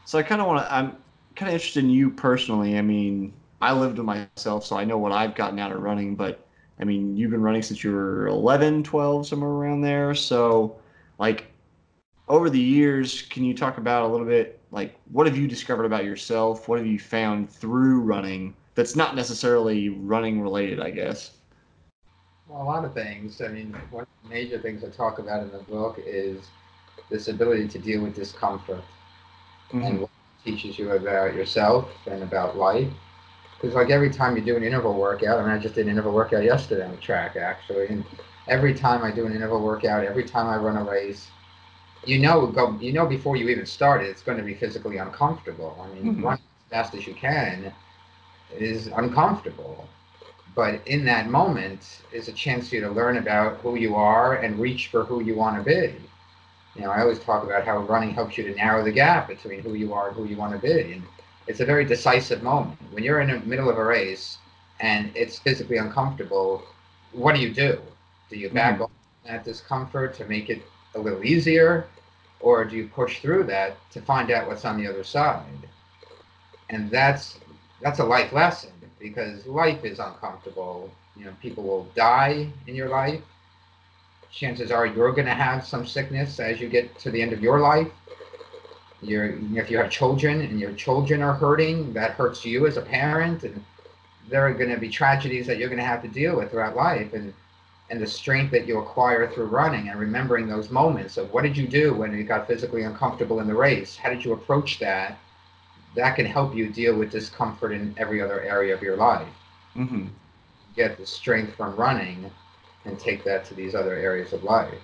So 0.04 0.18
I 0.18 0.22
kind 0.22 0.40
of 0.40 0.46
want 0.46 0.64
to. 0.64 0.72
I'm 0.72 0.96
kind 1.34 1.48
of 1.48 1.54
interested 1.54 1.84
in 1.84 1.90
you 1.90 2.10
personally. 2.10 2.78
I 2.78 2.82
mean, 2.82 3.32
I 3.60 3.72
lived 3.72 3.98
with 3.98 4.06
myself, 4.06 4.64
so 4.64 4.76
I 4.76 4.84
know 4.84 4.98
what 4.98 5.12
I've 5.12 5.34
gotten 5.34 5.58
out 5.58 5.72
of 5.72 5.80
running. 5.82 6.14
But 6.16 6.46
I 6.80 6.84
mean, 6.84 7.16
you've 7.16 7.30
been 7.30 7.42
running 7.42 7.62
since 7.62 7.82
you 7.84 7.92
were 7.92 8.26
11, 8.26 8.82
12, 8.82 9.26
somewhere 9.26 9.50
around 9.50 9.82
there. 9.82 10.14
So, 10.14 10.76
like, 11.18 11.46
over 12.28 12.50
the 12.50 12.58
years, 12.58 13.22
can 13.22 13.44
you 13.44 13.54
talk 13.54 13.78
about 13.78 14.04
a 14.04 14.08
little 14.08 14.26
bit, 14.26 14.60
like, 14.72 14.98
what 15.12 15.26
have 15.26 15.38
you 15.38 15.48
discovered 15.48 15.84
about 15.86 16.04
yourself? 16.04 16.68
What 16.68 16.78
have 16.78 16.88
you 16.88 16.98
found 17.00 17.50
through 17.50 18.02
running 18.02 18.56
that's 18.74 18.96
not 18.96 19.16
necessarily 19.16 19.90
running 19.90 20.42
related, 20.42 20.80
I 20.80 20.90
guess? 20.90 21.38
Well, 22.48 22.62
a 22.62 22.64
lot 22.64 22.84
of 22.84 22.94
things. 22.94 23.40
I 23.42 23.48
mean, 23.48 23.74
one 23.90 24.02
of 24.04 24.08
the 24.24 24.30
major 24.30 24.58
things 24.58 24.84
I 24.84 24.88
talk 24.88 25.18
about 25.18 25.42
in 25.42 25.50
the 25.52 25.58
book 25.58 25.98
is 26.04 26.50
this 27.10 27.28
ability 27.28 27.68
to 27.68 27.78
deal 27.78 28.02
with 28.02 28.14
discomfort 28.14 28.82
Mhm. 29.72 29.86
and 29.86 30.00
what 30.00 30.10
it 30.44 30.50
teaches 30.50 30.78
you 30.78 30.92
about 30.92 31.34
yourself 31.34 31.90
and 32.06 32.22
about 32.22 32.56
life. 32.56 32.88
Because 33.60 33.74
like 33.74 33.90
every 33.90 34.10
time 34.10 34.36
you 34.36 34.42
do 34.42 34.56
an 34.56 34.64
interval 34.64 34.94
workout, 34.94 35.38
I 35.38 35.42
mean, 35.42 35.52
I 35.52 35.58
just 35.58 35.74
did 35.76 35.86
an 35.86 35.90
interval 35.90 36.12
workout 36.12 36.44
yesterday 36.44 36.84
on 36.84 36.92
the 36.92 36.98
track 36.98 37.36
actually, 37.36 37.88
and 37.88 38.04
every 38.48 38.74
time 38.74 39.04
I 39.04 39.10
do 39.12 39.26
an 39.26 39.34
interval 39.34 39.62
workout, 39.62 40.04
every 40.04 40.24
time 40.24 40.48
I 40.48 40.56
run 40.56 40.76
a 40.76 40.84
race, 40.84 41.30
you 42.04 42.18
know, 42.18 42.46
go, 42.46 42.76
you 42.80 42.92
know 42.92 43.06
before 43.06 43.36
you 43.36 43.48
even 43.48 43.66
start 43.66 44.02
it, 44.02 44.08
it's 44.08 44.22
going 44.22 44.38
to 44.38 44.44
be 44.44 44.54
physically 44.54 44.98
uncomfortable. 44.98 45.76
I 45.82 45.94
mean, 45.94 46.14
Mhm. 46.14 46.22
running 46.22 46.42
as 46.66 46.70
fast 46.70 46.94
as 46.94 47.06
you 47.06 47.14
can 47.14 47.72
is 48.56 48.88
uncomfortable. 48.88 49.88
But 50.54 50.80
in 50.86 51.04
that 51.06 51.28
moment 51.28 52.02
is 52.12 52.28
a 52.28 52.32
chance 52.32 52.68
for 52.68 52.76
you 52.76 52.80
to 52.82 52.90
learn 52.90 53.16
about 53.18 53.58
who 53.58 53.76
you 53.76 53.94
are 53.94 54.34
and 54.34 54.58
reach 54.58 54.88
for 54.88 55.04
who 55.04 55.22
you 55.22 55.34
want 55.34 55.56
to 55.56 55.62
be. 55.62 55.94
You 56.74 56.82
know, 56.82 56.90
I 56.90 57.00
always 57.02 57.18
talk 57.18 57.44
about 57.44 57.64
how 57.64 57.78
running 57.78 58.12
helps 58.12 58.36
you 58.38 58.44
to 58.44 58.54
narrow 58.54 58.82
the 58.84 58.92
gap 58.92 59.28
between 59.28 59.60
who 59.60 59.74
you 59.74 59.92
are 59.92 60.08
and 60.08 60.16
who 60.16 60.24
you 60.24 60.36
want 60.36 60.52
to 60.52 60.58
be. 60.58 60.92
And 60.92 61.02
it's 61.46 61.60
a 61.60 61.64
very 61.66 61.84
decisive 61.84 62.42
moment. 62.42 62.78
When 62.92 63.02
you're 63.04 63.20
in 63.20 63.30
the 63.30 63.40
middle 63.40 63.68
of 63.70 63.78
a 63.78 63.84
race 63.84 64.38
and 64.80 65.10
it's 65.14 65.38
physically 65.38 65.78
uncomfortable, 65.78 66.62
what 67.12 67.34
do 67.34 67.40
you 67.40 67.52
do? 67.52 67.80
Do 68.30 68.36
you 68.38 68.50
back 68.50 68.80
Mhm. 68.80 68.80
off 68.80 68.90
that 69.26 69.44
discomfort 69.44 70.14
to 70.14 70.24
make 70.26 70.48
it 70.50 70.62
a 70.94 70.98
little 70.98 71.24
easier? 71.24 71.86
Or 72.40 72.64
do 72.64 72.76
you 72.76 72.88
push 72.88 73.20
through 73.20 73.44
that 73.44 73.76
to 73.92 74.00
find 74.00 74.30
out 74.30 74.48
what's 74.48 74.64
on 74.64 74.76
the 74.76 74.86
other 74.86 75.04
side? 75.04 75.68
And 76.70 76.90
that's 76.90 77.38
that's 77.80 77.98
a 77.98 78.04
life 78.04 78.32
lesson 78.32 78.70
because 78.98 79.46
life 79.46 79.84
is 79.84 79.98
uncomfortable. 79.98 80.90
You 81.16 81.26
know, 81.26 81.32
people 81.40 81.64
will 81.64 81.84
die 81.94 82.48
in 82.66 82.74
your 82.74 82.88
life. 82.88 83.20
Chances 84.30 84.70
are 84.70 84.86
you're 84.86 85.12
going 85.12 85.26
to 85.26 85.34
have 85.34 85.66
some 85.66 85.86
sickness 85.86 86.40
as 86.40 86.60
you 86.60 86.68
get 86.68 86.98
to 87.00 87.10
the 87.10 87.20
end 87.20 87.32
of 87.32 87.42
your 87.42 87.60
life. 87.60 87.88
You're, 89.02 89.36
if 89.56 89.70
you 89.70 89.78
have 89.78 89.90
children 89.90 90.40
and 90.40 90.58
your 90.58 90.72
children 90.72 91.22
are 91.22 91.34
hurting, 91.34 91.92
that 91.92 92.12
hurts 92.12 92.44
you 92.44 92.66
as 92.66 92.76
a 92.76 92.82
parent, 92.82 93.42
and 93.42 93.62
there 94.30 94.46
are 94.46 94.54
going 94.54 94.70
to 94.70 94.78
be 94.78 94.88
tragedies 94.88 95.46
that 95.48 95.58
you're 95.58 95.68
going 95.68 95.80
to 95.80 95.84
have 95.84 96.02
to 96.02 96.08
deal 96.08 96.36
with 96.36 96.52
throughout 96.52 96.76
life, 96.76 97.12
and 97.12 97.34
and 97.92 98.00
the 98.00 98.06
strength 98.06 98.50
that 98.50 98.66
you 98.66 98.78
acquire 98.78 99.28
through 99.28 99.44
running 99.44 99.90
and 99.90 100.00
remembering 100.00 100.48
those 100.48 100.70
moments 100.70 101.18
of 101.18 101.30
what 101.30 101.42
did 101.42 101.54
you 101.54 101.68
do 101.68 101.92
when 101.92 102.10
you 102.16 102.24
got 102.24 102.46
physically 102.46 102.84
uncomfortable 102.84 103.38
in 103.40 103.46
the 103.46 103.54
race? 103.54 103.96
How 103.96 104.08
did 104.08 104.24
you 104.24 104.32
approach 104.32 104.78
that? 104.78 105.18
That 105.94 106.16
can 106.16 106.24
help 106.24 106.56
you 106.56 106.70
deal 106.70 106.96
with 106.96 107.10
discomfort 107.10 107.70
in 107.70 107.94
every 107.98 108.22
other 108.22 108.40
area 108.40 108.74
of 108.74 108.80
your 108.80 108.96
life. 108.96 109.28
Mm-hmm. 109.76 110.06
Get 110.74 110.96
the 110.96 111.04
strength 111.04 111.54
from 111.54 111.76
running 111.76 112.30
and 112.86 112.98
take 112.98 113.24
that 113.24 113.44
to 113.46 113.54
these 113.54 113.74
other 113.74 113.94
areas 113.94 114.32
of 114.32 114.42
life. 114.42 114.80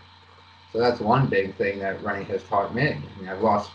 So 0.70 0.78
that's 0.78 1.00
one 1.00 1.28
big 1.28 1.56
thing 1.56 1.78
that 1.78 2.02
running 2.02 2.26
has 2.26 2.42
taught 2.42 2.74
me. 2.74 2.90
I 2.90 3.20
mean, 3.20 3.30
I've 3.30 3.40
lost 3.40 3.70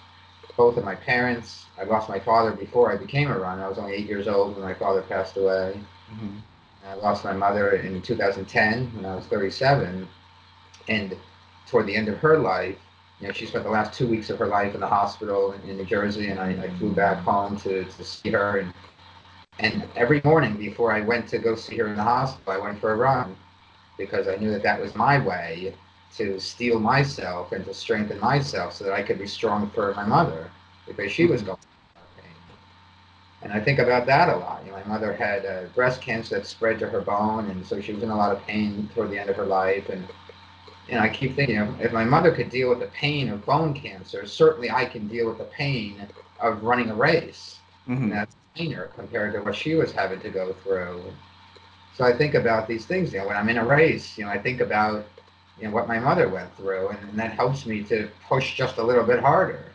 both 0.55 0.77
of 0.77 0.85
my 0.85 0.93
parents. 0.93 1.65
I 1.79 1.85
lost 1.85 2.07
my 2.07 2.19
father 2.19 2.51
before 2.51 2.91
I 2.91 2.97
became 2.97 3.31
a 3.31 3.39
runner. 3.39 3.65
I 3.65 3.67
was 3.67 3.79
only 3.79 3.93
eight 3.93 4.05
years 4.05 4.27
old 4.27 4.55
when 4.55 4.63
my 4.63 4.75
father 4.75 5.01
passed 5.01 5.37
away. 5.37 5.81
Mm-hmm. 6.11 6.37
I 6.85 6.95
lost 6.95 7.23
my 7.23 7.33
mother 7.33 7.71
in 7.77 8.01
2010 8.01 8.91
when 8.95 9.05
I 9.05 9.15
was 9.15 9.25
37. 9.27 10.07
And 10.89 11.17
toward 11.67 11.85
the 11.87 11.95
end 11.95 12.09
of 12.09 12.17
her 12.19 12.37
life, 12.37 12.77
you 13.19 13.27
know, 13.27 13.33
she 13.33 13.45
spent 13.45 13.63
the 13.63 13.69
last 13.69 13.97
two 13.97 14.07
weeks 14.07 14.29
of 14.29 14.37
her 14.39 14.47
life 14.47 14.73
in 14.73 14.81
the 14.81 14.87
hospital 14.87 15.53
in, 15.53 15.61
in 15.69 15.77
New 15.77 15.85
Jersey, 15.85 16.27
and 16.27 16.39
I, 16.39 16.49
I 16.49 16.69
flew 16.77 16.91
back 16.93 17.19
home 17.19 17.55
to, 17.57 17.85
to 17.85 18.03
see 18.03 18.31
her. 18.31 18.59
And, 18.59 18.73
and 19.59 19.87
every 19.95 20.21
morning 20.25 20.57
before 20.57 20.91
I 20.91 20.99
went 21.01 21.27
to 21.29 21.37
go 21.37 21.55
see 21.55 21.77
her 21.77 21.87
in 21.87 21.95
the 21.95 22.03
hospital, 22.03 22.51
I 22.51 22.57
went 22.57 22.79
for 22.79 22.91
a 22.91 22.97
run 22.97 23.35
because 23.97 24.27
I 24.27 24.35
knew 24.35 24.51
that 24.51 24.63
that 24.63 24.81
was 24.81 24.93
my 24.95 25.19
way 25.19 25.73
to 26.17 26.39
steel 26.39 26.79
myself 26.79 27.53
and 27.53 27.63
to 27.65 27.73
strengthen 27.73 28.19
myself 28.19 28.73
so 28.73 28.83
that 28.83 28.93
I 28.93 29.03
could 29.03 29.19
be 29.19 29.27
strong 29.27 29.69
for 29.69 29.93
my 29.95 30.05
mother 30.05 30.51
because 30.85 31.11
she 31.11 31.25
was 31.25 31.41
going 31.41 31.57
through 31.57 31.67
pain. 31.67 31.72
And 33.43 33.51
I 33.51 33.59
think 33.59 33.79
about 33.79 34.05
that 34.05 34.29
a 34.29 34.37
lot. 34.37 34.63
You 34.65 34.71
know, 34.71 34.77
my 34.77 34.83
mother 34.85 35.13
had 35.13 35.45
uh, 35.45 35.63
breast 35.75 36.01
cancer 36.01 36.37
that 36.37 36.47
spread 36.47 36.79
to 36.79 36.89
her 36.89 37.01
bone, 37.01 37.49
and 37.49 37.65
so 37.65 37.81
she 37.81 37.91
was 37.91 38.01
in 38.01 38.09
a 38.09 38.15
lot 38.15 38.31
of 38.31 38.41
pain 38.45 38.89
toward 38.95 39.11
the 39.11 39.19
end 39.19 39.29
of 39.29 39.35
her 39.35 39.45
life. 39.45 39.89
And 39.89 40.07
and 40.89 40.99
I 40.99 41.09
keep 41.09 41.35
thinking, 41.35 41.55
you 41.55 41.65
know, 41.65 41.75
if 41.79 41.93
my 41.93 42.03
mother 42.03 42.31
could 42.31 42.49
deal 42.49 42.69
with 42.69 42.79
the 42.79 42.87
pain 42.87 43.29
of 43.29 43.45
bone 43.45 43.73
cancer, 43.73 44.25
certainly 44.25 44.69
I 44.69 44.85
can 44.85 45.07
deal 45.07 45.27
with 45.27 45.37
the 45.37 45.45
pain 45.45 46.07
of 46.41 46.63
running 46.63 46.89
a 46.89 46.95
race. 46.95 47.59
Mm-hmm. 47.87 48.03
And 48.03 48.11
that's 48.11 48.35
minor 48.57 48.91
compared 48.95 49.33
to 49.33 49.39
what 49.41 49.55
she 49.55 49.75
was 49.75 49.91
having 49.91 50.19
to 50.21 50.29
go 50.29 50.53
through. 50.63 51.03
So 51.95 52.03
I 52.03 52.15
think 52.17 52.33
about 52.33 52.67
these 52.67 52.85
things. 52.85 53.13
You 53.13 53.19
know, 53.19 53.27
when 53.27 53.37
I'm 53.37 53.49
in 53.49 53.57
a 53.57 53.65
race, 53.65 54.17
you 54.17 54.25
know, 54.25 54.31
I 54.31 54.37
think 54.37 54.61
about 54.61 55.05
you 55.59 55.67
know 55.67 55.73
what 55.73 55.87
my 55.87 55.99
mother 55.99 56.29
went 56.29 56.55
through, 56.55 56.89
and, 56.89 56.99
and 57.09 57.19
that 57.19 57.33
helps 57.33 57.65
me 57.65 57.83
to 57.83 58.09
push 58.27 58.55
just 58.55 58.77
a 58.77 58.83
little 58.83 59.03
bit 59.03 59.19
harder 59.19 59.72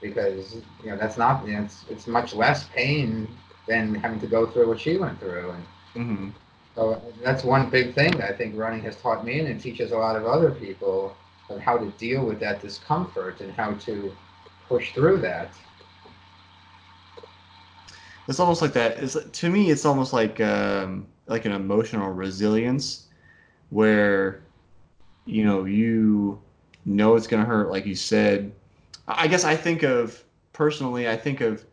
because 0.00 0.56
you 0.82 0.90
know 0.90 0.96
that's 0.96 1.16
not 1.18 1.46
you 1.46 1.54
know, 1.54 1.62
it's 1.62 1.84
it's 1.90 2.06
much 2.06 2.34
less 2.34 2.68
pain 2.68 3.28
than 3.66 3.94
having 3.94 4.20
to 4.20 4.26
go 4.26 4.46
through 4.46 4.68
what 4.68 4.80
she 4.80 4.96
went 4.96 5.18
through, 5.20 5.50
and 5.50 5.64
Mm-hmm. 5.96 6.30
so 6.74 7.00
that's 7.22 7.44
one 7.44 7.70
big 7.70 7.94
thing 7.94 8.12
that 8.18 8.30
I 8.30 8.32
think 8.36 8.56
running 8.56 8.80
has 8.82 8.96
taught 9.00 9.24
me, 9.24 9.38
and 9.40 9.48
it 9.48 9.60
teaches 9.60 9.92
a 9.92 9.98
lot 9.98 10.16
of 10.16 10.26
other 10.26 10.50
people 10.50 11.16
of 11.48 11.60
how 11.60 11.76
to 11.78 11.90
deal 11.92 12.24
with 12.24 12.40
that 12.40 12.60
discomfort 12.60 13.40
and 13.40 13.52
how 13.52 13.72
to 13.74 14.16
push 14.68 14.92
through 14.92 15.18
that. 15.22 15.52
It's 18.28 18.40
almost 18.40 18.62
like 18.62 18.72
that. 18.74 18.98
It's, 18.98 19.16
to 19.30 19.50
me, 19.50 19.70
it's 19.70 19.84
almost 19.84 20.12
like 20.12 20.40
um, 20.40 21.06
like 21.26 21.44
an 21.44 21.52
emotional 21.52 22.10
resilience, 22.10 23.08
where 23.70 24.42
you 25.24 25.44
know 25.44 25.64
you 25.64 26.40
know 26.84 27.16
it's 27.16 27.26
gonna 27.26 27.44
hurt, 27.44 27.70
like 27.70 27.86
you 27.86 27.94
said. 27.94 28.52
I 29.08 29.26
guess 29.28 29.44
I 29.44 29.56
think 29.56 29.82
of 29.82 30.22
personally, 30.52 31.08
I 31.08 31.16
think 31.16 31.40
of 31.40 31.64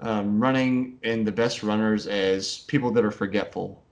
um, 0.00 0.40
running 0.40 0.98
and 1.02 1.26
the 1.26 1.32
best 1.32 1.62
runners 1.62 2.06
as 2.06 2.60
people 2.68 2.90
that 2.92 3.04
are 3.04 3.10
forgetful, 3.10 3.82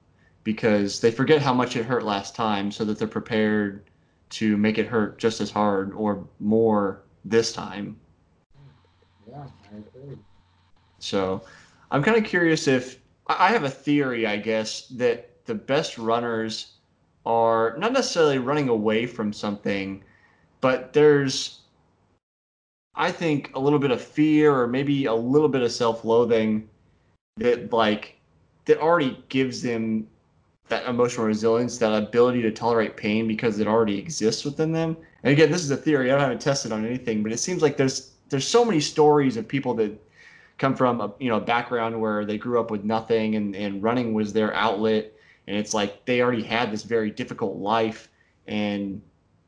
because 0.44 1.00
they 1.00 1.10
forget 1.10 1.42
how 1.42 1.52
much 1.52 1.76
it 1.76 1.84
hurt 1.84 2.04
last 2.04 2.34
time, 2.34 2.70
so 2.70 2.84
that 2.84 2.98
they're 2.98 3.08
prepared 3.08 3.90
to 4.30 4.56
make 4.56 4.78
it 4.78 4.86
hurt 4.86 5.18
just 5.18 5.40
as 5.40 5.50
hard 5.50 5.92
or 5.94 6.26
more 6.40 7.02
this 7.24 7.52
time. 7.52 7.98
Yeah, 9.28 9.44
I 9.72 9.76
agree. 9.76 10.18
So 10.98 11.42
I'm 11.90 12.02
kind 12.02 12.16
of 12.16 12.24
curious 12.24 12.66
if 12.68 13.00
I 13.26 13.48
I 13.48 13.52
have 13.52 13.64
a 13.64 13.70
theory, 13.70 14.26
I 14.26 14.38
guess, 14.38 14.88
that 14.88 15.44
the 15.44 15.54
best 15.54 15.98
runners 15.98 16.74
are 17.26 17.76
not 17.78 17.92
necessarily 17.92 18.38
running 18.38 18.68
away 18.68 19.06
from 19.06 19.32
something, 19.32 20.02
but 20.62 20.94
there's, 20.94 21.60
I 22.98 23.12
think, 23.12 23.52
a 23.54 23.60
little 23.60 23.78
bit 23.78 23.90
of 23.90 24.02
fear 24.02 24.54
or 24.54 24.66
maybe 24.66 25.06
a 25.06 25.14
little 25.14 25.48
bit 25.48 25.62
of 25.62 25.72
self 25.72 26.04
loathing 26.04 26.68
that, 27.36 27.72
like, 27.72 28.20
that 28.66 28.78
already 28.78 29.24
gives 29.28 29.62
them 29.62 30.06
that 30.68 30.86
emotional 30.86 31.26
resilience, 31.26 31.78
that 31.78 31.94
ability 31.94 32.42
to 32.42 32.50
tolerate 32.50 32.96
pain 32.96 33.26
because 33.26 33.58
it 33.58 33.66
already 33.66 33.98
exists 33.98 34.44
within 34.44 34.72
them. 34.72 34.96
And 35.22 35.32
again, 35.32 35.50
this 35.50 35.62
is 35.62 35.70
a 35.70 35.76
theory. 35.76 36.10
I 36.10 36.14
don't 36.14 36.20
haven't 36.20 36.40
tested 36.40 36.72
on 36.72 36.84
anything, 36.84 37.22
but 37.22 37.32
it 37.32 37.38
seems 37.38 37.62
like 37.62 37.76
there's 37.76 38.12
there's 38.28 38.46
so 38.46 38.64
many 38.64 38.80
stories 38.80 39.36
of 39.36 39.48
people 39.48 39.74
that 39.74 39.98
come 40.58 40.74
from 40.74 41.00
a 41.00 41.12
you 41.18 41.30
know 41.30 41.40
background 41.40 41.98
where 41.98 42.24
they 42.24 42.36
grew 42.36 42.60
up 42.60 42.70
with 42.70 42.84
nothing 42.84 43.36
and, 43.36 43.56
and 43.56 43.82
running 43.82 44.12
was 44.12 44.32
their 44.32 44.52
outlet 44.54 45.12
and 45.46 45.56
it's 45.56 45.72
like 45.72 46.04
they 46.04 46.20
already 46.20 46.42
had 46.42 46.70
this 46.70 46.82
very 46.82 47.10
difficult 47.10 47.56
life 47.56 48.08
and 48.46 49.00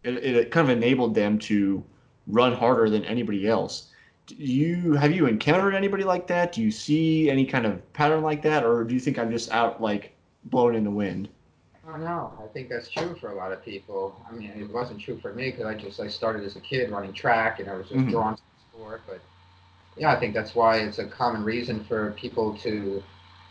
it, 0.02 0.24
it 0.24 0.50
kind 0.50 0.70
of 0.70 0.76
enabled 0.76 1.14
them 1.14 1.38
to 1.38 1.84
run 2.32 2.52
harder 2.52 2.88
than 2.90 3.04
anybody 3.04 3.46
else 3.48 3.90
do 4.26 4.34
you 4.36 4.92
have 4.94 5.12
you 5.12 5.26
encountered 5.26 5.74
anybody 5.74 6.04
like 6.04 6.26
that 6.26 6.52
do 6.52 6.62
you 6.62 6.70
see 6.70 7.30
any 7.30 7.44
kind 7.44 7.66
of 7.66 7.92
pattern 7.92 8.22
like 8.22 8.42
that 8.42 8.64
or 8.64 8.84
do 8.84 8.94
you 8.94 9.00
think 9.00 9.18
i'm 9.18 9.30
just 9.30 9.50
out 9.52 9.80
like 9.80 10.14
blowing 10.44 10.74
in 10.76 10.84
the 10.84 10.90
wind 10.90 11.28
I 11.86 11.92
don't 11.92 12.04
know. 12.04 12.32
I 12.42 12.46
think 12.48 12.68
that's 12.68 12.90
true 12.90 13.16
for 13.16 13.30
a 13.30 13.34
lot 13.34 13.52
of 13.52 13.64
people. 13.64 14.14
I 14.28 14.32
mean, 14.34 14.50
it 14.50 14.70
wasn't 14.72 15.00
true 15.00 15.18
for 15.18 15.32
me 15.32 15.50
because 15.50 15.66
I 15.66 15.74
just 15.74 16.00
I 16.00 16.08
started 16.08 16.44
as 16.44 16.56
a 16.56 16.60
kid 16.60 16.90
running 16.90 17.12
track 17.12 17.58
and 17.58 17.68
I 17.68 17.74
was 17.74 17.88
just 17.88 18.06
Mhm. 18.06 18.10
drawn 18.10 18.36
to 18.36 18.42
the 18.42 18.60
sport. 18.70 19.02
But 19.06 19.20
yeah, 19.96 20.10
I 20.12 20.18
think 20.20 20.34
that's 20.34 20.54
why 20.54 20.78
it's 20.78 20.98
a 20.98 21.06
common 21.06 21.44
reason 21.44 21.84
for 21.84 22.12
people 22.12 22.56
to 22.58 23.02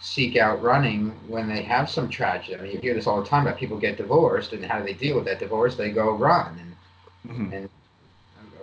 seek 0.02 0.38
out 0.38 0.62
running 0.62 1.10
when 1.28 1.48
they 1.50 1.62
have 1.64 1.90
some 1.90 2.10
tragedy. 2.10 2.56
I 2.58 2.62
mean, 2.62 2.72
you 2.74 2.80
hear 2.80 2.94
this 2.94 3.08
all 3.08 3.22
the 3.22 3.28
time 3.28 3.46
about 3.48 3.58
people 3.60 3.78
get 3.78 3.98
divorced 3.98 4.54
and 4.54 4.64
how 4.66 4.80
do 4.80 4.86
they 4.86 4.94
deal 4.94 5.16
with 5.16 5.26
that 5.26 5.40
divorce? 5.40 5.76
They 5.76 5.92
go 5.92 6.12
run, 6.12 6.58
and 6.60 6.76
Mhm. 7.36 7.54
and 7.54 7.70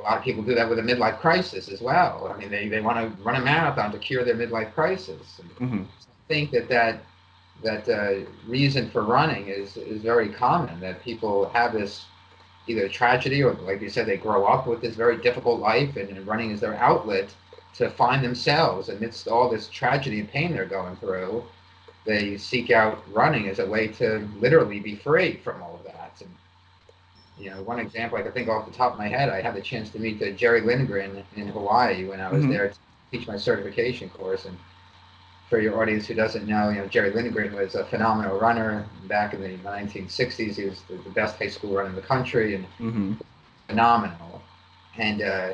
lot 0.07 0.19
of 0.19 0.25
people 0.25 0.42
do 0.42 0.55
that 0.55 0.69
with 0.69 0.79
a 0.79 0.83
midlife 0.83 1.19
crisis 1.19 1.69
as 1.69 1.81
well. 1.81 2.33
I 2.33 2.38
mean, 2.38 2.51
they, 2.51 2.69
they 2.69 2.81
want 2.81 2.99
to 2.99 3.23
run 3.23 3.37
a 3.37 3.45
marathon 3.45 3.92
to 3.92 3.99
cure 3.99 4.25
their 4.25 4.37
midlife 4.37 4.73
crisis. 4.75 5.40
Mhm. 5.61 5.85
I 5.85 6.29
think 6.29 6.51
that 6.53 6.69
that 6.69 7.01
that 7.62 7.88
uh, 7.88 8.27
reason 8.47 8.90
for 8.90 9.03
running 9.03 9.49
is 9.49 9.77
is 9.77 10.03
very 10.03 10.29
common. 10.29 10.81
That 10.81 11.03
people 11.03 11.49
have 11.51 11.73
this 11.73 12.05
either 12.66 12.88
tragedy 12.88 13.42
or, 13.42 13.53
like 13.55 13.81
you 13.81 13.88
said, 13.88 14.07
they 14.07 14.16
grow 14.16 14.45
up 14.45 14.66
with 14.66 14.81
this 14.81 14.97
very 14.97 15.16
difficult 15.19 15.61
life, 15.61 15.97
and 15.97 16.09
and 16.11 16.27
running 16.27 16.51
is 16.51 16.61
their 16.61 16.77
outlet 16.77 17.35
to 17.75 17.90
find 17.90 18.25
themselves 18.25 18.88
amidst 18.88 19.29
all 19.29 19.51
this 19.51 19.69
tragedy 19.69 20.21
and 20.21 20.29
pain 20.31 20.53
they're 20.53 20.66
going 20.66 20.97
through. 20.97 21.45
They 22.05 22.38
seek 22.38 22.71
out 22.71 23.03
running 23.12 23.49
as 23.49 23.59
a 23.59 23.66
way 23.66 23.88
to 24.01 24.27
literally 24.38 24.81
be 24.81 24.95
free 24.97 25.37
from 25.45 25.62
all 25.62 25.75
of 25.75 25.85
you 27.38 27.51
know, 27.51 27.62
one 27.62 27.79
example 27.79 28.18
I 28.18 28.22
can 28.22 28.33
think 28.33 28.49
off 28.49 28.66
the 28.66 28.72
top 28.72 28.92
of 28.92 28.99
my 28.99 29.09
head, 29.09 29.29
I 29.29 29.40
had 29.42 29.55
the 29.55 29.61
chance 29.61 29.90
to 29.90 29.99
meet 29.99 30.22
uh, 30.22 30.31
Gerry 30.31 30.61
Lindgren 30.62 31.25
in 31.37 31.49
Hawaii 31.49 32.05
when 32.07 32.20
I 32.20 32.31
was 32.31 32.44
Mhm. 32.44 32.51
there 32.51 32.68
to 32.70 32.79
teach 33.11 33.27
my 33.29 33.37
certification 33.37 34.09
course, 34.11 34.46
and 34.46 34.57
for 35.49 35.61
your 35.61 35.81
audience 35.81 36.07
who 36.07 36.14
doesn't 36.14 36.46
know, 36.46 36.70
you 36.70 36.79
know, 36.79 36.87
Gerry 36.87 37.11
Lindgren 37.11 37.55
was 37.55 37.75
a 37.75 37.85
phenomenal 37.85 38.38
runner 38.38 38.85
back 39.09 39.33
in 39.35 39.40
the 39.40 39.57
1960s. 39.59 40.57
He 40.57 40.64
was 40.64 40.83
the, 40.83 40.96
the 40.96 41.11
best 41.11 41.38
high 41.38 41.49
school 41.49 41.75
runner 41.75 41.90
in 41.90 41.94
the 41.94 42.03
country 42.03 42.55
and 42.55 42.66
Mhm. 42.81 43.16
phenomenal. 43.68 44.42
And 44.99 45.22
uh, 45.22 45.53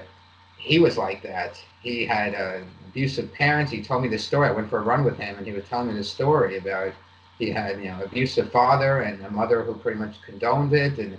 he 0.56 0.78
was 0.78 0.96
like 0.96 1.22
that. 1.22 1.62
He 1.82 2.06
had 2.06 2.34
uh, 2.34 2.60
abusive 2.88 3.32
parents. 3.34 3.72
He 3.72 3.82
told 3.82 4.02
me 4.02 4.08
this 4.08 4.24
story. 4.24 4.48
I 4.48 4.52
went 4.52 4.70
for 4.70 4.78
a 4.78 4.82
run 4.82 5.04
with 5.04 5.18
him, 5.18 5.36
and 5.36 5.46
he 5.46 5.52
was 5.52 5.64
telling 5.68 5.88
me 5.88 5.94
this 5.94 6.10
story 6.10 6.56
about 6.58 6.92
he 7.38 7.50
had, 7.50 7.78
you 7.78 7.90
know, 7.90 8.02
abusive 8.04 8.52
father 8.52 9.00
and 9.00 9.24
a 9.24 9.30
mother 9.30 9.62
who 9.62 9.74
pretty 9.74 9.98
much 9.98 10.22
condoned 10.22 10.72
it, 10.72 10.98
and 10.98 11.18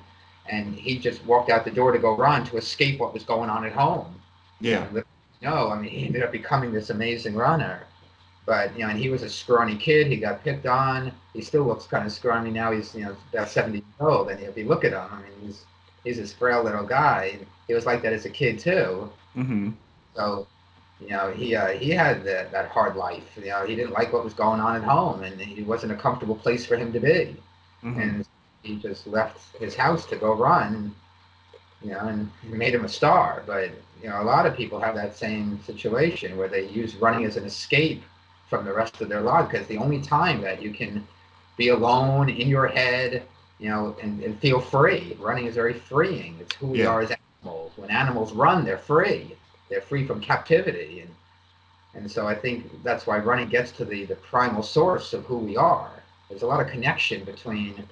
and 0.49 0.75
he 0.75 0.99
just 0.99 1.25
walked 1.25 1.49
out 1.49 1.65
the 1.65 1.71
door 1.71 1.91
to 1.91 1.99
go 1.99 2.15
run 2.15 2.43
to 2.45 2.57
escape 2.57 2.99
what 2.99 3.13
was 3.13 3.23
going 3.23 3.49
on 3.49 3.65
at 3.65 3.73
home. 3.73 4.21
yeah 4.59 4.87
No, 5.41 5.69
I 5.69 5.79
mean, 5.79 5.91
he 5.91 6.05
ended 6.05 6.23
up 6.23 6.31
becoming 6.31 6.71
this 6.71 6.89
amazing 6.89 7.35
runner. 7.35 7.85
But, 8.45 8.73
you 8.77 8.83
know, 8.83 8.89
and 8.89 8.99
he 8.99 9.09
was 9.09 9.23
a 9.23 9.29
scrawny 9.29 9.77
kid. 9.77 10.07
He 10.07 10.17
got 10.17 10.43
picked 10.43 10.65
on. 10.65 11.11
He 11.33 11.41
still 11.41 11.63
looks 11.65 11.85
kind 11.87 12.05
of 12.05 12.11
scrawny 12.11 12.51
now. 12.51 12.71
He's, 12.71 12.93
you 12.95 13.05
know, 13.05 13.15
about 13.33 13.49
70 13.49 13.79
years 13.79 13.99
old. 14.01 14.29
And 14.29 14.39
if 14.41 14.57
you 14.57 14.65
look 14.67 14.83
at 14.83 14.93
him, 14.93 14.99
I 15.11 15.21
mean, 15.21 15.31
he's, 15.41 15.65
he's 16.03 16.17
this 16.17 16.33
frail 16.33 16.63
little 16.63 16.85
guy. 16.85 17.39
He 17.67 17.73
was 17.73 17.85
like 17.85 18.01
that 18.03 18.13
as 18.13 18.25
a 18.25 18.29
kid, 18.29 18.59
too. 18.59 19.11
hmm 19.35 19.73
So, 20.15 20.47
you 20.99 21.09
know, 21.09 21.31
he 21.31 21.55
uh, 21.55 21.69
he 21.69 21.89
had 21.91 22.23
that, 22.25 22.51
that 22.51 22.69
hard 22.69 22.95
life. 22.95 23.35
You 23.37 23.47
know, 23.49 23.65
he 23.65 23.75
didn't 23.75 23.91
like 23.93 24.13
what 24.13 24.23
was 24.23 24.33
going 24.33 24.59
on 24.61 24.75
at 24.75 24.83
home. 24.83 25.23
And 25.23 25.39
it 25.41 25.65
wasn't 25.65 25.91
a 25.91 25.95
comfortable 25.95 26.35
place 26.35 26.65
for 26.65 26.77
him 26.77 26.91
to 26.93 26.99
be. 26.99 27.35
hmm 27.81 27.99
And 27.99 28.25
he 28.63 28.77
just 28.77 29.07
left 29.07 29.55
his 29.57 29.75
house 29.75 30.05
to 30.07 30.17
go 30.17 30.33
run. 30.33 30.95
You 31.83 31.91
know, 31.91 31.99
and 32.07 32.31
made 32.43 32.73
him 32.73 32.85
a 32.85 32.89
star. 32.89 33.43
But 33.45 33.71
you 34.01 34.09
know, 34.09 34.21
a 34.21 34.23
lot 34.23 34.45
of 34.47 34.55
people 34.55 34.79
have 34.79 34.95
that 34.95 35.15
same 35.15 35.61
situation 35.63 36.37
where 36.37 36.47
they 36.49 36.67
use 36.69 36.95
running 36.95 37.25
as 37.25 37.37
an 37.37 37.45
escape 37.45 38.03
from 38.49 38.65
the 38.65 38.73
rest 38.73 39.01
of 39.01 39.09
their 39.09 39.21
lives 39.21 39.49
because 39.51 39.67
the 39.67 39.77
only 39.77 40.01
time 40.01 40.41
that 40.41 40.61
you 40.61 40.71
can 40.71 41.07
be 41.57 41.69
alone 41.69 42.29
in 42.29 42.47
your 42.47 42.67
head, 42.67 43.23
you 43.59 43.69
know, 43.69 43.95
and, 44.01 44.23
and 44.23 44.39
feel 44.39 44.59
free. 44.59 45.17
Running 45.19 45.45
is 45.45 45.55
very 45.55 45.73
freeing. 45.73 46.37
It's 46.39 46.55
who 46.55 46.67
we 46.67 46.83
Yeah. 46.83 46.89
are 46.89 47.01
as 47.01 47.11
animals. 47.43 47.73
When 47.75 47.89
animals 47.89 48.33
run, 48.33 48.65
they're 48.65 48.77
free. 48.77 49.35
They're 49.69 49.81
free 49.81 50.05
from 50.05 50.21
captivity, 50.21 51.01
and 51.01 51.11
and 51.95 52.09
so 52.11 52.27
I 52.27 52.35
think 52.35 52.83
that's 52.83 53.05
why 53.07 53.17
running 53.19 53.49
gets 53.49 53.71
to 53.73 53.85
the 53.85 54.05
the 54.05 54.15
primal 54.15 54.63
source 54.63 55.13
of 55.13 55.25
who 55.25 55.37
we 55.37 55.57
are. 55.57 55.91
There's 56.29 56.43
a 56.43 56.47
lot 56.47 56.61
of 56.61 56.67
connection 56.67 57.23
between 57.23 57.87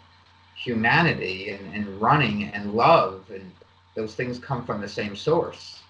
humanity 0.55 1.49
and, 1.49 1.73
and 1.73 2.01
running 2.01 2.45
and 2.45 2.73
love, 2.73 3.25
and 3.33 3.51
those 3.95 4.15
things 4.15 4.39
come 4.39 4.65
from 4.65 4.81
the 4.81 4.87
same 4.87 5.15
source. 5.15 5.81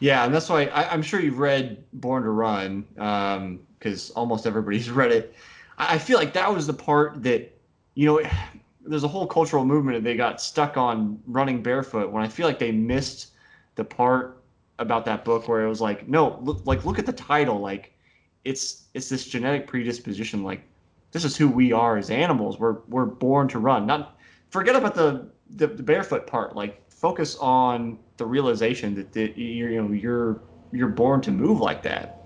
Yeah, 0.00 0.24
and 0.24 0.34
that's 0.34 0.48
why 0.48 0.66
I, 0.66 0.90
I'm 0.90 1.02
sure 1.02 1.20
you've 1.20 1.38
read 1.38 1.84
Born 1.92 2.24
to 2.24 2.30
Run, 2.30 2.84
um, 2.98 3.60
because 3.78 4.10
almost 4.10 4.46
everybody's 4.46 4.90
read 5.02 5.12
it. 5.12 5.34
I, 5.78 5.94
I 5.94 5.98
feel 5.98 6.18
like 6.18 6.32
that 6.34 6.52
was 6.52 6.66
the 6.66 6.74
part 6.74 7.22
that, 7.22 7.56
you 7.94 8.06
know, 8.06 8.22
there's 8.86 9.04
a 9.04 9.08
whole 9.08 9.26
cultural 9.26 9.64
movement 9.64 9.96
that 9.96 10.04
they 10.04 10.16
got 10.16 10.40
stuck 10.42 10.76
on 10.76 11.18
running 11.26 11.62
barefoot. 11.62 12.10
When 12.10 12.22
I 12.22 12.28
feel 12.28 12.46
like 12.46 12.58
they 12.58 12.70
missed 12.70 13.28
the 13.76 13.84
part 13.84 14.42
about 14.78 15.04
that 15.06 15.24
book 15.24 15.48
where 15.48 15.64
it 15.64 15.68
was 15.68 15.80
like, 15.80 16.06
no, 16.08 16.38
look, 16.42 16.60
like 16.66 16.84
look 16.84 16.98
at 16.98 17.06
the 17.06 17.12
title, 17.12 17.60
like 17.60 17.92
it's 18.44 18.84
it's 18.92 19.08
this 19.08 19.26
genetic 19.26 19.66
predisposition, 19.66 20.42
like 20.42 20.62
this 21.14 21.24
is 21.24 21.36
who 21.36 21.48
we 21.48 21.72
are 21.72 21.96
as 21.96 22.10
animals. 22.10 22.58
We're 22.58 22.78
we're 22.88 23.06
born 23.06 23.46
to 23.48 23.60
run. 23.60 23.86
Not 23.86 24.18
forget 24.50 24.74
about 24.74 24.96
the 24.96 25.30
the, 25.48 25.68
the 25.68 25.82
barefoot 25.82 26.26
part. 26.26 26.56
Like 26.56 26.90
focus 26.90 27.36
on 27.36 28.00
the 28.16 28.26
realization 28.26 28.96
that, 28.96 29.12
that 29.12 29.38
you're 29.38 29.70
you 29.70 29.80
know 29.80 29.92
you're 29.92 30.40
you're 30.72 30.88
born 30.88 31.20
to 31.22 31.30
move 31.30 31.60
like 31.60 31.84
that. 31.84 32.20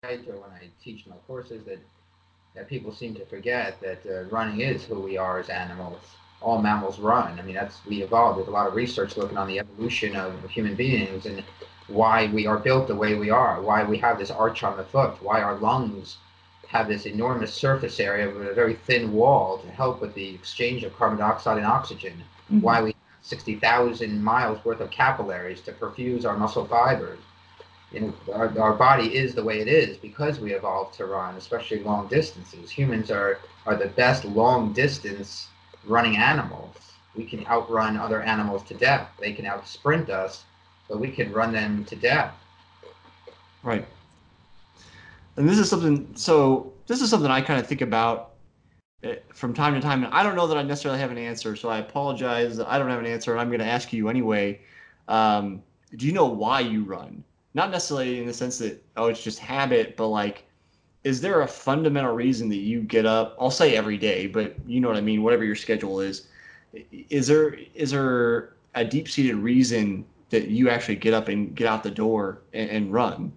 When 0.00 0.50
I 0.54 0.70
teach 0.82 1.06
my 1.06 1.16
courses 1.26 1.64
that 1.66 1.80
that 2.54 2.66
people 2.66 2.90
seem 2.90 3.14
to 3.16 3.26
forget 3.26 3.78
that 3.82 4.06
uh, 4.06 4.22
running 4.30 4.62
is 4.62 4.84
who 4.84 4.98
we 4.98 5.18
are 5.18 5.38
as 5.38 5.50
animals. 5.50 6.00
All 6.40 6.62
mammals 6.62 6.98
run. 6.98 7.38
I 7.38 7.42
mean, 7.42 7.54
that's 7.54 7.84
we 7.84 8.02
evolved. 8.02 8.38
There's 8.38 8.48
a 8.48 8.52
lot 8.52 8.68
of 8.68 8.74
research 8.74 9.18
looking 9.18 9.36
on 9.36 9.48
the 9.48 9.58
evolution 9.58 10.16
of 10.16 10.48
human 10.48 10.74
beings 10.74 11.26
and 11.26 11.44
why 11.88 12.26
we 12.26 12.46
are 12.46 12.58
built 12.58 12.88
the 12.88 12.94
way 12.94 13.14
we 13.14 13.30
are, 13.30 13.60
why 13.60 13.84
we 13.84 13.98
have 13.98 14.18
this 14.18 14.30
arch 14.30 14.62
on 14.62 14.76
the 14.76 14.84
foot, 14.84 15.22
why 15.22 15.40
our 15.40 15.56
lungs 15.56 16.18
have 16.68 16.88
this 16.88 17.06
enormous 17.06 17.54
surface 17.54 18.00
area 18.00 18.28
with 18.28 18.48
a 18.48 18.54
very 18.54 18.74
thin 18.74 19.12
wall 19.12 19.58
to 19.58 19.70
help 19.70 20.00
with 20.00 20.14
the 20.14 20.34
exchange 20.34 20.82
of 20.82 20.96
carbon 20.96 21.18
dioxide 21.18 21.58
and 21.58 21.66
oxygen, 21.66 22.22
mm-hmm. 22.46 22.60
why 22.60 22.82
we 22.82 22.90
have 22.90 22.96
60,000 23.22 24.22
miles 24.22 24.64
worth 24.64 24.80
of 24.80 24.90
capillaries 24.90 25.60
to 25.60 25.72
perfuse 25.72 26.24
our 26.24 26.36
muscle 26.36 26.66
fibers. 26.66 27.20
You 27.92 28.00
know, 28.00 28.14
our, 28.32 28.58
our 28.58 28.72
body 28.72 29.14
is 29.14 29.34
the 29.34 29.44
way 29.44 29.60
it 29.60 29.68
is 29.68 29.96
because 29.96 30.40
we 30.40 30.54
evolved 30.54 30.94
to 30.96 31.06
run, 31.06 31.36
especially 31.36 31.84
long 31.84 32.08
distances. 32.08 32.70
Humans 32.70 33.12
are, 33.12 33.38
are 33.64 33.76
the 33.76 33.88
best 33.88 34.24
long 34.24 34.72
distance 34.72 35.46
running 35.84 36.16
animals. 36.16 36.76
We 37.14 37.24
can 37.24 37.46
outrun 37.46 37.96
other 37.96 38.22
animals 38.22 38.64
to 38.64 38.74
death. 38.74 39.08
They 39.20 39.32
can 39.32 39.46
outsprint 39.46 40.10
us, 40.10 40.44
but 40.88 40.98
we 40.98 41.10
can 41.10 41.32
run 41.32 41.52
them 41.52 41.84
to 41.86 41.96
death. 41.96 42.34
Right. 43.62 43.86
And 45.36 45.48
this 45.48 45.58
is 45.58 45.68
something. 45.68 46.08
So 46.14 46.72
this 46.86 47.00
is 47.00 47.10
something 47.10 47.30
I 47.30 47.40
kind 47.40 47.60
of 47.60 47.66
think 47.66 47.80
about 47.80 48.34
eh, 49.02 49.16
from 49.34 49.52
time 49.52 49.74
to 49.74 49.80
time, 49.80 50.04
and 50.04 50.12
I 50.12 50.22
don't 50.22 50.36
know 50.36 50.46
that 50.46 50.56
I 50.56 50.62
necessarily 50.62 51.00
have 51.00 51.10
an 51.10 51.18
answer. 51.18 51.56
So 51.56 51.68
I 51.68 51.78
apologize. 51.78 52.58
I 52.60 52.78
don't 52.78 52.88
have 52.88 53.00
an 53.00 53.06
answer, 53.06 53.32
and 53.32 53.40
I'm 53.40 53.48
going 53.48 53.60
to 53.60 53.66
ask 53.66 53.92
you 53.92 54.08
anyway. 54.08 54.60
Um, 55.08 55.62
do 55.96 56.06
you 56.06 56.12
know 56.12 56.26
why 56.26 56.60
you 56.60 56.84
run? 56.84 57.22
Not 57.54 57.70
necessarily 57.70 58.20
in 58.20 58.26
the 58.26 58.34
sense 58.34 58.58
that 58.58 58.82
oh, 58.96 59.06
it's 59.06 59.22
just 59.22 59.38
habit, 59.38 59.96
but 59.96 60.08
like, 60.08 60.44
is 61.04 61.20
there 61.20 61.42
a 61.42 61.48
fundamental 61.48 62.12
reason 62.12 62.48
that 62.48 62.56
you 62.56 62.82
get 62.82 63.06
up? 63.06 63.36
I'll 63.40 63.50
say 63.50 63.76
every 63.76 63.98
day, 63.98 64.26
but 64.26 64.54
you 64.66 64.80
know 64.80 64.88
what 64.88 64.96
I 64.96 65.02
mean. 65.02 65.22
Whatever 65.22 65.44
your 65.44 65.54
schedule 65.54 66.00
is, 66.00 66.28
is 67.10 67.26
there 67.26 67.56
is 67.74 67.90
there 67.90 68.54
a 68.74 68.84
deep 68.84 69.08
seated 69.08 69.36
reason 69.36 70.04
that 70.30 70.48
you 70.48 70.68
actually 70.70 70.96
get 70.96 71.14
up 71.14 71.28
and 71.28 71.54
get 71.54 71.66
out 71.66 71.82
the 71.82 71.90
door 71.90 72.42
and, 72.52 72.70
and 72.70 72.92
run? 72.92 73.32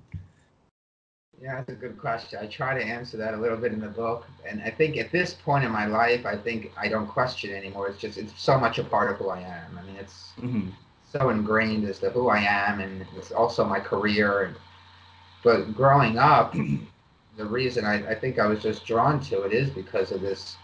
Yeah, 1.42 1.56
that's 1.56 1.70
a 1.70 1.74
good 1.76 1.98
question. 1.98 2.40
I 2.42 2.48
try 2.48 2.78
to 2.78 2.84
answer 2.84 3.18
that 3.18 3.34
a 3.34 3.38
little 3.38 3.58
bit 3.58 3.72
in 3.72 3.80
the 3.80 3.88
book, 3.88 4.26
and 4.46 4.62
I 4.62 4.70
think 4.70 4.98
at 4.98 5.12
this 5.12 5.34
point 5.34 5.64
in 5.64 5.72
my 5.72 5.86
life, 5.86 6.26
I 6.26 6.36
think 6.38 6.72
I 6.78 6.90
don't 6.90 7.08
question 7.08 7.54
anymore. 7.54 7.88
It's 7.90 8.00
just 8.00 8.18
it's 8.18 8.40
so 8.42 8.60
much 8.60 8.78
a 8.80 8.84
part 8.84 9.10
of 9.12 9.18
who 9.18 9.30
I 9.30 9.42
am. 9.42 9.78
I 9.78 9.84
mean, 9.84 9.96
it's 9.96 10.34
Mm-hmm. 10.42 10.70
so 11.04 11.30
ingrained 11.30 11.86
as 11.86 12.00
to 12.00 12.10
who 12.10 12.30
I 12.30 12.40
am, 12.40 12.80
and 12.82 13.06
it's 13.16 13.32
also 13.32 13.66
my 13.66 13.80
career. 13.80 14.44
And 14.44 14.56
but 15.44 15.74
growing 15.74 16.18
up, 16.18 16.54
the 17.38 17.46
reason 17.46 17.86
I, 17.86 18.12
I 18.12 18.16
think 18.16 18.40
I 18.40 18.48
was 18.48 18.62
just 18.62 18.86
drawn 18.86 19.20
to 19.22 19.44
it 19.44 19.54
is 19.54 19.70
because 19.70 20.12
of 20.12 20.22
this 20.22 20.58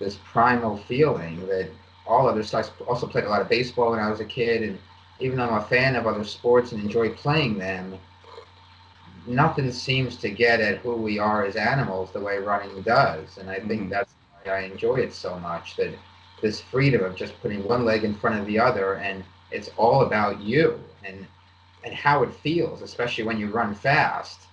this 0.00 0.18
primal 0.24 0.76
feeling 0.78 1.46
that 1.48 1.70
all 2.06 2.28
other 2.28 2.44
I 2.54 2.64
also 2.86 3.06
played 3.06 3.24
a 3.24 3.30
lot 3.30 3.40
of 3.42 3.48
baseball 3.48 3.90
when 3.92 4.00
I 4.00 4.10
was 4.10 4.20
a 4.20 4.24
kid, 4.26 4.62
and 4.62 4.78
even 5.18 5.36
though 5.38 5.44
I'm 5.48 5.62
a 5.62 5.64
fan 5.64 5.96
of 5.96 6.06
other 6.06 6.24
sports 6.24 6.72
and 6.72 6.82
enjoy 6.82 7.10
playing 7.10 7.58
them, 7.58 7.98
nothing 9.26 9.70
seems 9.72 10.16
to 10.18 10.30
get 10.30 10.60
at 10.60 10.78
who 10.78 10.94
we 10.94 11.18
are 11.18 11.44
as 11.44 11.56
animals 11.56 12.12
the 12.12 12.20
way 12.20 12.38
running 12.38 12.82
does, 12.82 13.38
and 13.38 13.50
I 13.50 13.60
think 13.60 13.88
Mhm. 13.88 13.90
that's 13.90 14.14
why 14.44 14.52
I 14.52 14.60
enjoy 14.60 14.96
it 14.96 15.12
so 15.12 15.38
much. 15.38 15.76
That 15.76 15.94
this 16.40 16.60
freedom 16.60 17.04
of 17.04 17.14
just 17.14 17.40
putting 17.40 17.64
one 17.64 17.84
leg 17.84 18.04
in 18.04 18.14
front 18.14 18.38
of 18.38 18.46
the 18.46 18.58
other, 18.58 18.94
and 18.94 19.24
it's 19.50 19.70
all 19.76 20.02
about 20.02 20.40
you 20.40 20.78
and 21.04 21.26
and 21.84 21.94
how 21.94 22.22
it 22.22 22.32
feels, 22.32 22.82
especially 22.82 23.24
when 23.24 23.38
you 23.38 23.48
run 23.48 23.74
fast. 23.74 24.46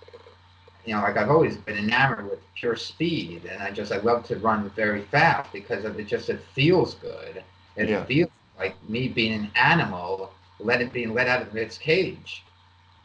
You 0.84 0.94
know, 0.94 1.02
like 1.02 1.16
I've 1.16 1.30
always 1.30 1.56
been 1.56 1.78
enamored 1.78 2.28
with 2.30 2.40
pure 2.54 2.76
speed, 2.76 3.44
and 3.50 3.62
I 3.62 3.70
just 3.70 3.92
I 3.92 3.98
love 3.98 4.24
to 4.24 4.36
run 4.38 4.68
very 4.70 5.02
fast 5.02 5.52
because 5.52 5.84
of 5.84 5.98
it. 5.98 6.04
Just 6.06 6.28
it 6.28 6.40
feels 6.40 6.94
good. 6.94 7.42
It 7.76 7.88
Yeah. 7.88 8.04
feels 8.06 8.30
like 8.58 8.74
me 8.88 9.08
being 9.08 9.32
an 9.32 9.50
animal, 9.54 10.19
let 10.62 10.80
it 10.82 10.92
being 10.92 11.14
let 11.14 11.28
out 11.28 11.42
of 11.42 11.56
its 11.56 11.78
cage, 11.78 12.44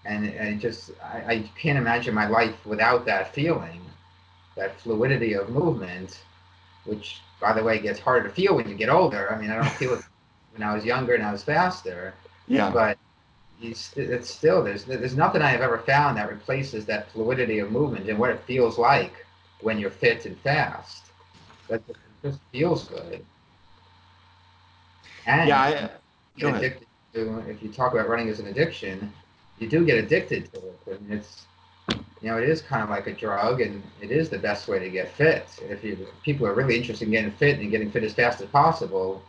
and, 0.05 0.25
and 0.27 0.59
just 0.61 0.91
I, 1.03 1.33
I 1.33 1.51
can't 1.59 1.77
imagine 1.77 2.13
my 2.13 2.27
life 2.27 2.65
without 2.65 3.05
that 3.05 3.33
feeling, 3.33 3.81
that 4.55 4.79
fluidity 4.79 5.33
of 5.33 5.49
movement, 5.49 6.23
which 6.85 7.21
by 7.39 7.53
the 7.53 7.63
way 7.63 7.79
gets 7.79 7.99
harder 7.99 8.27
to 8.27 8.33
feel 8.33 8.55
when 8.55 8.69
you 8.69 8.75
get 8.75 8.89
older. 8.89 9.31
I 9.31 9.39
mean, 9.39 9.51
I 9.51 9.55
don't 9.55 9.75
feel 9.75 9.93
it 9.95 10.03
when 10.51 10.63
I 10.63 10.73
was 10.75 10.85
younger 10.85 11.13
and 11.15 11.23
I 11.23 11.31
was 11.31 11.43
faster 11.43 12.13
Yeah. 12.47 12.73
but 12.73 12.97
st- 13.73 14.09
it's 14.09 14.29
still 14.29 14.63
there's 14.63 14.85
there's 14.85 15.15
nothing 15.15 15.41
I 15.41 15.49
have 15.49 15.61
ever 15.61 15.79
found 15.79 16.17
that 16.17 16.29
replaces 16.31 16.85
that 16.85 17.11
fluidity 17.11 17.59
of 17.59 17.71
movement 17.71 18.09
and 18.09 18.19
what 18.19 18.29
it 18.31 18.41
feels 18.45 18.77
like 18.77 19.25
when 19.61 19.79
you're 19.79 19.91
fit 19.91 20.25
and 20.25 20.37
fast. 20.39 21.11
That 21.67 21.81
just 22.23 22.41
feels 22.51 22.87
good. 22.87 23.25
And 25.25 25.49
Yeah. 25.49 25.61
I, 25.61 25.89
go 26.39 26.49
ahead. 26.49 26.84
If 27.16 27.63
you 27.63 27.70
talk 27.70 27.93
about 27.93 28.09
running 28.09 28.30
as 28.30 28.39
an 28.39 28.47
addiction, 28.47 29.11
you 29.59 29.68
do 29.70 29.86
get 29.86 29.97
addicted 29.97 30.51
to 30.53 30.59
it, 30.59 30.99
and 30.99 31.13
it's 31.13 31.45
you 32.22 32.30
know 32.30 32.38
it 32.38 32.49
is 32.49 32.61
kind 32.61 32.84
of 32.84 32.89
like 32.89 33.07
a 33.07 33.13
drug, 33.13 33.61
and 33.61 33.82
it 34.01 34.11
is 34.11 34.30
the 34.30 34.38
best 34.38 34.68
way 34.68 34.80
to 34.80 34.89
get 34.89 35.09
fit. 35.09 35.47
If 35.61 35.84
you 35.84 35.93
if 35.93 36.22
people 36.24 36.45
are 36.47 36.53
really 36.53 36.76
interested 36.76 37.05
in 37.05 37.11
getting 37.11 37.32
fit 37.32 37.59
and 37.59 37.72
getting 37.72 37.91
fit 37.91 38.03
as 38.03 38.13
fast 38.13 38.41
as 38.41 38.47
possible, 38.49 39.22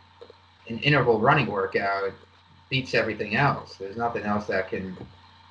an 0.67 0.79
interval 0.79 1.19
running 1.19 1.47
workout 1.47 2.11
beats 2.69 2.93
everything 2.93 3.35
else. 3.35 3.75
There's 3.75 3.95
nothing 3.95 4.23
else 4.23 4.47
that 4.47 4.69
can. 4.69 4.97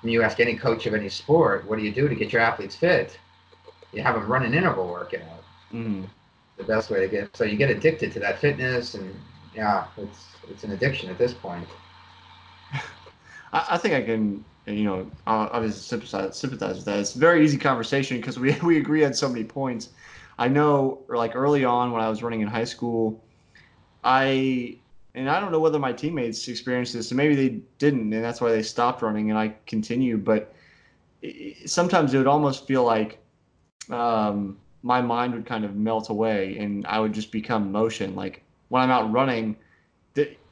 When 0.02 0.12
you 0.12 0.22
ask 0.22 0.38
any 0.40 0.56
coach 0.56 0.86
of 0.86 0.94
any 0.94 1.08
sport, 1.08 1.66
what 1.66 1.78
do 1.78 1.84
you 1.84 1.90
do 1.90 2.06
to 2.06 2.14
get 2.14 2.32
your 2.32 2.42
athletes 2.42 2.76
fit? 2.76 3.18
You 3.92 4.02
have 4.02 4.14
them 4.14 4.26
run 4.28 4.44
an 4.44 4.52
interval 4.52 4.86
workout. 4.86 5.42
Mhm. 5.72 6.06
The 6.58 6.64
best 6.64 6.90
way 6.90 7.00
to 7.00 7.08
get 7.08 7.34
so 7.36 7.44
you 7.44 7.56
get 7.56 7.70
addicted 7.70 8.12
to 8.12 8.20
that 8.20 8.38
fitness, 8.38 8.94
and 8.94 9.14
yeah, 9.54 9.86
it's 9.96 10.26
it's 10.50 10.64
an 10.64 10.72
addiction 10.72 11.08
at 11.10 11.18
this 11.18 11.32
point. 11.32 11.66
I, 12.72 13.66
I 13.70 13.78
think 13.78 13.94
I 13.94 14.02
can, 14.02 14.44
you 14.66 14.84
know, 14.84 15.10
obviously 15.26 15.80
sympathize, 15.80 16.38
sympathize 16.38 16.76
with 16.76 16.84
that. 16.86 16.98
It's 16.98 17.14
a 17.14 17.18
very 17.18 17.44
easy 17.44 17.58
conversation 17.58 18.16
because 18.18 18.38
we, 18.38 18.52
we 18.62 18.78
agree 18.78 19.04
on 19.04 19.14
so 19.14 19.28
many 19.28 19.44
points. 19.44 19.90
I 20.38 20.48
know, 20.48 21.02
like 21.08 21.34
early 21.34 21.64
on 21.64 21.92
when 21.92 22.02
I 22.02 22.08
was 22.08 22.22
running 22.22 22.40
in 22.40 22.48
high 22.48 22.64
school, 22.64 23.24
I 24.04 24.78
and 25.14 25.30
I 25.30 25.40
don't 25.40 25.50
know 25.50 25.60
whether 25.60 25.78
my 25.78 25.92
teammates 25.92 26.46
experienced 26.46 26.92
this, 26.92 27.10
and 27.10 27.16
maybe 27.16 27.34
they 27.34 27.60
didn't, 27.78 28.12
and 28.12 28.22
that's 28.22 28.40
why 28.40 28.50
they 28.50 28.62
stopped 28.62 29.00
running, 29.00 29.30
and 29.30 29.38
I 29.38 29.54
continued. 29.66 30.24
But 30.24 30.54
it, 31.22 31.70
sometimes 31.70 32.12
it 32.12 32.18
would 32.18 32.26
almost 32.26 32.66
feel 32.66 32.84
like 32.84 33.18
um, 33.90 34.58
my 34.82 35.00
mind 35.00 35.34
would 35.34 35.46
kind 35.46 35.64
of 35.64 35.74
melt 35.74 36.10
away, 36.10 36.58
and 36.58 36.86
I 36.86 37.00
would 37.00 37.14
just 37.14 37.32
become 37.32 37.72
motion. 37.72 38.14
Like 38.14 38.42
when 38.68 38.82
I'm 38.82 38.90
out 38.90 39.10
running, 39.10 39.56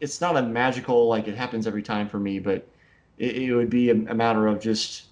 it's 0.01 0.21
not 0.21 0.37
a 0.37 0.43
magical 0.43 1.09
like 1.09 1.29
it 1.29 1.37
happens 1.37 1.67
every 1.67 1.83
time 1.83 2.09
for 2.09 2.19
me, 2.19 2.39
but 2.39 2.67
it, 3.19 3.37
it 3.37 3.55
would 3.55 3.71
be 3.71 3.91
a, 3.91 3.95
a 3.95 4.15
matter 4.15 4.47
of 4.47 4.61
just 4.61 5.07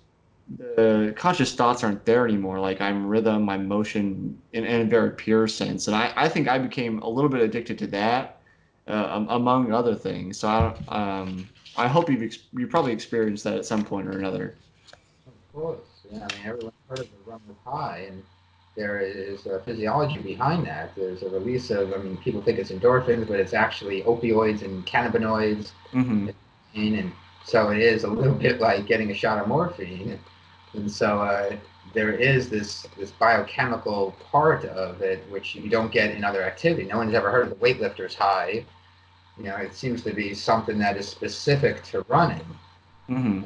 the 0.59 1.15
conscious 1.17 1.55
thoughts 1.55 1.83
aren't 1.85 2.05
there 2.05 2.27
anymore. 2.27 2.61
Like 2.61 2.81
I'm 2.81 3.07
rhythm, 3.07 3.49
I'm 3.49 3.67
motion 3.67 4.41
in, 4.53 4.65
in 4.65 4.83
a 4.83 4.85
very 4.85 5.11
pure 5.11 5.49
sense. 5.49 5.87
And 5.87 5.97
I, 5.97 6.13
I 6.17 6.29
think 6.29 6.49
I 6.49 6.59
became 6.59 6.99
a 7.01 7.09
little 7.09 7.31
bit 7.31 7.41
addicted 7.41 7.79
to 7.79 7.87
that, 7.89 8.41
uh, 8.89 9.09
um, 9.11 9.27
among 9.31 9.73
other 9.73 9.95
things. 9.95 10.39
So 10.39 10.49
I, 10.89 11.21
um, 11.21 11.49
I 11.77 11.89
hope 11.89 12.11
you've 12.11 12.23
ex- 12.23 12.49
you 12.53 12.67
probably 12.67 12.93
experienced 12.93 13.45
that 13.45 13.57
at 13.57 13.65
some 13.65 13.85
point 13.85 14.09
or 14.09 14.19
another. 14.19 14.57
Of 15.27 15.53
course, 15.55 15.79
yeah. 16.11 16.19
I 16.31 16.37
mean, 16.37 16.47
everyone's 16.47 16.75
heard 16.89 16.99
of 17.01 17.09
the 17.11 17.31
runner's 17.31 17.57
high, 17.65 18.07
and 18.09 18.23
there 18.77 19.01
is 19.01 19.47
a 19.47 19.61
physiology 19.61 20.19
behind 20.21 20.67
that. 20.67 20.95
There's 20.97 21.23
a 21.23 21.29
release 21.29 21.71
of, 21.71 21.93
I 21.93 21.99
mean, 21.99 22.17
people 22.19 22.43
think 22.43 22.59
it's 22.59 22.71
endorphins, 22.71 23.29
but 23.29 23.39
it's 23.39 23.53
actually 23.55 24.03
opioids 24.03 24.63
and 24.63 24.87
cannabinoids, 24.87 25.73
hmm 25.93 26.29
and, 26.75 27.13
so 27.45 27.71
it 27.71 27.79
is 27.81 28.05
a 28.05 28.09
little 28.09 28.35
bit 28.47 28.61
like 28.61 28.87
getting 28.87 29.11
a 29.11 29.15
shot 29.15 29.39
of 29.39 29.49
morphine. 29.49 30.19
And 30.75 30.91
so 30.91 31.21
uh, 31.21 31.57
there 31.93 32.13
is 32.13 32.49
this 32.49 32.87
this 32.97 33.11
biochemical 33.11 34.13
part 34.31 34.65
of 34.67 35.03
it 35.03 35.25
which 35.31 35.55
you 35.55 35.69
don't 35.69 35.93
get 35.93 36.13
in 36.15 36.25
other 36.25 36.43
activity. 36.43 36.87
No 36.89 36.99
one's 36.99 37.15
ever 37.15 37.31
heard 37.31 37.49
of 37.51 37.59
the 37.59 37.65
weightlifter's 37.65 38.15
high. 38.15 38.65
You 39.37 39.45
know, 39.45 39.57
it 39.57 39.75
seems 39.75 40.03
to 40.05 40.13
be 40.15 40.35
something 40.35 40.79
that 40.79 40.97
is 40.97 41.09
specific 41.09 41.83
to 41.85 42.03
running 42.09 42.45
hmm 43.09 43.43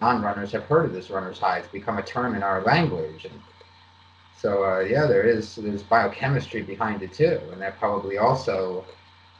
non-runners 0.00 0.52
have 0.52 0.64
heard 0.64 0.84
of 0.86 0.92
this 0.92 1.10
runner's 1.10 1.38
high. 1.38 1.58
It's 1.58 1.68
become 1.68 1.98
a 1.98 2.02
term 2.02 2.34
in 2.34 2.42
our 2.42 2.62
language, 2.62 3.24
and 3.24 3.40
so 4.42 4.64
uh, 4.64 4.80
yeah, 4.80 5.06
there 5.06 5.22
is 5.22 5.54
there's 5.54 5.84
biochemistry 5.84 6.62
behind 6.62 7.00
it 7.02 7.12
too, 7.12 7.40
and 7.52 7.62
that 7.62 7.78
probably 7.78 8.18
also, 8.18 8.84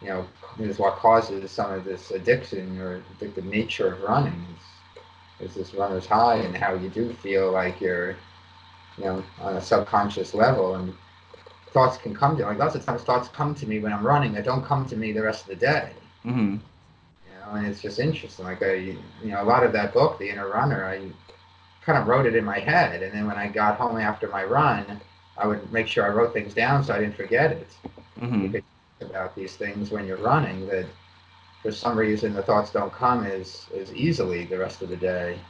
you 0.00 0.08
know, 0.08 0.24
is 0.60 0.78
what 0.78 0.94
causes 0.94 1.50
some 1.50 1.72
of 1.72 1.84
this 1.84 2.12
addiction 2.12 2.78
or 2.78 3.02
addictive 3.18 3.44
nature 3.44 3.92
of 3.92 4.00
running. 4.02 4.46
Is, 5.40 5.50
is 5.50 5.56
this 5.56 5.74
runner's 5.74 6.06
high 6.06 6.36
and 6.36 6.56
how 6.56 6.74
you 6.74 6.88
do 6.88 7.12
feel 7.14 7.50
like 7.50 7.80
you're, 7.80 8.10
you 8.96 9.04
know, 9.04 9.24
on 9.40 9.56
a 9.56 9.60
subconscious 9.60 10.34
level, 10.34 10.76
and 10.76 10.94
thoughts 11.72 11.96
can 11.96 12.14
come 12.14 12.36
to 12.36 12.44
like 12.44 12.58
lots 12.58 12.76
of 12.76 12.84
times 12.84 13.02
thoughts 13.02 13.28
come 13.28 13.56
to 13.56 13.66
me 13.66 13.80
when 13.80 13.92
I'm 13.92 14.06
running 14.06 14.32
that 14.34 14.44
don't 14.44 14.64
come 14.64 14.86
to 14.86 14.96
me 14.96 15.12
the 15.12 15.22
rest 15.22 15.42
of 15.42 15.48
the 15.48 15.56
day 15.66 15.90
hmm 16.22 16.56
you 17.26 17.32
know, 17.40 17.56
and 17.56 17.66
it's 17.66 17.80
just 17.80 17.98
interesting. 17.98 18.44
Like 18.44 18.62
I, 18.62 18.74
you 18.74 18.98
know, 19.24 19.42
a 19.42 19.44
lot 19.44 19.64
of 19.64 19.72
that 19.72 19.92
book, 19.92 20.18
The 20.18 20.28
Inner 20.28 20.48
Runner, 20.48 20.84
I 20.84 21.00
kind 21.82 21.98
of 21.98 22.06
wrote 22.08 22.26
it 22.26 22.36
in 22.36 22.44
my 22.44 22.58
head, 22.60 23.02
and 23.02 23.14
then 23.14 23.26
when 23.26 23.36
I 23.36 23.48
got 23.48 23.78
home 23.78 23.98
after 23.98 24.28
my 24.28 24.44
run, 24.44 25.02
I 25.36 25.46
would 25.46 25.72
make 25.72 25.86
sure 25.88 26.04
I 26.04 26.08
wrote 26.10 26.32
things 26.32 26.54
down 26.54 26.84
so 26.84 26.94
I 26.94 27.00
didn't 27.00 27.16
forget 27.16 27.52
it. 27.52 27.78
hmm 28.20 28.52
think 28.52 28.64
about 29.00 29.34
these 29.36 29.56
things 29.56 29.90
when 29.90 30.06
you're 30.06 30.16
running 30.16 30.66
that 30.68 30.86
for 31.62 31.72
some 31.72 31.96
reason 31.98 32.34
the 32.34 32.42
thoughts 32.42 32.72
don't 32.72 32.92
come 32.92 33.24
as 33.26 33.70
as 33.76 33.94
easily 33.94 34.44
the 34.46 34.58
rest 34.58 34.82
of 34.82 34.88
the 34.90 34.96
day. 34.96 35.40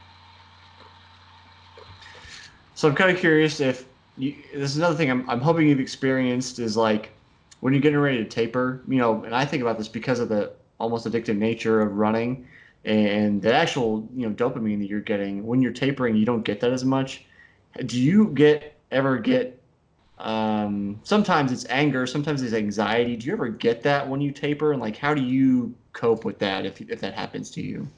So 2.73 2.87
I'm 2.87 2.95
kind 2.95 3.11
of 3.11 3.17
curious 3.17 3.59
if 3.59 3.87
you, 4.15 4.43
this 4.53 4.71
is 4.71 4.77
another 4.77 4.95
thing 4.95 5.09
I'm, 5.09 5.29
I'm 5.29 5.41
hoping 5.41 5.67
you've 5.67 5.79
experienced 5.79 6.59
is 6.59 6.77
like 6.77 7.13
when 7.59 7.73
you're 7.73 7.81
getting 7.81 7.99
ready 7.99 8.17
to 8.17 8.25
taper, 8.25 8.83
you 8.87 8.97
know, 8.97 9.23
and 9.23 9.35
I 9.35 9.45
think 9.45 9.61
about 9.61 9.77
this 9.77 9.87
because 9.87 10.19
of 10.19 10.29
the 10.29 10.53
almost 10.79 11.05
addictive 11.05 11.37
nature 11.37 11.81
of 11.81 11.93
running 11.97 12.47
and 12.85 13.41
the 13.41 13.53
actual, 13.53 14.09
you 14.15 14.27
know, 14.27 14.35
dopamine 14.35 14.79
that 14.79 14.87
you're 14.89 15.01
getting 15.01 15.45
when 15.45 15.61
you're 15.61 15.71
tapering, 15.73 16.15
you 16.15 16.25
don't 16.25 16.43
get 16.43 16.59
that 16.61 16.71
as 16.71 16.83
much. 16.85 17.25
Do 17.85 17.99
you 17.99 18.29
get 18.29 18.79
ever 18.91 19.17
get 19.17 19.61
um, 20.19 20.99
sometimes 21.03 21.51
it's 21.51 21.65
anger, 21.69 22.07
sometimes 22.07 22.41
it's 22.43 22.53
anxiety. 22.53 23.17
Do 23.17 23.27
you 23.27 23.33
ever 23.33 23.49
get 23.49 23.83
that 23.83 24.07
when 24.09 24.21
you 24.21 24.31
taper? 24.31 24.71
And 24.73 24.81
like, 24.81 24.97
how 24.97 25.13
do 25.13 25.21
you 25.23 25.75
cope 25.93 26.25
with 26.25 26.39
that 26.39 26.65
if, 26.65 26.81
if 26.81 27.01
that 27.01 27.13
happens 27.15 27.51
to 27.51 27.61
you? 27.61 27.89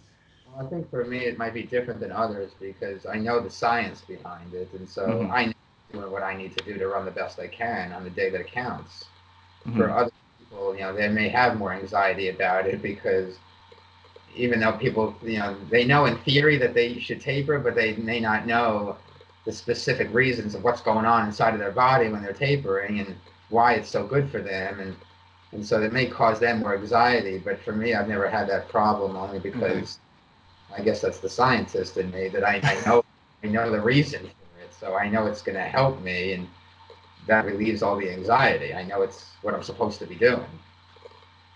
Well, 0.45 0.65
I 0.65 0.69
think 0.69 0.89
for 0.89 1.03
me 1.05 1.19
it 1.25 1.38
might 1.38 1.53
be 1.53 1.63
different 1.63 1.99
than 1.99 2.11
others 2.11 2.53
because 2.59 3.05
I 3.05 3.17
know 3.17 3.39
the 3.41 3.49
science 3.49 4.01
behind 4.01 4.53
it, 4.53 4.71
and 4.73 4.88
so 4.89 5.03
Mhm. 5.05 5.31
I 5.31 5.51
know 5.93 6.09
what 6.09 6.23
I 6.23 6.36
need 6.36 6.55
to 6.57 6.63
do 6.63 6.77
to 6.77 6.88
run 6.88 7.05
the 7.05 7.11
best 7.11 7.39
I 7.39 7.47
can 7.47 7.91
on 7.93 8.03
the 8.03 8.09
day 8.09 8.29
that 8.29 8.41
it 8.41 8.51
counts. 8.51 9.05
Mhm. 9.65 9.86
for 9.86 9.91
other 9.91 10.11
people, 10.39 10.75
you 10.75 10.81
know, 10.81 10.93
they 10.93 11.09
may 11.09 11.29
have 11.29 11.57
more 11.57 11.73
anxiety 11.73 12.29
about 12.29 12.67
it 12.67 12.81
because 12.81 13.39
even 14.36 14.59
though 14.59 14.73
people, 14.73 15.15
you 15.23 15.39
know, 15.39 15.55
they 15.69 15.86
know 15.86 16.05
in 16.05 16.17
theory 16.19 16.57
that 16.57 16.73
they 16.73 16.99
should 16.99 17.21
taper, 17.21 17.59
but 17.59 17.75
they 17.75 17.95
may 17.95 18.19
not 18.19 18.45
know 18.45 18.97
the 19.45 19.51
specific 19.51 20.11
reasons 20.13 20.55
of 20.55 20.63
what's 20.63 20.81
going 20.81 21.05
on 21.05 21.25
inside 21.25 21.53
of 21.53 21.59
their 21.59 21.71
body 21.71 22.09
when 22.09 22.21
they're 22.21 22.33
tapering 22.33 22.99
and 22.99 23.15
why 23.49 23.73
it's 23.73 23.89
so 23.89 24.05
good 24.05 24.29
for 24.29 24.41
them. 24.41 24.79
And, 24.79 24.95
and 25.51 25.65
so 25.65 25.81
it 25.81 25.93
may 25.93 26.07
cause 26.07 26.39
them 26.39 26.59
more 26.59 26.75
anxiety. 26.75 27.38
But 27.38 27.59
for 27.61 27.71
me, 27.71 27.93
I've 27.93 28.07
never 28.07 28.29
had 28.29 28.49
that 28.49 28.69
problem 28.69 29.15
only 29.15 29.39
mm-hmm. 29.39 29.59
because 29.59 29.99
I 30.75 30.81
guess 30.81 31.01
that's 31.01 31.19
the 31.19 31.29
scientist 31.29 31.97
in 31.97 32.11
me 32.11 32.27
that 32.29 32.43
I, 32.43 32.59
I 32.63 32.86
know, 32.86 33.05
I 33.43 33.47
know 33.47 33.71
the 33.71 33.81
reason 33.81 34.21
for 34.21 34.63
it. 34.63 34.73
So 34.79 34.95
I 34.95 35.07
know 35.07 35.27
it's 35.27 35.41
going 35.41 35.57
to 35.57 35.63
help 35.63 36.01
me. 36.01 36.33
And 36.33 36.47
that 37.27 37.45
relieves 37.45 37.81
all 37.83 37.97
the 37.97 38.11
anxiety. 38.11 38.73
I 38.73 38.83
know 38.83 39.01
it's 39.01 39.31
what 39.41 39.53
I'm 39.53 39.63
supposed 39.63 39.99
to 39.99 40.05
be 40.05 40.15
doing. 40.15 40.45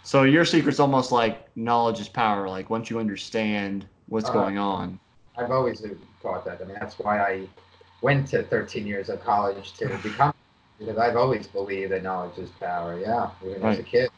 So 0.03 0.23
your 0.23 0.45
secret's 0.45 0.79
almost 0.79 1.11
like 1.11 1.55
knowledge 1.55 1.99
is 1.99 2.09
power. 2.09 2.49
Like 2.49 2.69
once 2.69 2.89
you 2.89 2.99
understand 2.99 3.85
what's 4.07 4.29
Uh, 4.29 4.33
going 4.33 4.57
on. 4.57 4.99
I've 5.37 5.51
always 5.51 5.85
thought 6.21 6.45
that. 6.45 6.61
I 6.61 6.65
mean, 6.65 6.77
that's 6.79 6.99
why 6.99 7.19
I 7.19 7.47
went 8.01 8.27
to 8.29 8.43
13 8.43 8.87
years 8.87 9.09
of 9.09 9.23
college 9.23 9.73
to 9.73 9.87
become 10.03 10.33
because 10.77 10.97
I've 10.97 11.17
always 11.17 11.47
believed 11.47 11.91
that 11.91 12.03
knowledge 12.03 12.37
is 12.37 12.49
power. 12.51 12.97
Yeah, 12.99 13.29
even 13.45 13.61
as 13.63 13.79
a 13.79 13.83
kid. 13.83 14.09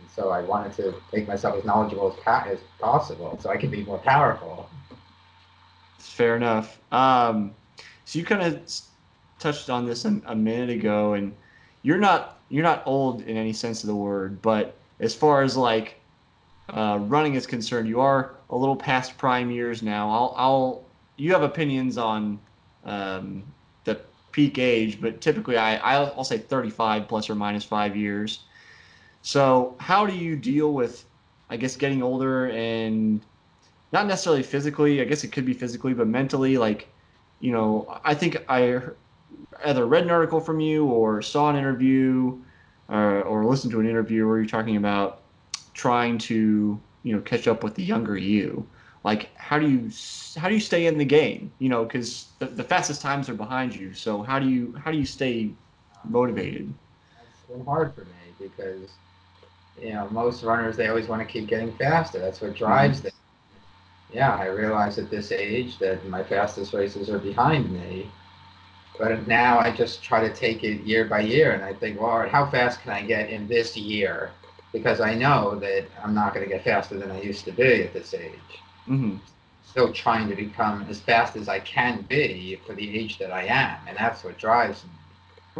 And 0.00 0.10
so 0.10 0.30
I 0.30 0.40
wanted 0.42 0.72
to 0.74 0.94
make 1.12 1.26
myself 1.26 1.56
as 1.56 1.64
knowledgeable 1.64 2.16
as, 2.26 2.46
as 2.46 2.58
possible 2.80 3.38
so 3.40 3.50
I 3.50 3.56
could 3.56 3.70
be 3.70 3.82
more 3.84 3.98
powerful. 3.98 4.68
Fair 5.98 6.36
enough. 6.36 6.80
Um, 6.92 7.54
so 8.04 8.18
you 8.18 8.24
kind 8.24 8.42
of 8.42 8.70
touched 9.38 9.70
on 9.70 9.86
this 9.86 10.04
a, 10.04 10.20
a 10.26 10.34
minute 10.36 10.70
ago, 10.70 11.14
and 11.14 11.34
you're 11.82 11.98
not 11.98 12.40
you're 12.48 12.62
not 12.62 12.82
old 12.86 13.22
in 13.22 13.36
any 13.36 13.52
sense 13.52 13.82
of 13.82 13.88
the 13.88 13.96
word, 13.96 14.40
but 14.42 14.76
as 15.02 15.14
far 15.14 15.42
as 15.42 15.56
like 15.56 16.00
uh, 16.70 16.98
running 17.02 17.34
is 17.34 17.46
concerned, 17.46 17.88
you 17.88 18.00
are 18.00 18.36
a 18.48 18.56
little 18.56 18.76
past 18.76 19.18
prime 19.18 19.50
years 19.50 19.82
now. 19.82 20.08
I'll, 20.08 20.34
I'll 20.36 20.84
you 21.16 21.32
have 21.32 21.42
opinions 21.42 21.98
on 21.98 22.38
um, 22.84 23.42
the 23.84 24.00
peak 24.30 24.58
age, 24.58 25.00
but 25.00 25.20
typically 25.20 25.58
I 25.58 25.76
I'll, 25.76 26.14
I'll 26.16 26.24
say 26.24 26.38
35 26.38 27.08
plus 27.08 27.28
or 27.28 27.34
minus 27.34 27.64
five 27.64 27.96
years. 27.96 28.44
So 29.20 29.76
how 29.78 30.06
do 30.06 30.16
you 30.16 30.36
deal 30.36 30.72
with, 30.72 31.04
I 31.50 31.56
guess, 31.56 31.76
getting 31.76 32.02
older 32.02 32.48
and 32.50 33.20
not 33.92 34.06
necessarily 34.06 34.42
physically. 34.42 35.00
I 35.00 35.04
guess 35.04 35.22
it 35.22 35.28
could 35.28 35.44
be 35.44 35.52
physically, 35.52 35.94
but 35.94 36.08
mentally, 36.08 36.56
like, 36.58 36.88
you 37.40 37.52
know, 37.52 38.00
I 38.04 38.14
think 38.14 38.38
I 38.48 38.80
either 39.64 39.86
read 39.86 40.04
an 40.04 40.10
article 40.10 40.40
from 40.40 40.60
you 40.60 40.86
or 40.86 41.22
saw 41.22 41.50
an 41.50 41.56
interview 41.56 42.38
Uh, 42.92 43.22
or, 43.24 43.42
or 43.42 43.44
listened 43.46 43.72
to 43.72 43.80
an 43.80 43.88
interview 43.88 44.28
where 44.28 44.36
you're 44.36 44.46
talking 44.46 44.76
about 44.76 45.22
trying 45.72 46.18
to, 46.18 46.78
you 47.04 47.14
know, 47.14 47.22
catch 47.22 47.48
up 47.48 47.64
with 47.64 47.74
the 47.74 47.82
younger 47.82 48.18
you. 48.18 48.66
Like, 49.02 49.34
how 49.34 49.58
do 49.58 49.66
you 49.66 49.90
how 50.36 50.48
do 50.48 50.54
you 50.54 50.60
stay 50.60 50.86
in 50.86 50.98
the 50.98 51.04
game? 51.06 51.50
You 51.58 51.70
know, 51.70 51.84
because 51.84 52.26
the, 52.38 52.46
the 52.46 52.62
fastest 52.62 53.00
times 53.00 53.30
are 53.30 53.34
behind 53.34 53.74
you. 53.74 53.94
So 53.94 54.22
how 54.22 54.38
do 54.38 54.46
you 54.46 54.74
how 54.84 54.90
do 54.92 54.98
you 54.98 55.06
stay 55.06 55.52
motivated? 56.04 56.72
It's 57.22 57.50
been 57.50 57.64
hard 57.64 57.94
for 57.94 58.02
me 58.02 58.08
because, 58.38 58.90
you 59.80 59.94
know, 59.94 60.06
most 60.10 60.42
runners, 60.42 60.76
they 60.76 60.88
always 60.88 61.08
want 61.08 61.26
to 61.26 61.32
keep 61.32 61.48
getting 61.48 61.72
faster. 61.76 62.18
That's 62.18 62.42
what 62.42 62.54
drives 62.54 62.98
mm-hmm. 62.98 63.08
them. 63.08 63.14
Yeah, 64.12 64.36
I 64.36 64.48
realize 64.48 64.98
at 64.98 65.08
this 65.08 65.32
age 65.32 65.78
that 65.78 66.06
my 66.06 66.22
fastest 66.22 66.74
races 66.74 67.08
are 67.08 67.18
behind 67.18 67.72
me. 67.72 68.10
But 68.98 69.26
now 69.26 69.58
I 69.58 69.70
just 69.70 70.02
try 70.02 70.20
to 70.26 70.32
take 70.34 70.64
it 70.64 70.82
year 70.82 71.04
by 71.04 71.20
year, 71.20 71.52
and 71.52 71.64
I 71.64 71.72
think, 71.74 72.00
well, 72.00 72.28
how 72.28 72.46
fast 72.50 72.80
can 72.82 72.92
I 72.92 73.02
get 73.02 73.30
in 73.30 73.48
this 73.48 73.76
year? 73.76 74.32
Because 74.72 75.00
I 75.00 75.14
know 75.14 75.56
that 75.60 75.86
I'm 76.02 76.14
not 76.14 76.34
going 76.34 76.46
to 76.46 76.52
get 76.52 76.64
faster 76.64 76.98
than 76.98 77.10
I 77.10 77.20
used 77.20 77.44
to 77.46 77.52
be 77.52 77.82
at 77.82 77.92
this 77.92 78.14
age. 78.14 78.64
hmm 78.86 79.16
Still 79.62 79.92
trying 79.92 80.28
to 80.28 80.36
become 80.36 80.84
as 80.88 81.00
fast 81.00 81.36
as 81.36 81.48
I 81.48 81.60
can 81.60 82.02
be 82.02 82.56
for 82.66 82.74
the 82.74 82.98
age 82.98 83.18
that 83.18 83.32
I 83.32 83.44
am, 83.44 83.78
and 83.88 83.96
that's 83.96 84.22
what 84.24 84.38
drives 84.38 84.84
me. 84.84 84.90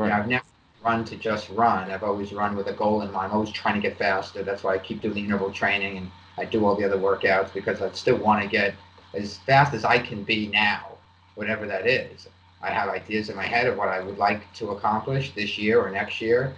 You 0.02 0.08
know, 0.08 0.14
I've 0.16 0.28
never 0.28 0.44
run 0.84 1.04
to 1.06 1.16
just 1.16 1.48
run. 1.50 1.90
I've 1.90 2.02
always 2.02 2.32
run 2.32 2.56
with 2.56 2.66
a 2.68 2.72
goal 2.72 3.02
in 3.02 3.10
mind. 3.12 3.26
I'm 3.30 3.34
always 3.36 3.50
trying 3.50 3.74
to 3.74 3.80
get 3.80 3.98
faster. 3.98 4.42
That's 4.42 4.62
why 4.62 4.74
I 4.74 4.78
keep 4.78 5.00
doing 5.00 5.14
the 5.14 5.24
interval 5.24 5.50
training 5.52 5.96
and 5.98 6.10
I 6.38 6.44
do 6.44 6.64
all 6.66 6.76
the 6.76 6.84
other 6.84 6.98
workouts 6.98 7.52
because 7.52 7.80
I 7.82 7.90
still 7.92 8.16
want 8.16 8.42
to 8.42 8.48
get 8.48 8.74
as 9.14 9.38
fast 9.38 9.74
as 9.74 9.84
I 9.84 9.98
can 9.98 10.22
be 10.24 10.48
now, 10.48 10.98
whatever 11.34 11.66
that 11.66 11.86
is. 11.86 12.28
I 12.62 12.70
have 12.70 12.88
ideas 12.88 13.28
in 13.28 13.36
my 13.36 13.46
head 13.46 13.66
of 13.66 13.76
what 13.76 13.88
I 13.88 14.00
would 14.00 14.18
like 14.18 14.52
to 14.54 14.70
accomplish 14.70 15.32
this 15.34 15.58
year 15.58 15.80
or 15.80 15.90
next 15.90 16.20
year, 16.20 16.54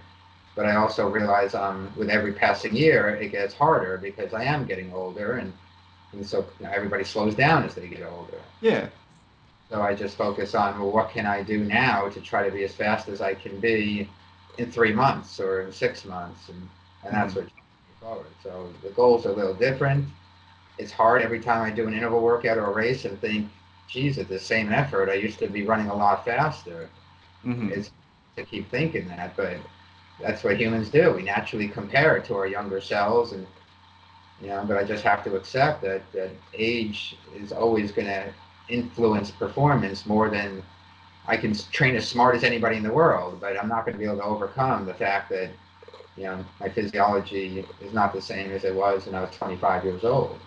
but 0.55 0.65
I 0.65 0.75
also 0.75 1.09
realize 1.09 1.55
um, 1.55 1.91
with 1.95 2.09
every 2.09 2.33
passing 2.33 2.75
year 2.75 3.09
it 3.09 3.29
gets 3.29 3.53
harder 3.53 3.97
because 3.97 4.33
I 4.33 4.43
am 4.43 4.65
getting 4.65 4.93
older 4.93 5.33
and, 5.33 5.51
and 6.13 6.25
so 6.25 6.45
you 6.59 6.65
know, 6.65 6.71
everybody 6.71 7.03
slows 7.03 7.35
down 7.35 7.63
as 7.63 7.75
they 7.75 7.87
get 7.87 8.03
older. 8.03 8.37
Yeah. 8.61 8.87
So 9.69 9.81
I 9.81 9.95
just 9.95 10.15
focus 10.15 10.53
on 10.53 10.79
well, 10.79 10.91
what 10.91 11.09
can 11.09 11.25
I 11.25 11.41
do 11.41 11.63
now 11.63 12.07
to 12.09 12.21
try 12.21 12.47
to 12.47 12.53
be 12.53 12.63
as 12.63 12.75
fast 12.75 13.09
as 13.09 13.19
I 13.19 13.33
can 13.33 13.59
be 13.59 14.07
in 14.57 14.71
three 14.71 14.93
months 14.93 15.39
or 15.39 15.61
in 15.61 15.71
six 15.71 16.05
months, 16.05 16.49
and, 16.49 16.69
and 17.03 17.13
that's 17.13 17.35
what 17.35 17.41
drives 17.41 17.55
me 17.55 17.95
forward. 17.99 18.27
So 18.43 18.69
the 18.83 18.89
goals 18.89 19.25
are 19.25 19.31
a 19.31 19.35
little 19.35 19.53
different. 19.53 20.05
It's 20.77 20.91
hard 20.91 21.21
every 21.21 21.39
time 21.39 21.63
I 21.63 21.71
do 21.71 21.87
an 21.87 21.93
interval 21.93 22.21
workout 22.21 22.57
or 22.57 22.65
a 22.65 22.73
race 22.73 23.05
and 23.05 23.19
think, 23.19 23.49
geez, 23.87 24.17
at 24.17 24.27
the 24.29 24.39
same 24.39 24.71
effort, 24.71 25.09
I 25.09 25.13
used 25.15 25.39
to 25.39 25.47
be 25.47 25.63
running 25.65 25.89
a 25.89 25.95
lot 25.95 26.25
faster. 26.25 26.89
hmm 27.43 27.69
It's 27.69 27.91
to 28.37 28.43
keep 28.45 28.69
thinking 28.69 29.07
that, 29.09 29.35
but 29.37 29.57
that's 30.19 30.43
what 30.43 30.57
humans 30.59 30.89
do. 30.89 31.13
We 31.13 31.23
naturally 31.23 31.67
compare 31.67 32.17
it 32.17 32.25
to 32.25 32.35
our 32.35 32.47
younger 32.47 32.81
selves, 32.81 33.31
and 33.33 33.45
you 34.41 34.47
know. 34.47 34.63
But 34.67 34.77
I 34.77 34.83
just 34.83 35.03
have 35.03 35.23
to 35.25 35.35
accept 35.35 35.81
that 35.83 36.11
that 36.13 36.31
age 36.53 37.17
is 37.35 37.51
always 37.51 37.91
going 37.91 38.07
to 38.07 38.33
influence 38.69 39.31
performance 39.31 40.05
more 40.05 40.29
than 40.29 40.63
I 41.27 41.37
can 41.37 41.53
train 41.71 41.95
as 41.95 42.07
smart 42.07 42.35
as 42.35 42.43
anybody 42.43 42.77
in 42.77 42.83
the 42.83 42.93
world, 42.93 43.39
but 43.41 43.57
I'm 43.59 43.69
not 43.69 43.85
going 43.85 43.93
to 43.93 43.99
be 43.99 44.05
able 44.05 44.17
to 44.17 44.23
overcome 44.23 44.85
the 44.85 44.93
fact 44.93 45.29
that 45.31 45.49
you 46.17 46.23
know 46.25 46.43
my 46.59 46.69
physiology 46.69 47.65
is 47.81 47.93
not 47.93 48.13
the 48.13 48.21
same 48.21 48.51
as 48.51 48.63
it 48.65 48.75
was 48.75 49.05
when 49.05 49.15
I 49.15 49.21
was 49.21 49.35
25 49.35 49.83
years 49.85 50.03
old. 50.03 50.39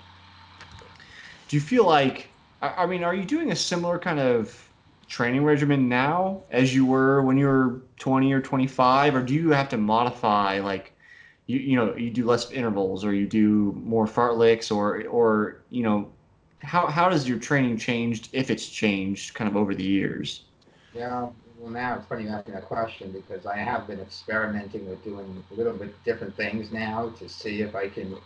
Do 1.49 1.57
you 1.57 1.61
feel 1.61 1.85
like, 1.85 2.31
I 2.61 2.85
I 2.85 2.87
mean, 2.87 3.05
are 3.05 3.15
you 3.15 3.25
doing 3.25 3.51
a 3.51 3.57
similar 3.57 3.99
kind 3.99 4.21
of 4.21 4.69
training 5.09 5.43
regimen 5.45 5.89
now 5.89 6.43
as 6.51 6.75
you 6.75 6.85
were 6.85 7.23
when 7.23 7.39
you 7.39 7.47
were 7.47 7.83
20 7.99 8.33
or 8.33 8.41
25, 8.41 9.15
or 9.15 9.23
do 9.23 9.35
you 9.35 9.51
have 9.51 9.69
to 9.71 9.77
modify 9.77 10.61
like, 10.61 10.93
you, 11.47 11.59
you 11.59 11.77
know, 11.77 11.97
you 11.97 12.11
do 12.11 12.27
less 12.27 12.51
intervals 12.51 13.05
or 13.05 13.15
you 13.15 13.27
do 13.27 13.73
more 13.83 14.07
fartleks 14.07 14.75
or, 14.75 15.07
or, 15.07 15.63
you 15.71 15.83
know, 15.83 16.13
how, 16.61 16.87
how 16.87 17.09
does 17.09 17.27
your 17.27 17.39
training 17.39 17.79
changed 17.79 18.29
if 18.33 18.51
it's 18.51 18.69
changed 18.69 19.35
kind 19.35 19.49
of 19.49 19.57
over 19.57 19.75
the 19.75 19.83
years? 19.85 20.45
Yeah, 20.93 21.29
well, 21.59 21.71
now 21.71 21.97
it's 21.97 22.07
funny 22.07 22.29
asking 22.29 22.55
that 22.55 22.67
question 22.67 23.11
because 23.13 23.47
I 23.47 23.57
have 23.57 23.87
been 23.87 24.01
experimenting 24.01 24.89
with 24.89 25.03
doing 25.05 25.43
a 25.51 25.55
little 25.55 25.73
bit 25.73 25.95
different 26.05 26.37
things 26.37 26.71
now 26.71 27.11
to 27.19 27.29
see 27.29 27.63
if 27.63 27.75
I 27.75 27.89
can 27.89 28.17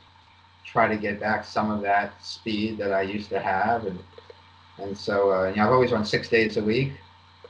try 0.64 0.89
to 0.89 0.97
get 0.97 1.20
back 1.20 1.45
some 1.45 1.70
of 1.70 1.83
that 1.83 2.24
speed 2.24 2.78
that 2.78 2.93
I 2.93 3.03
used 3.03 3.28
to 3.30 3.41
have, 3.41 3.87
and 3.87 3.99
and 4.83 4.97
so 4.97 5.33
uh, 5.33 5.49
you 5.51 5.57
know 5.57 5.66
I've 5.66 5.72
always 5.72 5.93
run 5.93 6.05
six 6.05 6.28
days 6.28 6.57
a 6.57 6.62
week. 6.62 6.93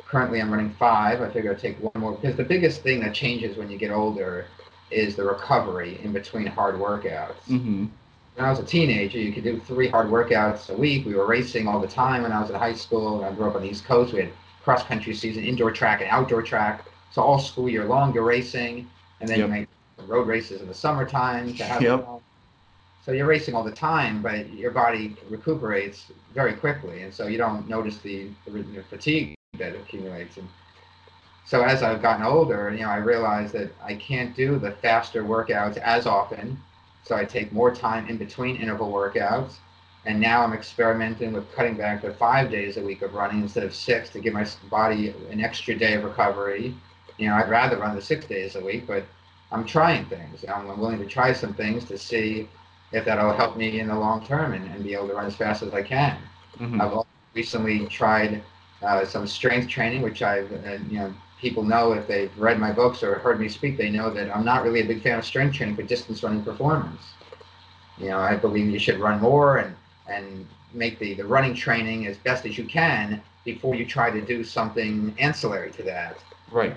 Currently, 0.09 0.41
I'm 0.41 0.51
running 0.51 0.71
five. 0.75 1.23
I 1.23 1.31
figure 1.31 1.53
I'll 1.53 1.59
take 1.59 1.79
one 1.83 1.93
more 2.01 2.13
because 2.13 2.37
the 2.37 2.45
biggest 2.45 2.83
thing 2.83 3.01
that 3.01 3.15
changes 3.15 3.57
when 3.57 3.71
you 3.71 3.79
get 3.79 3.91
older 3.91 4.47
is 4.91 5.17
the 5.17 5.25
recovery 5.25 5.99
in 6.03 6.13
between 6.13 6.47
hard 6.47 6.75
workouts 6.77 7.49
Mm-hmm. 7.51 7.87
when 8.35 8.45
I 8.47 8.51
was 8.51 8.59
a 8.59 8.65
teenager, 8.65 9.19
you 9.19 9.33
could 9.33 9.45
do 9.45 9.61
three 9.61 9.89
hard 9.89 10.09
workouts 10.09 10.71
a 10.71 10.77
week. 10.77 11.07
We 11.07 11.15
were 11.15 11.27
racing 11.27 11.69
all 11.69 11.81
the 11.81 11.89
time 11.89 12.23
when 12.23 12.33
I 12.33 12.41
was 12.41 12.51
in 12.51 12.57
high 12.57 12.75
school. 12.75 13.25
I 13.25 13.33
grew 13.33 13.49
up 13.49 13.57
on 13.57 13.63
the 13.63 13.71
East 13.71 13.85
Coast. 13.85 14.13
We 14.13 14.21
had 14.21 14.33
cross 14.63 14.83
country 14.85 15.15
season, 15.15 15.45
indoor 15.45 15.71
track 15.71 16.01
and 16.01 16.11
outdoor 16.11 16.43
track. 16.43 16.87
So 17.11 17.23
all 17.23 17.39
school 17.39 17.69
year 17.69 17.85
long, 17.85 18.15
you're 18.15 18.25
racing, 18.25 18.89
and 19.21 19.29
then 19.29 19.39
Yep. 19.39 19.47
you 19.49 19.53
make 19.55 19.69
road 20.07 20.27
races 20.27 20.63
in 20.63 20.69
the 20.69 20.75
summertime 20.75 21.55
to 21.55 21.65
have. 21.65 21.83
Yep. 21.83 22.22
So 23.05 23.11
you're 23.11 23.27
racing 23.27 23.55
all 23.55 23.65
the 23.65 23.73
time, 23.73 24.23
but 24.23 24.53
your 24.53 24.71
body 24.71 25.17
recuperates 25.29 26.07
very 26.33 26.53
quickly, 26.55 27.03
and 27.03 27.13
so 27.13 27.27
you 27.27 27.37
don't 27.37 27.69
notice 27.69 27.99
the, 27.99 28.29
the, 28.47 28.85
fatigue 28.89 29.35
that 29.59 29.75
accumulates. 29.75 30.37
And 30.37 30.49
so 31.45 31.63
as 31.63 31.83
I've 31.83 32.01
gotten 32.01 32.25
older, 32.25 32.71
you 32.73 32.83
know, 32.83 32.91
I 32.91 32.99
realized 32.99 33.55
that 33.55 33.73
I 33.83 33.97
can't 33.97 34.37
do 34.37 34.57
the 34.57 34.71
faster 34.71 35.25
workouts 35.25 35.79
as 35.79 36.07
often. 36.07 36.57
So 37.05 37.17
I 37.17 37.25
take 37.25 37.53
more 37.53 37.75
time 37.75 38.09
in 38.09 38.19
between 38.19 38.57
interval 38.57 38.93
workouts. 38.93 39.55
And 40.05 40.21
now 40.21 40.43
I'm 40.43 40.53
experimenting 40.53 41.33
with 41.33 41.53
cutting 41.55 41.77
back 41.77 42.03
to 42.03 42.15
five 42.15 42.51
days 42.51 42.77
a 42.77 42.83
week 42.83 43.03
of 43.03 43.15
running 43.15 43.43
instead 43.43 43.65
of 43.65 43.75
six 43.75 44.11
to 44.11 44.21
give 44.21 44.33
my 44.33 44.47
body 44.71 45.13
an 45.31 45.41
extra 45.41 45.77
day 45.77 45.95
of 45.95 46.05
recovery. 46.05 46.75
You 47.19 47.29
know, 47.29 47.35
I'd 47.35 47.51
rather 47.51 47.79
run 47.79 47.97
the 47.97 48.03
six 48.03 48.27
days 48.27 48.55
a 48.55 48.61
week, 48.61 48.87
but 48.87 49.05
I'm 49.51 49.65
trying 49.65 50.05
things. 50.07 50.45
I'm 50.45 50.67
willing 50.79 50.99
to 50.99 51.07
try 51.07 51.33
some 51.33 51.55
things 51.55 51.85
to 51.87 51.99
see 51.99 52.49
if 52.93 53.05
that'll 53.05 53.33
help 53.33 53.57
me 53.57 53.81
in 53.81 53.89
the 53.89 53.99
long 53.99 54.25
term 54.27 54.53
and, 54.53 54.65
and 54.73 54.85
be 54.85 54.95
able 54.95 55.09
to 55.09 55.15
run 55.15 55.27
as 55.27 55.37
fast 55.37 55.63
as 55.63 55.73
I 55.73 55.83
can. 55.83 56.19
Mm-hmm. 56.59 56.81
I've 56.81 56.93
also 56.93 57.09
recently 57.35 57.87
tried 57.87 58.43
uh, 58.83 59.05
some 59.05 59.27
strength 59.27 59.69
training, 59.69 60.03
which 60.03 60.23
I've, 60.23 60.53
uh, 60.67 60.79
you 60.89 60.99
know, 60.99 61.15
people 61.41 61.63
know 61.63 61.93
if 61.93 62.07
they've 62.07 62.37
read 62.39 62.59
my 62.59 62.73
books 62.73 63.03
or 63.03 63.15
heard 63.17 63.41
me 63.41 63.49
speak, 63.49 63.77
they 63.77 63.91
know 63.91 64.11
that 64.11 64.35
I'm 64.35 64.45
not 64.45 64.63
really 64.63 64.81
a 64.81 64.85
big 64.85 65.03
fan 65.03 65.19
of 65.19 65.25
strength 65.25 65.57
training 65.57 65.77
for 65.77 65.83
distance 65.83 66.23
running 66.23 66.45
performance. 66.45 67.03
You 67.99 68.09
know, 68.09 68.19
I 68.19 68.37
believe 68.37 68.71
you 68.71 68.79
should 68.79 69.01
run 69.01 69.21
more 69.21 69.59
and, 69.59 69.75
and 70.09 70.47
make 70.73 70.99
the, 70.99 71.15
the 71.15 71.25
running 71.25 71.55
training 71.55 72.07
as 72.07 72.17
best 72.19 72.47
as 72.47 72.57
you 72.57 72.65
can 72.65 73.23
before 73.45 73.75
you 73.75 73.85
try 73.85 74.11
to 74.11 74.21
do 74.21 74.45
something 74.45 75.15
ancillary 75.19 75.71
to 75.73 75.83
that. 75.83 76.17
Right. 76.51 76.77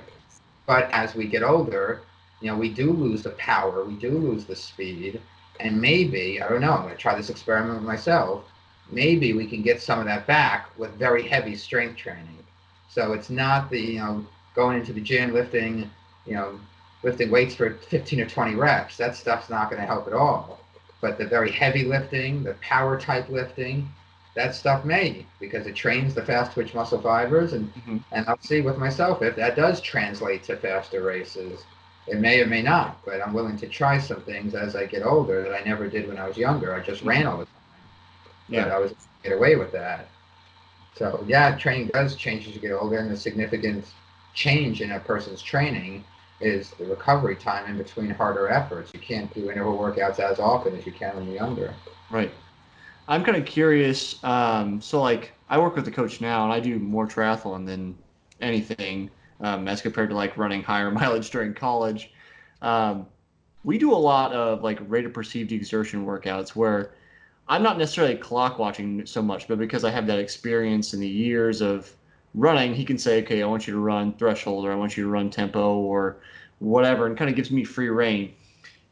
But 0.66 0.90
as 0.92 1.16
we 1.16 1.28
get 1.28 1.44
older, 1.44 2.02
you 2.42 2.48
know, 2.48 2.58
we 2.58 2.70
do 2.70 2.92
lose 2.92 3.24
the 3.24 3.32
power, 3.32 3.86
we 3.86 3.96
do 3.96 4.12
lose 4.12 4.46
the 4.46 4.56
speed, 4.56 5.22
and 5.60 5.80
maybe, 5.80 6.42
I 6.42 6.48
don't 6.50 6.62
know, 6.62 6.74
I'm 6.74 6.84
going 6.84 6.96
to 6.96 7.02
try 7.02 7.16
this 7.16 7.30
experiment 7.30 7.76
with 7.76 7.88
myself. 7.88 8.44
Maybe 8.92 9.34
we 9.34 9.48
can 9.48 9.62
get 9.62 9.82
some 9.82 10.00
of 10.00 10.06
that 10.06 10.28
back 10.28 10.70
with 10.78 10.92
very 10.96 11.28
heavy 11.28 11.56
strength 11.56 11.98
training. 11.98 12.44
So 12.90 13.14
it's 13.14 13.30
not 13.30 13.70
the, 13.70 13.80
you 13.80 14.00
know, 14.00 14.26
going 14.56 14.80
into 14.80 14.94
the 14.94 15.02
gym, 15.02 15.34
lifting, 15.34 15.90
you 16.26 16.34
know, 16.36 16.60
lifting 17.04 17.30
weights 17.32 17.56
for 17.56 17.72
15 17.72 18.22
or 18.22 18.26
20 18.26 18.56
reps. 18.56 18.98
That 18.98 19.16
stuff's 19.16 19.50
not 19.50 19.70
going 19.70 19.82
to 19.82 19.88
help 19.88 20.08
at 20.08 20.14
all. 20.14 20.60
But 21.02 21.18
the 21.18 21.26
very 21.26 21.52
heavy 21.52 21.84
lifting, 21.84 22.44
the 22.44 22.54
power 22.56 23.00
type 23.00 23.30
lifting, 23.30 23.90
that 24.36 24.54
stuff 24.54 24.84
may 24.86 25.26
because 25.40 25.66
it 25.66 25.76
trains 25.76 26.14
the 26.14 26.22
fast 26.24 26.52
twitch 26.54 26.74
muscle 26.74 27.02
fibers 27.02 27.54
and 27.54 27.74
Mhm. 27.76 28.04
and 28.12 28.28
I'll 28.28 28.40
see 28.42 28.62
with 28.62 28.78
myself 28.78 29.22
if 29.22 29.36
that 29.38 29.56
does 29.56 29.82
translate 29.82 30.44
to 30.44 30.58
faster 30.58 31.02
races. 31.02 31.64
It 32.08 32.20
may 32.20 32.40
or 32.42 32.46
may 32.46 32.62
not, 32.62 33.04
but 33.04 33.20
I'm 33.22 33.34
willing 33.34 33.58
to 33.58 33.68
try 33.68 33.98
some 33.98 34.22
things 34.22 34.54
as 34.54 34.76
I 34.76 34.86
get 34.86 35.04
older 35.04 35.42
that 35.42 35.54
I 35.54 35.64
never 35.64 35.88
did 35.88 36.08
when 36.08 36.18
I 36.18 36.28
was 36.28 36.38
younger. 36.38 36.76
I 36.76 36.80
just 36.82 37.02
ran 37.02 37.26
all 37.26 37.38
the 37.38 37.46
time. 37.46 37.54
But 38.50 38.56
Yeah. 38.56 38.76
I 38.76 38.78
was 38.78 38.94
get 39.24 39.34
away 39.34 39.56
with 39.56 39.72
that. 39.72 40.08
So 40.96 41.24
yeah, 41.28 41.58
training 41.58 41.90
does 41.94 42.16
change 42.16 42.48
as 42.48 42.54
you 42.54 42.62
get 42.62 42.72
older, 42.72 43.00
and 43.00 43.10
the 43.10 43.18
significant 43.18 43.86
change 44.34 44.82
in 44.82 44.92
a 44.92 45.00
person's 45.00 45.42
training 45.42 46.04
is 46.40 46.72
the 46.72 46.86
recovery 46.86 47.36
time 47.36 47.66
in 47.70 47.78
between 47.78 48.10
harder 48.12 48.50
efforts. 48.50 48.92
You 48.94 49.00
can't 49.00 49.34
do 49.34 49.50
interval 49.50 49.78
workouts 49.78 50.20
as 50.20 50.40
often 50.40 50.76
as 50.78 50.86
you 50.86 50.92
can 50.92 51.16
when 51.16 51.26
you're 51.26 51.36
younger. 51.36 51.74
Right. 52.12 52.32
I'm 53.08 53.24
kind 53.24 53.38
of 53.38 53.46
curious. 53.46 54.24
Um, 54.24 54.82
so, 54.82 55.02
like, 55.02 55.34
I 55.50 55.58
work 55.58 55.76
with 55.76 55.88
a 55.88 55.92
coach 55.92 56.22
now, 56.22 56.44
and 56.44 56.54
I 56.54 56.60
do 56.60 56.80
more 56.80 57.08
triathlon 57.08 57.66
than 57.66 57.98
anything 58.42 59.10
um, 59.42 59.68
as 59.68 59.82
compared 59.82 60.10
to 60.10 60.16
like 60.16 60.38
running 60.38 60.64
higher 60.64 60.92
mileage 61.00 61.30
during 61.30 61.54
college. 61.54 62.12
Um, 62.62 63.06
we 63.64 63.78
do 63.78 63.92
a 63.92 63.96
lot 63.96 64.32
of 64.34 64.64
like 64.64 64.80
rate 64.88 65.06
of 65.06 65.14
perceived 65.14 65.52
exertion 65.52 66.06
workouts 66.06 66.50
where 66.50 66.92
I'm 67.48 67.64
not 67.64 67.78
necessarily 67.78 68.16
clock 68.16 68.58
watching 68.58 69.06
so 69.06 69.22
much, 69.22 69.48
but 69.48 69.60
because 69.60 69.84
I 69.84 69.92
have 69.92 70.08
that 70.08 70.20
experience 70.20 70.94
in 70.94 71.00
the 71.00 71.08
years 71.08 71.62
of 71.62 71.92
running, 72.34 72.74
he 72.74 72.86
can 72.86 72.98
say, 72.98 73.22
okay, 73.22 73.42
I 73.42 73.48
want 73.48 73.68
you 73.68 73.74
to 73.74 73.80
run 73.80 74.14
threshold 74.14 74.66
or 74.66 74.72
I 74.72 74.76
want 74.76 74.98
you 74.98 75.04
to 75.04 75.10
run 75.10 75.30
tempo 75.30 75.78
or 75.78 76.18
whatever, 76.60 77.06
and 77.06 77.18
kind 77.18 77.30
of 77.30 77.36
gives 77.36 77.52
me 77.52 77.64
free 77.64 77.90
reign. 77.90 78.34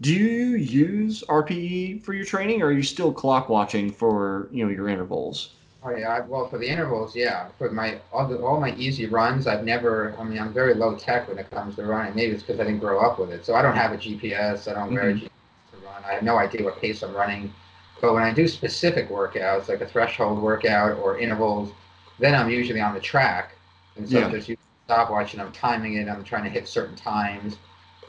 Do 0.02 0.14
you 0.14 0.56
use 0.58 1.24
RPE 1.30 2.04
for 2.04 2.14
your 2.14 2.26
training, 2.26 2.62
or 2.62 2.68
are 2.68 2.72
you 2.72 2.84
still 2.84 3.14
clock 3.14 3.48
watching 3.48 3.91
for 3.91 4.50
you 4.52 4.66
know 4.66 4.72
your 4.72 4.89
intervals? 4.89 5.52
Oh 5.86 5.90
yeah, 5.96 6.10
I, 6.10 6.20
well 6.22 6.48
for 6.48 6.58
the 6.58 6.68
intervals, 6.68 7.16
yeah. 7.16 7.50
For 7.58 7.70
my 7.70 8.00
all, 8.12 8.28
the, 8.28 8.38
all 8.42 8.60
my 8.60 8.74
easy 8.76 9.06
runs, 9.06 9.48
I've 9.48 9.66
never. 9.66 10.16
I 10.18 10.24
mean, 10.24 10.40
I'm 10.40 10.54
very 10.54 10.74
low 10.74 10.96
tech 10.96 11.28
when 11.28 11.38
it 11.38 11.50
comes 11.52 11.76
to 11.76 11.86
running. 11.86 12.16
Maybe 12.16 12.32
it's 12.34 12.44
because 12.44 12.60
I 12.60 12.64
didn't 12.64 12.80
grow 12.80 13.02
up 13.02 13.20
with 13.20 13.32
it, 13.32 13.46
so 13.46 13.54
I 13.56 13.62
don't 13.62 13.76
have 13.76 13.92
a 13.92 13.98
GPS. 13.98 14.68
I 14.68 14.74
don't 14.74 14.94
wear 14.94 15.10
a 15.10 15.14
Mhm. 15.14 15.20
GPS 15.20 15.72
to 15.72 15.78
run. 15.86 16.04
I 16.06 16.14
have 16.14 16.24
no 16.24 16.38
idea 16.38 16.64
what 16.64 16.80
pace 16.80 17.04
I'm 17.04 17.14
running. 17.14 17.54
But 18.02 18.14
when 18.14 18.24
I 18.24 18.34
do 18.34 18.48
specific 18.48 19.10
workouts, 19.10 19.68
like 19.68 19.82
a 19.82 19.86
threshold 19.88 20.42
workout 20.42 20.98
or 21.00 21.18
intervals, 21.20 21.72
then 22.20 22.34
I'm 22.36 22.50
usually 22.50 22.82
on 22.82 22.94
the 22.94 23.02
track, 23.02 23.56
and 23.98 24.10
so 24.10 24.20
Yeah. 24.20 24.26
I'm 24.26 24.32
just 24.32 24.48
using 24.50 24.58
stopwatch 24.86 25.34
and 25.34 25.42
I'm 25.42 25.52
timing 25.52 25.96
it. 25.96 26.08
I'm 26.10 26.24
trying 26.24 26.44
to 26.46 26.50
hit 26.50 26.68
certain 26.68 26.96
times. 26.96 27.58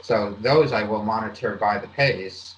So 0.03 0.37
those 0.41 0.73
I 0.73 0.85
will 0.85 1.03
monitor 1.03 1.57
by 1.57 1.79
the 1.79 1.89
pace, 1.89 2.55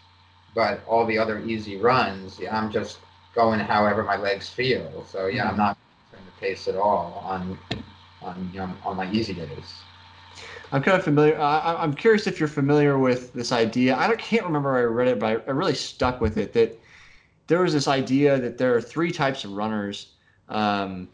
but 0.55 0.85
all 0.87 1.07
the 1.07 1.19
other 1.19 1.41
easy 1.41 1.77
runs, 1.79 2.39
yeah, 2.39 2.57
I'm 2.59 2.71
just 2.71 2.99
going 3.37 3.61
however 3.61 4.03
my 4.03 4.17
legs 4.17 4.49
feel. 4.49 5.05
So 5.09 5.27
yeah, 5.27 5.49
I'm 5.49 5.57
not 5.57 5.79
monitoring 6.11 6.27
the 6.35 6.41
pace 6.41 6.67
at 6.67 6.75
all 6.75 7.23
on 7.25 7.57
on 8.23 8.51
you 8.53 8.59
know, 8.59 8.71
on 8.85 8.97
my 8.97 9.09
easy 9.13 9.35
days. 9.35 9.75
I'm 10.73 10.83
kind 10.83 10.99
of 10.99 11.05
familiar. 11.05 11.39
I, 11.39 11.59
I- 11.59 11.83
I'm 11.83 11.95
curious 11.95 12.27
if 12.27 12.41
you're 12.41 12.49
familiar 12.49 12.99
with 12.99 13.33
this 13.33 13.53
idea. 13.53 13.95
I 13.97 14.09
don't, 14.09 14.19
can't 14.19 14.45
remember 14.45 14.73
where 14.73 14.81
I 14.81 14.85
read 14.85 15.09
it, 15.09 15.21
but 15.21 15.27
I, 15.27 15.51
I 15.51 15.53
really 15.53 15.75
stuck 15.75 16.21
with 16.21 16.37
it. 16.39 16.53
That 16.55 16.77
there 17.47 17.61
was 17.63 17.73
this 17.73 17.87
idea 17.87 18.41
that 18.41 18.59
there 18.59 18.75
are 18.75 18.81
three 18.81 19.13
types 19.13 19.45
of 19.45 19.53
runners. 19.53 20.09
Um, 20.49 21.09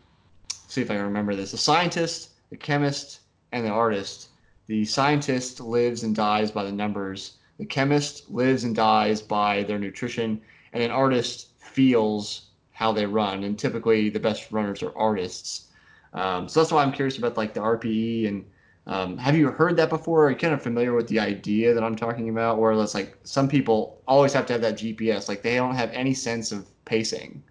see 0.68 0.80
if 0.80 0.90
I 0.90 0.94
can 0.94 1.02
remember 1.04 1.34
this: 1.34 1.50
the 1.50 1.58
scientist, 1.58 2.30
the 2.50 2.56
chemist, 2.56 3.20
and 3.52 3.66
the 3.66 3.70
artist. 3.70 4.28
The 4.68 4.84
scientist 4.84 5.60
lives 5.60 6.04
and 6.04 6.14
dies 6.14 6.50
by 6.50 6.62
the 6.64 6.72
numbers. 6.72 7.36
The 7.58 7.66
chemist 7.66 8.30
lives 8.30 8.64
and 8.64 8.74
dies 8.74 9.20
by 9.20 9.64
their 9.64 9.78
nutrition, 9.78 10.40
and 10.72 10.82
an 10.82 10.90
artist 10.90 11.48
feels 11.58 12.50
how 12.72 12.92
they 12.92 13.06
run. 13.06 13.44
And 13.44 13.58
typically, 13.58 14.08
the 14.10 14.20
best 14.20 14.50
runners 14.52 14.82
are 14.82 14.96
artists. 14.96 15.68
Um, 16.12 16.48
so 16.48 16.60
that's 16.60 16.72
why 16.72 16.82
I'm 16.82 16.92
curious 16.92 17.18
about 17.18 17.36
like 17.36 17.54
the 17.54 17.60
RPE 17.60 18.26
and 18.26 18.44
um, 18.86 19.16
have 19.18 19.36
you 19.36 19.48
heard 19.48 19.76
that 19.76 19.88
before? 19.90 20.26
Are 20.26 20.30
you 20.30 20.36
kind 20.36 20.52
of 20.52 20.60
familiar 20.62 20.92
with 20.92 21.06
the 21.06 21.20
idea 21.20 21.72
that 21.72 21.84
I'm 21.84 21.94
talking 21.94 22.28
about? 22.28 22.58
Where 22.58 22.72
it's 22.72 22.94
like 22.94 23.16
some 23.22 23.48
people 23.48 24.02
always 24.08 24.32
have 24.32 24.46
to 24.46 24.52
have 24.54 24.62
that 24.62 24.76
GPS, 24.76 25.28
like 25.28 25.42
they 25.42 25.54
don't 25.54 25.76
have 25.76 25.90
any 25.92 26.14
sense 26.14 26.50
of 26.50 26.68
pacing. 26.84 27.44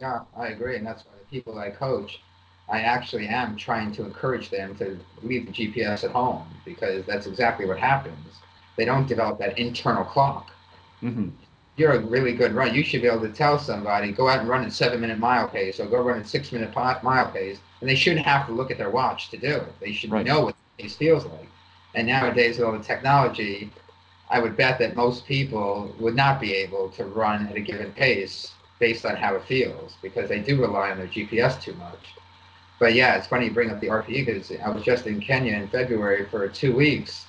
Yeah, 0.00 0.20
I 0.36 0.48
agree, 0.48 0.76
and 0.76 0.86
that's 0.86 1.04
why 1.04 1.12
the 1.18 1.24
people 1.24 1.58
I 1.58 1.70
coach, 1.70 2.20
I 2.68 2.80
actually 2.80 3.26
am 3.28 3.56
trying 3.56 3.92
to 3.92 4.04
encourage 4.04 4.50
them 4.50 4.74
to 4.76 4.98
leave 5.22 5.46
the 5.46 5.52
GPS 5.52 6.04
at 6.04 6.10
home 6.12 6.46
because 6.64 7.04
that's 7.06 7.26
exactly 7.26 7.66
what 7.66 7.78
happens. 7.78 8.40
They 8.76 8.84
don't 8.84 9.06
develop 9.08 9.38
that 9.40 9.58
internal 9.58 10.04
clock. 10.04 10.52
hmm 11.02 11.47
you're 11.78 11.92
a 11.92 12.00
really 12.00 12.34
good 12.34 12.52
runner. 12.52 12.72
You 12.72 12.82
should 12.84 13.02
be 13.02 13.08
able 13.08 13.22
to 13.22 13.32
tell 13.32 13.58
somebody, 13.58 14.12
go 14.12 14.28
out 14.28 14.40
and 14.40 14.48
run 14.48 14.64
at 14.64 14.72
seven 14.72 15.00
minute 15.00 15.18
mile 15.18 15.48
pace 15.48 15.80
or 15.80 15.86
go 15.86 16.00
run 16.02 16.20
at 16.20 16.28
six 16.28 16.52
minute 16.52 16.74
mile 17.02 17.30
pace. 17.30 17.60
And 17.80 17.88
they 17.88 17.94
shouldn't 17.96 18.26
have 18.26 18.46
to 18.46 18.52
look 18.52 18.70
at 18.70 18.78
their 18.78 18.90
watch 18.90 19.30
to 19.30 19.38
do 19.38 19.56
it. 19.56 19.80
They 19.80 19.92
should 19.92 20.12
Right. 20.12 20.26
know 20.26 20.40
what 20.42 20.56
the 20.78 20.82
pace 20.84 20.96
feels 20.96 21.24
like. 21.26 21.48
And 21.94 22.08
nowadays, 22.08 22.58
with 22.58 22.66
all 22.66 22.72
the 22.72 22.84
technology, 22.84 23.72
I 24.30 24.40
would 24.40 24.56
bet 24.56 24.78
that 24.78 24.96
most 24.96 25.26
people 25.26 25.94
would 25.98 26.16
not 26.16 26.40
be 26.40 26.54
able 26.54 26.90
to 26.90 27.04
run 27.04 27.46
at 27.48 27.56
a 27.56 27.60
given 27.60 27.92
pace 27.92 28.54
based 28.80 29.06
on 29.06 29.16
how 29.16 29.36
it 29.36 29.44
feels 29.44 29.96
because 30.02 30.28
they 30.28 30.40
do 30.40 30.60
rely 30.60 30.90
on 30.90 30.98
their 30.98 31.06
GPS 31.08 31.56
too 31.56 31.74
much. 31.74 32.16
But 32.80 32.94
yeah, 32.94 33.16
it's 33.16 33.26
funny 33.28 33.46
you 33.46 33.52
bring 33.52 33.70
up 33.70 33.80
the 33.80 33.90
RPE 33.90 34.24
because 34.24 34.52
I 34.52 34.70
was 34.70 34.82
just 34.84 35.06
in 35.06 35.20
Kenya 35.20 35.54
in 35.54 35.68
February 35.68 36.26
for 36.26 36.48
two 36.48 36.74
weeks 36.76 37.27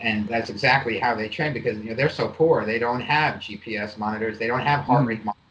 and 0.00 0.28
that's 0.28 0.50
exactly 0.50 0.98
how 0.98 1.14
they 1.14 1.28
train 1.28 1.52
because 1.52 1.78
you 1.78 1.90
know 1.90 1.94
they're 1.94 2.08
so 2.10 2.28
poor 2.28 2.64
they 2.64 2.78
don't 2.78 3.00
have 3.00 3.40
GPS 3.40 3.96
monitors 3.96 4.38
they 4.38 4.46
don't 4.46 4.60
have 4.60 4.80
heart 4.84 5.04
Mhm. 5.04 5.08
rate 5.08 5.24
monitors. 5.24 5.42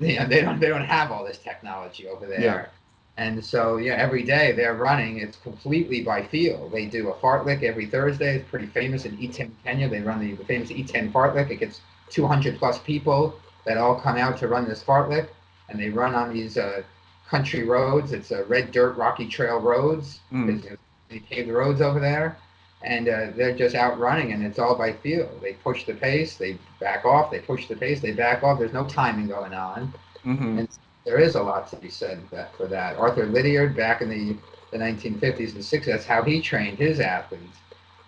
You 0.00 0.18
know, 0.18 0.26
they 0.26 0.40
don't 0.42 0.60
they 0.60 0.68
don't 0.68 0.84
have 0.84 1.10
all 1.12 1.24
this 1.24 1.38
technology 1.38 2.06
over 2.08 2.26
there. 2.26 2.40
Yeah. 2.40 2.66
and 3.16 3.44
so 3.44 3.76
yeah 3.78 3.94
every 3.94 4.22
day 4.22 4.52
they're 4.52 4.74
running 4.74 5.18
it's 5.18 5.36
completely 5.36 6.02
by 6.02 6.22
feel. 6.22 6.68
They 6.68 6.86
do 6.86 7.08
a 7.10 7.14
fartlek 7.14 7.62
every 7.62 7.86
Thursday 7.86 8.36
it's 8.36 8.48
pretty 8.48 8.66
famous 8.66 9.04
in 9.04 9.16
Iten 9.18 9.50
Kenya 9.64 9.88
they 9.88 10.00
run 10.00 10.20
the, 10.20 10.34
the 10.34 10.44
famous 10.44 10.70
Iten 10.70 11.10
fartlek 11.12 11.50
it 11.50 11.56
gets 11.56 11.80
200 12.10 12.58
plus 12.58 12.78
people 12.78 13.34
that 13.66 13.76
all 13.76 13.94
come 14.00 14.16
out 14.16 14.36
to 14.38 14.48
run 14.48 14.68
this 14.68 14.82
fartlek 14.82 15.28
and 15.68 15.78
they 15.78 15.90
run 15.90 16.14
on 16.14 16.32
these 16.32 16.56
uh, 16.56 16.82
country 17.28 17.64
roads. 17.64 18.12
It's 18.12 18.32
uh, 18.32 18.44
red 18.46 18.72
dirt 18.72 18.96
rocky 18.96 19.26
trail 19.28 19.58
roads. 19.60 20.20
Mm. 20.32 20.78
They 21.10 21.18
pave 21.20 21.46
the 21.46 21.52
roads 21.52 21.80
over 21.82 22.00
there 22.00 22.38
and 22.82 23.08
uh, 23.08 23.26
they're 23.36 23.54
just 23.56 23.74
out 23.74 23.98
running 23.98 24.32
and 24.32 24.44
it's 24.44 24.58
all 24.58 24.76
by 24.76 24.92
feel. 24.92 25.28
They 25.42 25.54
push 25.54 25.84
the 25.84 25.94
pace 25.94 26.36
they 26.36 26.58
back 26.80 27.04
off 27.04 27.30
they 27.30 27.40
push 27.40 27.66
the 27.66 27.76
pace 27.76 28.00
they 28.00 28.12
back 28.12 28.42
off. 28.42 28.58
There's 28.58 28.72
no 28.72 28.84
timing 28.86 29.28
going 29.28 29.54
on. 29.54 29.92
Hmm 30.22 30.64
there 31.08 31.18
is 31.18 31.36
a 31.36 31.42
lot 31.42 31.66
to 31.68 31.76
be 31.76 31.88
said 31.88 32.20
that, 32.30 32.54
for 32.54 32.66
that. 32.66 32.96
Arthur 32.98 33.24
lydiard 33.26 33.74
back 33.74 34.02
in 34.02 34.10
the, 34.10 34.36
the 34.72 34.78
1950s 34.78 35.54
and 35.54 35.64
60s 35.64 35.86
that's 35.86 36.04
how 36.04 36.22
he 36.22 36.40
trained 36.42 36.76
his 36.78 37.00
athletes. 37.00 37.58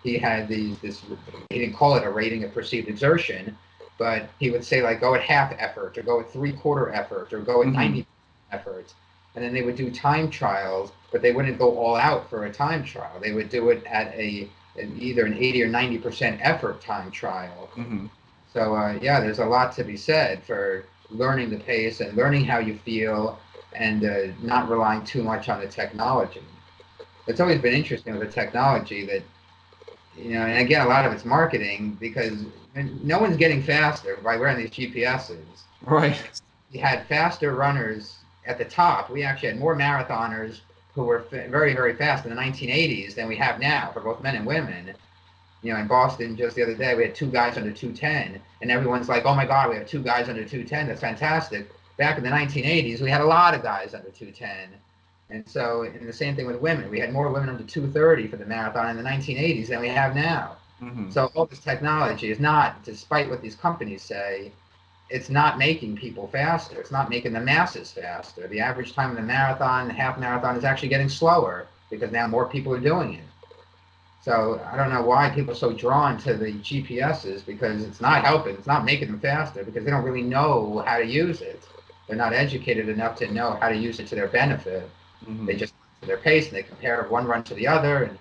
He 0.03 0.19
had 0.19 0.47
these 0.47 0.77
this 0.79 1.01
he 1.49 1.59
didn't 1.59 1.75
call 1.75 1.95
it 1.95 2.03
a 2.03 2.09
rating 2.11 2.43
of 2.43 2.53
perceived 2.53 2.87
exertion 2.87 3.57
but 3.97 4.29
he 4.39 4.49
would 4.51 4.63
say 4.63 4.81
like 4.83 4.99
go 5.01 5.15
at 5.15 5.21
half 5.21 5.53
effort 5.59 5.97
or 5.97 6.03
go 6.03 6.19
at 6.19 6.31
three 6.31 6.53
quarter 6.53 6.91
effort 6.91 7.33
or 7.33 7.39
go 7.39 7.61
at 7.61 7.67
Mhm. 7.69 7.73
90 7.73 8.05
effort. 8.51 8.93
And 9.35 9.43
then 9.43 9.53
they 9.53 9.61
would 9.63 9.75
do 9.75 9.89
time 9.91 10.29
trials 10.29 10.91
but 11.11 11.21
they 11.21 11.31
wouldn't 11.33 11.57
go 11.57 11.77
all 11.77 11.95
out 11.95 12.29
for 12.29 12.45
a 12.45 12.53
time 12.53 12.83
trial. 12.83 13.19
They 13.19 13.33
would 13.33 13.49
do 13.49 13.69
it 13.69 13.83
at 13.85 14.13
a 14.13 14.47
either 14.77 15.25
an 15.25 15.33
80 15.33 15.63
or 15.63 15.67
90 15.67 15.97
percent 15.99 16.39
effort 16.41 16.81
time 16.81 17.11
trial 17.11 17.69
hmm 17.73 18.07
so 18.53 18.75
uh, 18.75 18.97
yeah, 19.01 19.19
there's 19.19 19.39
a 19.39 19.45
lot 19.45 19.71
to 19.73 19.83
be 19.83 19.95
said 19.95 20.43
for 20.43 20.83
learning 21.09 21.49
the 21.49 21.57
pace 21.57 22.01
and 22.01 22.15
learning 22.17 22.45
how 22.45 22.59
you 22.59 22.77
feel, 22.77 23.39
and 23.73 24.03
uh, 24.03 24.33
not 24.41 24.69
relying 24.69 25.03
too 25.03 25.23
much 25.23 25.47
on 25.49 25.61
the 25.61 25.67
technology. 25.67 26.43
It's 27.27 27.39
always 27.39 27.61
been 27.61 27.73
interesting 27.73 28.17
with 28.17 28.27
the 28.27 28.33
technology 28.33 29.05
that 29.05 29.23
you 30.17 30.31
know, 30.33 30.41
and 30.41 30.59
again, 30.59 30.85
a 30.85 30.89
lot 30.89 31.05
of 31.05 31.13
it's 31.13 31.23
marketing 31.23 31.97
because 31.99 32.43
no 32.75 33.19
one's 33.19 33.37
getting 33.37 33.63
faster 33.63 34.17
by 34.21 34.35
wearing 34.35 34.57
these 34.57 34.71
GPSs. 34.71 35.37
Right. 35.85 36.21
We 36.73 36.79
had 36.79 37.05
faster 37.07 37.55
runners 37.55 38.17
at 38.45 38.57
the 38.57 38.65
top. 38.65 39.09
We 39.09 39.23
actually 39.23 39.49
had 39.49 39.59
more 39.59 39.75
marathoners 39.75 40.59
who 40.93 41.03
were 41.03 41.19
very, 41.31 41.73
very 41.73 41.93
fast 41.95 42.25
in 42.25 42.31
the 42.31 42.41
1980s 42.41 43.15
than 43.15 43.27
we 43.27 43.35
have 43.37 43.59
now 43.59 43.91
for 43.93 44.01
both 44.01 44.21
men 44.21 44.35
and 44.35 44.45
women. 44.45 44.93
You 45.63 45.73
know, 45.73 45.79
in 45.79 45.87
Boston 45.87 46.35
just 46.35 46.55
the 46.55 46.63
other 46.63 46.75
day, 46.75 46.95
we 46.95 47.03
had 47.03 47.15
two 47.15 47.29
guys 47.29 47.57
under 47.57 47.71
210, 47.71 48.41
and 48.61 48.71
everyone's 48.71 49.07
like, 49.07 49.25
"Oh 49.25 49.35
my 49.35 49.45
God, 49.45 49.69
we 49.69 49.75
have 49.75 49.87
two 49.87 50.01
guys 50.01 50.27
under 50.27 50.43
210. 50.43 50.87
That's 50.87 51.01
fantastic." 51.01 51.69
Back 51.97 52.17
in 52.17 52.23
the 52.23 52.29
1980s, 52.29 53.01
we 53.01 53.11
had 53.11 53.21
a 53.21 53.25
lot 53.25 53.53
of 53.53 53.61
guys 53.61 53.93
under 53.93 54.09
210, 54.09 54.69
and 55.29 55.47
so 55.47 55.83
and 55.83 56.07
the 56.07 56.13
same 56.13 56.35
thing 56.35 56.47
with 56.47 56.59
women. 56.59 56.89
We 56.89 56.99
had 56.99 57.13
more 57.13 57.29
women 57.31 57.49
under 57.49 57.63
230 57.63 58.27
for 58.27 58.37
the 58.37 58.45
marathon 58.45 58.89
in 58.89 58.97
the 58.97 59.03
1980s 59.03 59.69
than 59.69 59.81
we 59.81 59.89
have 59.89 60.15
now. 60.15 60.57
hmm 60.79 61.09
So 61.11 61.31
all 61.35 61.45
this 61.45 61.59
technology 61.59 62.31
is 62.31 62.39
not, 62.39 62.83
despite 62.83 63.29
what 63.29 63.41
these 63.41 63.55
companies 63.55 64.01
say, 64.01 64.51
it's 65.11 65.29
not 65.29 65.57
making 65.57 65.97
people 65.97 66.27
faster. 66.27 66.79
It's 66.79 66.91
not 66.91 67.09
making 67.09 67.33
the 67.33 67.39
masses 67.41 67.91
faster. 67.91 68.47
The 68.47 68.59
average 68.59 68.93
time 68.93 69.09
in 69.11 69.15
the 69.17 69.21
marathon, 69.21 69.87
the 69.87 69.93
half 69.93 70.17
marathon, 70.17 70.55
is 70.55 70.63
actually 70.63 70.89
getting 70.89 71.09
slower 71.09 71.67
because 71.89 72.11
now 72.11 72.27
more 72.27 72.47
people 72.47 72.73
are 72.73 72.79
doing 72.79 73.15
it. 73.15 73.23
So 74.21 74.61
I 74.71 74.77
don't 74.77 74.89
know 74.89 75.01
why 75.01 75.29
people 75.29 75.51
are 75.51 75.55
so 75.55 75.73
drawn 75.73 76.17
to 76.19 76.35
the 76.35 76.53
GPSs 76.53 77.45
because 77.45 77.83
it's 77.83 77.99
not 78.01 78.23
helping. 78.23 78.55
It's 78.55 78.67
not 78.67 78.85
making 78.85 79.07
them 79.09 79.19
faster 79.19 79.63
because 79.63 79.83
they 79.83 79.91
don't 79.91 80.03
really 80.03 80.21
know 80.21 80.83
how 80.85 80.97
to 80.99 81.05
use 81.05 81.41
it. 81.41 81.67
they're 82.07 82.17
not 82.17 82.33
educated 82.33 82.89
enough 82.89 83.15
to 83.15 83.31
know 83.31 83.57
how 83.61 83.69
to 83.69 83.75
use 83.75 83.99
it 83.99 84.07
to 84.07 84.15
their 84.15 84.27
benefit. 84.27 84.89
Mhm. 85.25 85.45
They 85.45 85.55
just 85.55 85.73
to 86.01 86.07
their 86.07 86.17
pace 86.17 86.47
and 86.47 86.55
they 86.57 86.63
compare 86.63 87.03
one 87.09 87.25
run 87.25 87.43
to 87.45 87.53
the 87.53 87.67
other. 87.67 88.03
And 88.03 88.17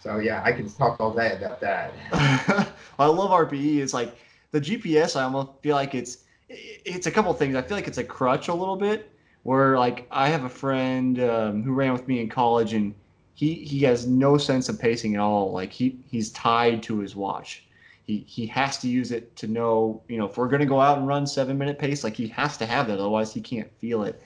so 0.00 0.18
yeah, 0.18 0.42
I 0.44 0.52
can 0.52 0.68
talk 0.68 1.00
all 1.00 1.12
day 1.12 1.32
about 1.36 1.60
that. 1.60 1.92
I 2.98 3.06
love 3.06 3.30
RPE. 3.30 3.80
It's 3.80 3.94
like 3.94 4.16
the 4.52 4.60
GPS. 4.60 5.16
I 5.16 5.24
almost 5.24 5.50
feel 5.62 5.74
like 5.74 5.94
it's 5.94 6.18
it's 6.48 7.06
a 7.06 7.10
couple 7.10 7.32
things. 7.34 7.56
I 7.56 7.62
feel 7.62 7.76
like 7.76 7.88
it's 7.88 7.98
a 7.98 8.04
crutch 8.04 8.48
a 8.48 8.54
little 8.54 8.76
bit. 8.76 9.10
Where 9.42 9.76
like 9.76 10.06
I 10.12 10.28
have 10.28 10.44
a 10.44 10.48
friend 10.48 11.18
um, 11.20 11.62
who 11.64 11.72
ran 11.72 11.92
with 11.92 12.06
me 12.06 12.20
in 12.20 12.28
college, 12.28 12.74
and 12.74 12.94
he 13.34 13.54
he 13.54 13.80
has 13.80 14.06
no 14.06 14.38
sense 14.38 14.68
of 14.68 14.78
pacing 14.78 15.16
at 15.16 15.20
all. 15.20 15.50
Like 15.50 15.72
he 15.72 15.98
he's 16.06 16.30
tied 16.30 16.82
to 16.84 17.00
his 17.00 17.16
watch. 17.16 17.64
He 18.04 18.18
he 18.28 18.46
has 18.46 18.78
to 18.78 18.88
use 18.88 19.10
it 19.10 19.34
to 19.36 19.48
know 19.48 20.02
you 20.08 20.18
know 20.18 20.26
if 20.26 20.36
we're 20.36 20.48
gonna 20.48 20.66
go 20.66 20.80
out 20.80 20.98
and 20.98 21.08
run 21.08 21.26
seven 21.26 21.58
minute 21.58 21.78
pace, 21.78 22.04
like 22.04 22.16
he 22.16 22.28
has 22.28 22.56
to 22.58 22.66
have 22.66 22.86
that. 22.86 23.00
Otherwise, 23.00 23.34
he 23.34 23.40
can't 23.40 23.70
feel 23.78 24.04
it. 24.04 24.22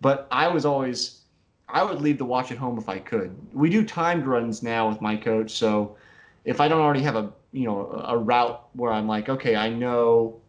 But 0.00 0.28
I 0.30 0.48
was 0.48 0.66
always 0.66 1.22
I 1.68 1.82
would 1.82 2.00
leave 2.00 2.18
the 2.18 2.24
watch 2.24 2.50
at 2.50 2.58
home 2.58 2.78
if 2.78 2.88
I 2.88 2.98
could. 2.98 3.34
We 3.52 3.70
do 3.70 3.84
timed 3.84 4.26
runs 4.26 4.62
now 4.62 4.88
with 4.88 5.00
my 5.00 5.16
coach, 5.16 5.52
so 5.52 5.96
if 6.44 6.60
I 6.60 6.68
don't 6.68 6.80
already 6.80 7.02
have 7.02 7.16
a 7.16 7.32
you 7.52 7.64
know 7.64 8.04
a 8.06 8.16
route 8.16 8.68
where 8.74 8.92
I'm 8.92 9.08
like, 9.08 9.28
okay, 9.28 9.56
I 9.56 9.68
know, 9.68 10.40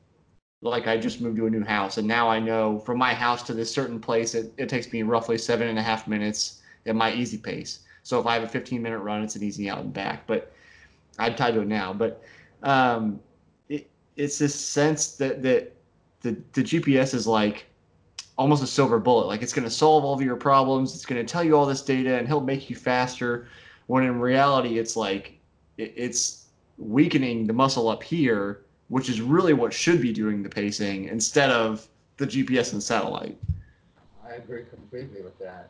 like 0.61 0.87
I 0.87 0.97
just 0.97 1.21
moved 1.21 1.37
to 1.37 1.47
a 1.47 1.49
new 1.49 1.63
house, 1.63 1.97
and 1.97 2.07
now 2.07 2.29
I 2.29 2.39
know 2.39 2.79
from 2.79 2.97
my 2.97 3.13
house 3.13 3.43
to 3.43 3.53
this 3.53 3.71
certain 3.71 3.99
place, 3.99 4.35
it, 4.35 4.53
it 4.57 4.69
takes 4.69 4.91
me 4.91 5.03
roughly 5.03 5.37
seven 5.37 5.67
and 5.67 5.79
a 5.79 5.81
half 5.81 6.07
minutes 6.07 6.61
at 6.85 6.95
my 6.95 7.13
easy 7.13 7.37
pace. 7.37 7.79
So 8.03 8.19
if 8.19 8.25
I 8.25 8.33
have 8.33 8.43
a 8.43 8.47
15 8.47 8.81
minute 8.81 8.99
run, 8.99 9.23
it's 9.23 9.35
an 9.35 9.43
easy 9.43 9.69
out 9.69 9.79
and 9.79 9.93
back. 9.93 10.25
But 10.25 10.51
I'm 11.19 11.35
tied 11.35 11.53
to 11.53 11.61
it 11.61 11.67
now. 11.67 11.93
But 11.93 12.23
um, 12.63 13.19
it, 13.67 13.89
it's 14.15 14.37
this 14.37 14.55
sense 14.55 15.15
that 15.17 15.41
that 15.43 15.73
the 16.21 16.37
the 16.53 16.63
GPS 16.63 17.13
is 17.13 17.27
like 17.27 17.65
almost 18.37 18.63
a 18.63 18.67
silver 18.67 18.99
bullet. 18.99 19.27
Like 19.27 19.41
it's 19.41 19.53
going 19.53 19.65
to 19.65 19.69
solve 19.69 20.03
all 20.03 20.13
of 20.13 20.21
your 20.21 20.37
problems. 20.37 20.95
It's 20.95 21.05
going 21.05 21.23
to 21.23 21.29
tell 21.29 21.43
you 21.43 21.55
all 21.55 21.65
this 21.65 21.81
data, 21.81 22.17
and 22.17 22.27
he'll 22.27 22.41
make 22.41 22.69
you 22.69 22.75
faster. 22.75 23.47
When 23.87 24.03
in 24.03 24.19
reality, 24.19 24.79
it's 24.79 24.95
like 24.95 25.37
it, 25.77 25.93
it's 25.95 26.38
weakening 26.79 27.45
the 27.45 27.53
muscle 27.53 27.87
up 27.87 28.01
here, 28.01 28.61
which 28.87 29.09
is 29.09 29.21
really 29.21 29.53
what 29.53 29.71
should 29.71 30.01
be 30.01 30.11
doing 30.11 30.41
the 30.41 30.49
pacing 30.49 31.05
instead 31.05 31.51
of 31.51 31.87
the 32.17 32.25
GPS 32.25 32.73
and 32.73 32.81
satellite. 32.81 33.37
I 34.27 34.33
agree 34.33 34.63
completely 34.69 35.21
with 35.21 35.37
that. 35.39 35.69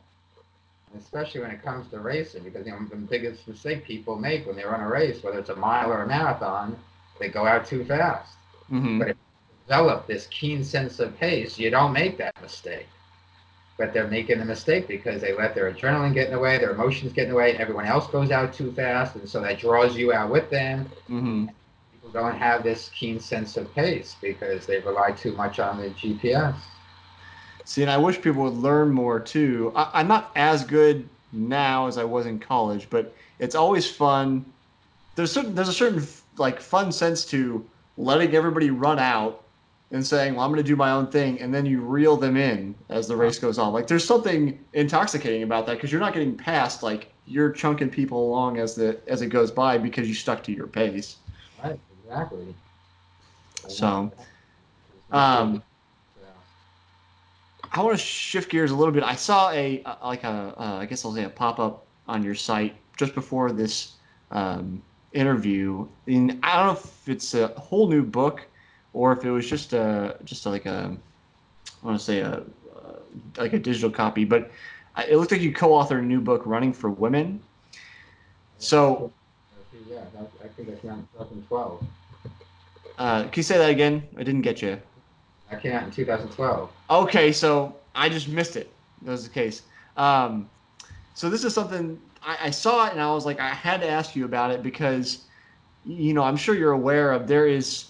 Especially 0.97 1.41
when 1.41 1.51
it 1.51 1.61
comes 1.63 1.89
to 1.89 1.99
racing, 1.99 2.43
because 2.43 2.65
you 2.65 2.71
know 2.71 2.79
the 2.89 2.95
biggest 2.95 3.47
mistake 3.47 3.83
people 3.83 4.15
make 4.15 4.47
when 4.47 4.55
they 4.55 4.63
run 4.63 4.81
a 4.81 4.87
race, 4.87 5.21
whether 5.21 5.37
it's 5.37 5.49
a 5.49 5.55
mile 5.55 5.91
or 5.91 6.01
a 6.01 6.07
marathon, 6.07 6.77
they 7.19 7.29
go 7.29 7.45
out 7.45 7.65
too 7.65 7.85
fast. 7.85 8.33
Mm-hmm. 8.71 8.99
But 8.99 9.09
if 9.09 9.15
you 9.15 9.29
Develop 9.69 10.07
this 10.07 10.25
keen 10.31 10.63
sense 10.63 10.99
of 10.99 11.15
pace, 11.19 11.59
you 11.59 11.69
don't 11.69 11.93
make 11.93 12.17
that 12.17 12.33
mistake. 12.41 12.87
But 13.79 13.93
they're 13.93 14.07
making 14.07 14.41
a 14.41 14.45
mistake 14.45 14.87
because 14.87 15.21
they 15.21 15.33
let 15.33 15.55
their 15.55 15.71
adrenaline 15.73 16.13
get 16.13 16.27
in 16.27 16.33
the 16.33 16.39
way, 16.39 16.57
their 16.57 16.71
emotions 16.71 17.13
get 17.13 17.23
in 17.23 17.29
the 17.29 17.35
way, 17.35 17.55
everyone 17.55 17.85
else 17.85 18.07
goes 18.07 18.29
out 18.29 18.53
too 18.53 18.71
fast, 18.73 19.15
and 19.15 19.27
so 19.27 19.41
that 19.41 19.57
draws 19.57 19.95
you 19.95 20.13
out 20.13 20.29
with 20.29 20.49
them. 20.51 20.85
Mm-hmm. 21.09 21.47
People 21.93 22.09
don't 22.11 22.37
have 22.37 22.61
this 22.61 22.89
keen 22.89 23.19
sense 23.21 23.55
of 23.55 23.73
pace 23.73 24.17
because 24.21 24.67
they 24.67 24.79
rely 24.79 25.13
too 25.13 25.31
much 25.31 25.59
on 25.59 25.81
the 25.81 25.89
GPS. 25.91 26.57
See, 27.63 27.81
and 27.81 27.89
I 27.89 27.97
wish 27.97 28.21
people 28.21 28.43
would 28.43 28.55
learn 28.55 28.91
more 28.91 29.19
too. 29.19 29.71
I, 29.75 29.89
I'm 29.93 30.07
not 30.07 30.31
as 30.35 30.63
good 30.65 31.07
now 31.31 31.87
as 31.87 31.97
I 31.97 32.03
was 32.03 32.25
in 32.25 32.39
college, 32.39 32.87
but 32.89 33.15
it's 33.39 33.55
always 33.55 33.89
fun. 33.89 34.45
There's 35.15 35.31
certain 35.31 35.55
there's 35.55 35.69
a 35.69 35.73
certain 35.73 36.05
like 36.37 36.59
fun 36.59 36.91
sense 36.91 37.23
to 37.25 37.65
letting 37.97 38.35
everybody 38.35 38.71
run 38.71 38.99
out 38.99 39.43
and 39.91 40.05
saying, 40.05 40.35
"Well, 40.35 40.45
I'm 40.45 40.51
going 40.51 40.63
to 40.63 40.67
do 40.67 40.75
my 40.75 40.91
own 40.91 41.07
thing," 41.07 41.39
and 41.41 41.53
then 41.53 41.65
you 41.65 41.81
reel 41.81 42.17
them 42.17 42.37
in 42.37 42.75
as 42.89 43.07
the 43.07 43.15
race 43.15 43.39
goes 43.39 43.57
on. 43.57 43.73
Like 43.73 43.87
there's 43.87 44.05
something 44.05 44.63
intoxicating 44.73 45.43
about 45.43 45.65
that 45.65 45.75
because 45.75 45.91
you're 45.91 46.01
not 46.01 46.13
getting 46.13 46.35
past. 46.35 46.83
Like 46.83 47.11
you're 47.25 47.51
chunking 47.51 47.89
people 47.89 48.29
along 48.29 48.57
as 48.57 48.75
the 48.75 48.99
as 49.07 49.21
it 49.21 49.27
goes 49.27 49.51
by 49.51 49.77
because 49.77 50.07
you 50.07 50.13
stuck 50.13 50.43
to 50.43 50.51
your 50.51 50.67
pace. 50.67 51.17
Right, 51.63 51.79
exactly. 52.03 52.55
So, 53.67 54.11
um, 55.11 55.61
I 57.71 57.83
want 57.83 57.97
to 57.97 58.03
shift 58.03 58.49
gears 58.49 58.71
a 58.71 58.75
little 58.75 58.93
bit. 58.93 59.03
I 59.03 59.15
saw 59.15 59.51
a 59.51 59.81
uh, 59.83 59.95
like 60.03 60.23
a 60.23 60.53
uh, 60.57 60.77
I 60.79 60.85
guess 60.85 61.05
I'll 61.05 61.13
say 61.13 61.23
a 61.23 61.29
pop 61.29 61.59
up 61.59 61.85
on 62.07 62.23
your 62.23 62.35
site 62.35 62.75
just 62.97 63.13
before 63.15 63.51
this 63.51 63.93
um, 64.31 64.81
interview. 65.13 65.87
And 66.07 66.39
I 66.43 66.57
don't 66.57 66.65
know 66.67 66.79
if 66.79 67.09
it's 67.09 67.33
a 67.33 67.47
whole 67.49 67.87
new 67.87 68.03
book 68.03 68.45
or 68.93 69.13
if 69.13 69.23
it 69.23 69.31
was 69.31 69.47
just 69.49 69.73
a 69.73 70.17
just 70.23 70.45
like 70.45 70.65
a 70.65 70.95
I 71.81 71.85
want 71.85 71.97
to 71.97 72.03
say 72.03 72.19
a 72.19 72.33
uh, 72.33 72.41
like 73.37 73.53
a 73.53 73.59
digital 73.59 73.89
copy, 73.89 74.25
but 74.25 74.51
it 75.07 75.17
looked 75.17 75.31
like 75.31 75.41
you 75.41 75.53
co-authored 75.53 75.99
a 75.99 76.01
new 76.01 76.21
book, 76.21 76.45
Running 76.45 76.73
for 76.73 76.89
Women. 76.89 77.41
So, 78.57 79.11
yeah, 79.89 79.99
I 80.43 80.47
think 80.49 80.69
that 80.69 80.81
came 80.81 80.91
out 80.91 80.97
2012. 81.13 81.83
uh, 82.97 83.23
can 83.23 83.31
you 83.33 83.43
say 83.43 83.57
that 83.57 83.69
again? 83.69 84.03
I 84.17 84.23
didn't 84.23 84.41
get 84.41 84.61
you. 84.61 84.77
I 85.49 85.55
came 85.55 85.71
out 85.71 85.83
in 85.83 85.91
2012. 85.91 86.69
Okay, 86.89 87.31
so 87.31 87.75
I 87.95 88.09
just 88.09 88.27
missed 88.27 88.55
it. 88.55 88.71
That 89.03 89.11
was 89.11 89.23
the 89.23 89.29
case. 89.29 89.61
Um, 89.95 90.49
so 91.13 91.29
this 91.29 91.43
is 91.43 91.53
something 91.53 91.99
I, 92.21 92.37
I 92.43 92.49
saw 92.49 92.87
it 92.87 92.93
and 92.93 93.01
I 93.01 93.13
was 93.13 93.25
like, 93.25 93.39
I 93.39 93.49
had 93.49 93.81
to 93.81 93.87
ask 93.89 94.15
you 94.15 94.25
about 94.25 94.51
it 94.51 94.61
because, 94.61 95.25
you 95.85 96.13
know, 96.13 96.23
I'm 96.23 96.37
sure 96.37 96.55
you're 96.55 96.73
aware 96.73 97.11
of 97.11 97.27
there 97.27 97.47
is, 97.47 97.88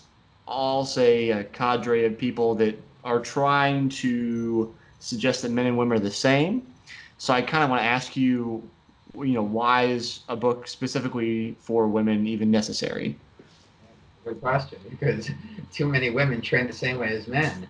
I'll 0.49 0.85
say, 0.85 1.29
a 1.31 1.43
cadre 1.43 2.05
of 2.05 2.17
people 2.17 2.55
that 2.55 2.77
are 3.03 3.19
trying 3.19 3.89
to 3.89 4.73
suggest 4.99 5.41
that 5.43 5.51
men 5.51 5.65
and 5.67 5.77
women 5.77 5.97
are 5.97 6.01
the 6.01 6.11
same. 6.11 6.73
So 7.17 7.33
I 7.33 7.41
kind 7.41 7.63
of 7.63 7.69
want 7.69 7.81
to 7.81 7.85
ask 7.85 8.15
you, 8.17 8.69
you 9.15 9.33
know, 9.33 9.43
why 9.43 9.85
is 9.85 10.21
a 10.27 10.35
book 10.35 10.67
specifically 10.67 11.55
for 11.59 11.87
women 11.87 12.27
even 12.27 12.51
necessary? 12.51 13.17
Good 14.25 14.41
question, 14.41 14.79
because 14.89 15.29
too 15.71 15.87
many 15.87 16.09
women 16.09 16.41
train 16.41 16.67
the 16.67 16.73
same 16.73 16.97
way 16.99 17.09
as 17.15 17.27
men. 17.27 17.67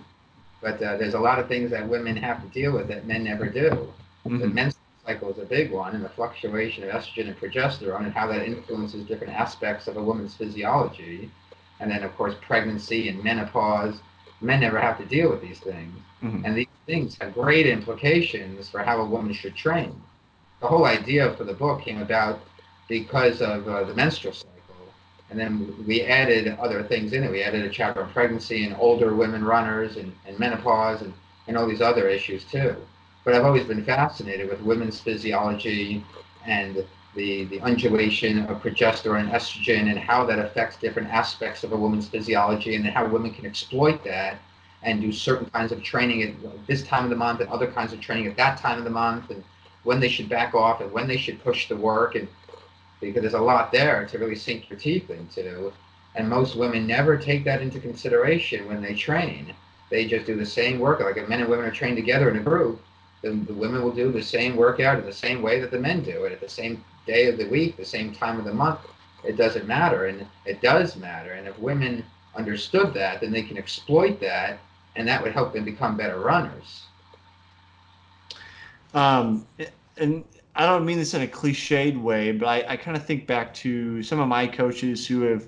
But 0.61 0.81
uh, 0.81 0.97
there's 0.97 1.13
a 1.13 1.19
lot 1.19 1.39
of 1.39 1.47
things 1.47 1.71
that 1.71 1.87
women 1.87 2.17
have 2.17 2.41
to 2.41 2.47
deal 2.49 2.73
with 2.73 2.87
that 2.89 3.05
men 3.07 3.23
never 3.23 3.47
do. 3.47 3.93
The 4.25 4.29
Mhm. 4.29 4.53
menstrual 4.53 4.83
cycle 5.05 5.31
is 5.31 5.37
a 5.39 5.45
big 5.45 5.71
one, 5.71 5.95
and 5.95 6.03
the 6.03 6.09
fluctuation 6.09 6.83
of 6.83 6.89
estrogen 6.89 7.27
and 7.27 7.37
progesterone, 7.39 8.03
and 8.05 8.13
how 8.13 8.27
that 8.27 8.45
influences 8.45 9.05
different 9.05 9.33
aspects 9.33 9.87
of 9.87 9.97
a 9.97 10.03
woman's 10.03 10.35
physiology. 10.35 11.31
And 11.79 11.89
then, 11.89 12.03
of 12.03 12.15
course, 12.17 12.35
pregnancy 12.41 13.09
and 13.09 13.23
menopause. 13.23 14.01
Men 14.41 14.61
never 14.61 14.79
have 14.79 14.97
to 14.97 15.05
deal 15.05 15.29
with 15.29 15.41
these 15.41 15.59
things. 15.59 15.93
Mhm. 16.23 16.43
And 16.45 16.55
these 16.55 16.67
things 16.85 17.17
have 17.21 17.33
great 17.33 17.67
implications 17.67 18.69
for 18.69 18.79
how 18.79 19.01
a 19.01 19.05
woman 19.05 19.33
should 19.33 19.55
train. 19.55 20.01
The 20.59 20.67
whole 20.67 20.85
idea 20.85 21.33
for 21.33 21.43
the 21.43 21.53
book 21.53 21.81
came 21.81 22.01
about 22.01 22.41
because 22.87 23.41
of 23.41 23.67
uh, 23.67 23.83
the 23.83 23.93
menstrual 23.93 24.33
cycle. 24.33 24.49
And 25.29 25.39
then 25.39 25.73
we 25.87 26.01
added 26.01 26.57
other 26.59 26.83
things 26.83 27.13
in 27.13 27.23
it. 27.23 27.31
We 27.31 27.43
added 27.43 27.63
a 27.63 27.69
chapter 27.69 28.03
on 28.03 28.11
pregnancy 28.11 28.65
and 28.65 28.75
older 28.79 29.13
women 29.13 29.45
runners 29.45 29.97
and, 29.97 30.11
and 30.25 30.37
menopause 30.39 31.01
and, 31.01 31.13
and 31.47 31.55
all 31.57 31.67
these 31.67 31.81
other 31.81 32.07
issues 32.09 32.43
too. 32.45 32.75
But 33.23 33.35
I've 33.35 33.45
always 33.45 33.65
been 33.65 33.83
fascinated 33.83 34.49
with 34.49 34.61
women's 34.61 34.99
physiology 34.99 36.03
and 36.45 36.83
the, 37.15 37.45
the 37.45 37.59
undulation 37.61 38.45
of 38.45 38.61
progesterone 38.61 39.21
and 39.21 39.31
estrogen 39.31 39.89
and 39.89 39.97
how 39.97 40.25
that 40.25 40.39
affects 40.39 40.77
different 40.77 41.09
aspects 41.09 41.63
of 41.63 41.71
a 41.71 41.77
woman's 41.77 42.07
physiology 42.07 42.75
and 42.75 42.85
how 42.85 43.07
women 43.07 43.31
can 43.33 43.45
exploit 43.45 44.03
that 44.03 44.37
and 44.83 45.01
do 45.01 45.11
certain 45.11 45.49
kinds 45.49 45.71
of 45.71 45.83
training 45.83 46.23
at 46.23 46.67
this 46.67 46.83
time 46.83 47.03
of 47.03 47.09
the 47.09 47.15
month 47.15 47.41
and 47.41 47.49
other 47.49 47.67
kinds 47.67 47.93
of 47.93 47.99
training 47.99 48.27
at 48.27 48.37
that 48.37 48.57
time 48.57 48.77
of 48.77 48.83
the 48.83 48.89
month 48.89 49.29
and 49.31 49.43
when 49.83 49.99
they 49.99 50.07
should 50.07 50.29
back 50.29 50.53
off 50.53 50.81
and 50.81 50.91
when 50.91 51.07
they 51.07 51.17
should 51.17 51.43
push 51.43 51.67
the 51.67 51.75
work 51.75 52.15
and 52.15 52.27
because 53.01 53.21
there's 53.21 53.33
a 53.33 53.39
lot 53.39 53.71
there 53.71 54.05
to 54.05 54.17
really 54.17 54.35
sink 54.35 54.69
your 54.69 54.77
teeth 54.77 55.09
into. 55.09 55.71
And 56.15 56.27
most 56.27 56.55
women 56.57 56.85
never 56.85 57.17
take 57.17 57.45
that 57.45 57.61
into 57.61 57.79
consideration 57.79 58.67
when 58.67 58.81
they 58.81 58.93
train. 58.93 59.55
They 59.89 60.05
just 60.05 60.25
do 60.25 60.35
the 60.35 60.45
same 60.45 60.79
work. 60.79 60.99
Like 60.99 61.17
if 61.17 61.29
men 61.29 61.39
and 61.39 61.49
women 61.49 61.65
are 61.65 61.71
trained 61.71 61.95
together 61.95 62.29
in 62.29 62.37
a 62.37 62.41
group 62.41 62.81
then 63.21 63.45
the 63.45 63.53
women 63.53 63.83
will 63.83 63.91
do 63.91 64.11
the 64.11 64.23
same 64.23 64.55
workout 64.55 64.99
in 64.99 65.05
the 65.05 65.13
same 65.13 65.41
way 65.41 65.59
that 65.59 65.71
the 65.71 65.79
men 65.79 66.03
do 66.03 66.23
it 66.23 66.31
at 66.31 66.39
the 66.39 66.49
same 66.49 66.83
day 67.11 67.27
of 67.31 67.37
the 67.37 67.47
week 67.49 67.77
the 67.77 67.85
same 67.95 68.13
time 68.13 68.37
of 68.39 68.45
the 68.45 68.53
month 68.53 68.81
it 69.23 69.35
doesn't 69.37 69.67
matter 69.67 70.05
and 70.07 70.25
it 70.45 70.61
does 70.61 70.95
matter 70.95 71.31
and 71.33 71.47
if 71.47 71.57
women 71.59 72.03
understood 72.35 72.93
that 72.93 73.19
then 73.21 73.31
they 73.31 73.43
can 73.43 73.57
exploit 73.57 74.19
that 74.19 74.59
and 74.95 75.07
that 75.07 75.21
would 75.21 75.33
help 75.33 75.53
them 75.53 75.65
become 75.65 75.97
better 75.97 76.19
runners 76.19 76.85
Um, 78.93 79.47
and 79.97 80.23
I 80.55 80.65
don't 80.65 80.85
mean 80.85 80.97
this 80.97 81.13
in 81.13 81.21
a 81.21 81.27
cliched 81.27 82.01
way, 82.01 82.31
but 82.31 82.47
I, 82.47 82.73
I 82.73 82.77
kind 82.77 82.97
of 82.97 83.05
think 83.05 83.27
back 83.27 83.53
to 83.55 84.01
some 84.03 84.19
of 84.19 84.27
my 84.27 84.47
coaches 84.47 85.05
who 85.07 85.21
have, 85.21 85.47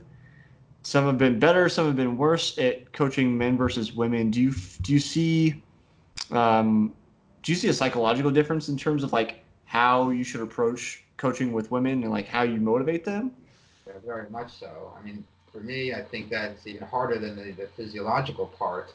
some 0.84 1.06
have 1.06 1.18
been 1.18 1.40
better, 1.40 1.70
some 1.70 1.86
have 1.88 1.96
been 1.96 2.18
worse 2.18 2.58
at 2.58 2.92
coaching 2.94 3.38
men 3.38 3.58
versus 3.58 3.94
women. 3.94 4.32
Do 4.32 4.42
you 4.42 4.54
do 4.82 4.94
you 4.94 5.00
see, 5.00 5.64
um, 6.32 6.94
do 7.44 7.52
you 7.52 7.56
see 7.58 7.68
a 7.70 7.74
psychological 7.74 8.32
difference 8.32 8.70
in 8.70 8.78
terms 8.78 9.04
of 9.04 9.14
like 9.14 9.44
how 9.66 10.10
you 10.12 10.24
should 10.24 10.42
approach 10.42 11.04
coaching 11.22 11.54
with 11.54 11.72
women 11.72 12.04
and 12.04 12.12
like 12.12 12.28
how 12.28 12.44
you 12.44 12.60
motivate 12.60 13.06
them? 13.06 13.34
Yeah, 13.88 13.94
very 14.06 14.30
much 14.30 14.52
so. 14.54 14.94
I 15.00 15.04
mean, 15.04 15.26
for 15.52 15.60
me, 15.62 15.94
I 15.94 16.02
think 16.04 16.30
that's 16.30 16.68
even 16.68 16.88
harder 16.88 17.20
than 17.20 17.36
the, 17.38 17.52
the 17.52 17.68
physiological 17.78 18.48
part. 18.48 18.92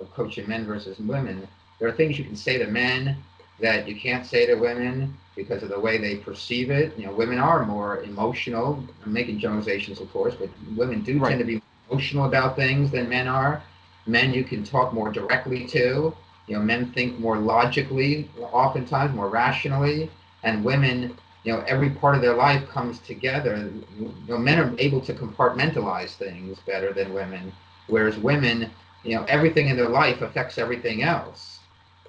of 0.00 0.10
coaching 0.14 0.48
men 0.48 0.66
versus 0.66 0.98
women, 1.00 1.48
there 1.78 1.88
are 1.88 1.92
things 1.92 2.18
you 2.18 2.24
can 2.24 2.36
say 2.36 2.58
to 2.58 2.66
men 2.66 3.16
that 3.60 3.88
you 3.88 3.96
can't 4.00 4.26
say 4.26 4.46
to 4.46 4.54
women 4.54 5.16
because 5.36 5.62
of 5.62 5.70
the 5.70 5.78
way 5.80 5.98
they 5.98 6.16
perceive 6.16 6.70
it. 6.70 6.96
You 6.98 7.06
know, 7.06 7.12
women 7.14 7.38
are 7.38 7.64
more 7.66 8.02
emotional. 8.02 8.82
I'm 9.04 9.12
making 9.12 9.38
generalizations, 9.40 10.00
of 10.00 10.12
course, 10.12 10.34
but 10.36 10.50
women 10.76 11.02
do 11.02 11.18
Right. 11.18 11.30
tend 11.30 11.40
to 11.40 11.44
be 11.44 11.62
emotional 11.90 12.26
about 12.26 12.56
things 12.56 12.90
than 12.92 13.08
men 13.08 13.28
are. 13.28 13.62
Men 14.06 14.34
you 14.34 14.44
can 14.44 14.64
talk 14.64 14.92
more 14.94 15.10
directly 15.12 15.66
to. 15.68 16.14
You 16.48 16.56
know, 16.56 16.62
men 16.62 16.92
think 16.92 17.18
more 17.18 17.38
logically, 17.38 18.30
oftentimes 18.52 19.14
more 19.14 19.28
rationally, 19.28 20.10
and 20.44 20.64
women, 20.64 21.16
you 21.44 21.52
know, 21.52 21.60
every 21.66 21.90
part 21.90 22.14
of 22.14 22.22
their 22.22 22.34
life 22.34 22.68
comes 22.68 22.98
together. 23.00 23.70
You 23.98 24.14
know, 24.26 24.38
men 24.38 24.58
are 24.58 24.74
able 24.78 25.00
to 25.02 25.14
compartmentalize 25.14 26.14
things 26.16 26.58
better 26.66 26.92
than 26.92 27.14
women, 27.14 27.52
whereas 27.86 28.18
women, 28.18 28.70
you 29.04 29.14
know, 29.14 29.24
everything 29.24 29.68
in 29.68 29.76
their 29.76 29.88
life 29.88 30.20
affects 30.22 30.58
everything 30.58 31.02
else. 31.02 31.60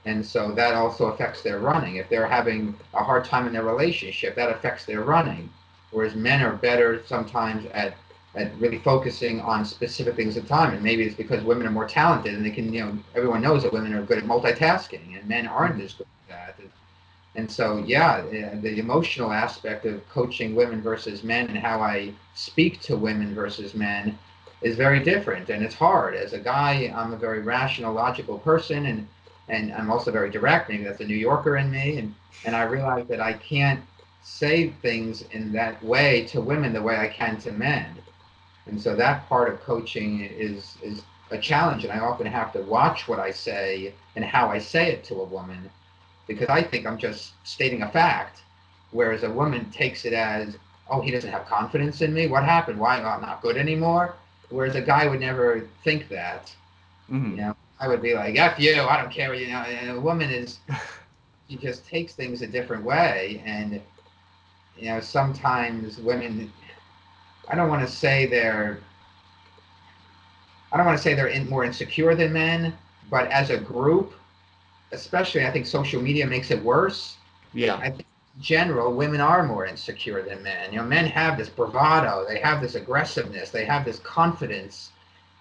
And 0.06 0.26
so 0.26 0.52
that 0.54 0.74
also 0.74 1.08
affects 1.08 1.42
their 1.42 1.60
running. 1.60 1.98
If 1.98 2.10
they're 2.10 2.28
having 2.28 2.76
a 2.94 3.04
hard 3.04 3.26
time 3.26 3.48
in 3.48 3.54
their 3.54 3.64
relationship, 3.64 4.36
that 4.36 4.50
affects 4.50 4.86
their 4.86 5.02
running. 5.02 5.50
Whereas 5.92 6.16
men 6.16 6.42
are 6.42 6.56
better 6.56 7.04
sometimes 7.06 7.66
at 7.74 7.96
at 8.36 8.56
really 8.60 8.78
focusing 8.80 9.42
on 9.42 9.66
specific 9.66 10.16
things 10.16 10.38
at 10.38 10.48
time. 10.48 10.74
And 10.74 10.84
maybe 10.84 11.04
it's 11.04 11.16
because 11.16 11.44
women 11.44 11.66
are 11.66 11.72
more 11.72 11.88
talented 11.88 12.36
and 12.36 12.46
they 12.46 12.52
can, 12.52 12.72
you 12.72 12.86
know, 12.86 12.98
everyone 13.16 13.42
knows 13.42 13.64
that 13.64 13.74
women 13.74 13.94
are 13.94 14.04
good 14.04 14.20
at 14.20 14.24
multitasking 14.24 15.18
and 15.18 15.28
men 15.28 15.48
aren't 15.48 15.82
as 15.82 15.94
good 15.94 16.08
at 16.30 16.58
that. 16.58 16.66
And 17.36 17.50
so, 17.50 17.78
yeah, 17.78 18.22
the 18.22 18.80
emotional 18.80 19.32
aspect 19.32 19.86
of 19.86 20.08
coaching 20.10 20.56
women 20.56 20.82
versus 20.82 21.24
men 21.24 21.48
and 21.48 21.58
how 21.58 21.80
I 21.80 22.14
speak 22.34 22.82
to 22.82 22.98
women 22.98 23.36
versus 23.36 23.76
men 23.76 24.18
is 24.62 24.76
very 24.76 25.00
different. 25.00 25.50
And 25.50 25.64
it's 25.64 25.76
hard. 25.76 26.16
As 26.16 26.34
a 26.34 26.40
guy, 26.40 26.92
I'm 26.96 27.14
a 27.14 27.18
very 27.18 27.42
rational, 27.42 27.94
logical 27.94 28.40
person 28.40 28.88
and 28.88 29.08
and 29.50 29.74
I'm 29.74 29.90
also 29.90 30.12
very 30.12 30.30
direct. 30.30 30.70
Maybe 30.70 30.84
that's 30.84 31.02
a 31.02 31.06
New 31.06 31.16
Yorker 31.16 31.58
in 31.58 31.72
me. 31.72 31.98
And, 31.98 32.14
and 32.46 32.56
I 32.56 32.64
realize 32.64 33.08
that 33.08 33.20
I 33.20 33.34
can't 33.34 33.84
say 34.22 34.70
things 34.82 35.24
in 35.32 35.52
that 35.54 35.84
way 35.84 36.26
to 36.28 36.40
women 36.40 36.72
the 36.72 36.82
way 36.82 36.98
I 36.98 37.08
can 37.08 37.38
to 37.42 37.52
men. 37.52 37.96
And 38.68 38.80
so 38.80 38.96
that 38.96 39.28
part 39.28 39.52
of 39.52 39.60
coaching 39.62 40.22
is 40.22 40.78
is 40.84 41.02
a 41.32 41.38
challenge, 41.38 41.84
and 41.84 41.94
I 41.94 42.00
often 42.00 42.26
have 42.28 42.52
to 42.54 42.62
watch 42.62 43.08
what 43.08 43.20
I 43.20 43.32
say 43.32 43.94
and 44.16 44.26
how 44.26 44.50
I 44.50 44.60
say 44.60 44.92
it 44.92 45.04
to 45.06 45.22
a 45.22 45.24
woman, 45.24 45.70
because 46.30 46.48
I 46.50 46.64
think 46.64 46.86
I'm 46.88 46.98
just 46.98 47.34
stating 47.44 47.82
a 47.82 47.90
fact, 47.90 48.44
whereas 48.92 49.24
a 49.24 49.30
woman 49.32 49.70
takes 49.72 50.06
it 50.06 50.14
as, 50.14 50.58
oh, 50.90 51.02
he 51.02 51.12
doesn't 51.12 51.32
have 51.32 51.46
confidence 51.48 52.02
in 52.02 52.14
me. 52.14 52.28
What 52.28 52.46
happened? 52.46 52.80
Why 52.80 53.00
am 53.00 53.06
I 53.06 53.20
not 53.20 53.42
good 53.42 53.58
anymore? 53.58 54.14
Whereas 54.50 54.76
a 54.76 54.82
guy 54.82 55.08
would 55.08 55.20
never 55.20 55.68
think 55.84 56.08
that. 56.10 56.56
Mhm. 57.12 57.32
You 57.32 57.38
know, 57.38 57.56
I 57.80 57.88
would 57.88 58.02
be 58.02 58.14
like, 58.14 58.38
F 58.38 58.60
you, 58.60 58.82
I 58.84 58.98
don't 59.02 59.12
care. 59.12 59.34
You 59.34 59.48
know, 59.48 59.60
and 59.60 59.98
a 59.98 60.00
woman 60.00 60.30
is, 60.30 60.60
she 61.50 61.58
just 61.58 61.88
takes 61.88 62.14
things 62.14 62.42
a 62.44 62.48
different 62.48 62.84
way. 62.84 63.42
And, 63.46 63.82
you 64.78 64.90
know, 64.90 65.00
sometimes 65.00 65.98
women, 66.00 66.52
I 67.50 67.56
don't 67.56 67.70
want 67.70 67.88
to 67.88 67.94
say 67.94 68.28
they're, 68.28 68.80
I 70.72 70.78
don't 70.78 70.86
want 70.86 70.98
to 70.98 71.04
say 71.04 71.16
they're 71.16 71.28
in, 71.28 71.50
more 71.50 71.64
insecure 71.66 72.16
than 72.16 72.34
men, 72.34 72.78
but 73.10 73.30
as 73.32 73.50
a 73.50 73.58
group, 73.58 74.14
especially, 74.92 75.46
I 75.46 75.52
think 75.52 75.66
social 75.66 76.02
media 76.02 76.26
makes 76.26 76.52
it 76.52 76.64
worse. 76.64 77.18
Yeah. 77.54 77.76
I 77.76 77.90
think 77.90 78.06
in 78.36 78.42
general, 78.42 78.94
women 78.94 79.22
are 79.22 79.44
more 79.44 79.66
insecure 79.66 80.22
than 80.22 80.44
men. 80.44 80.72
You 80.72 80.80
know, 80.80 80.86
men 80.86 81.06
have 81.06 81.38
this 81.38 81.50
bravado, 81.50 82.26
they 82.28 82.40
have 82.40 82.62
this 82.62 82.76
aggressiveness, 82.76 83.50
they 83.50 83.66
have 83.66 83.86
this 83.86 84.00
confidence, 84.00 84.92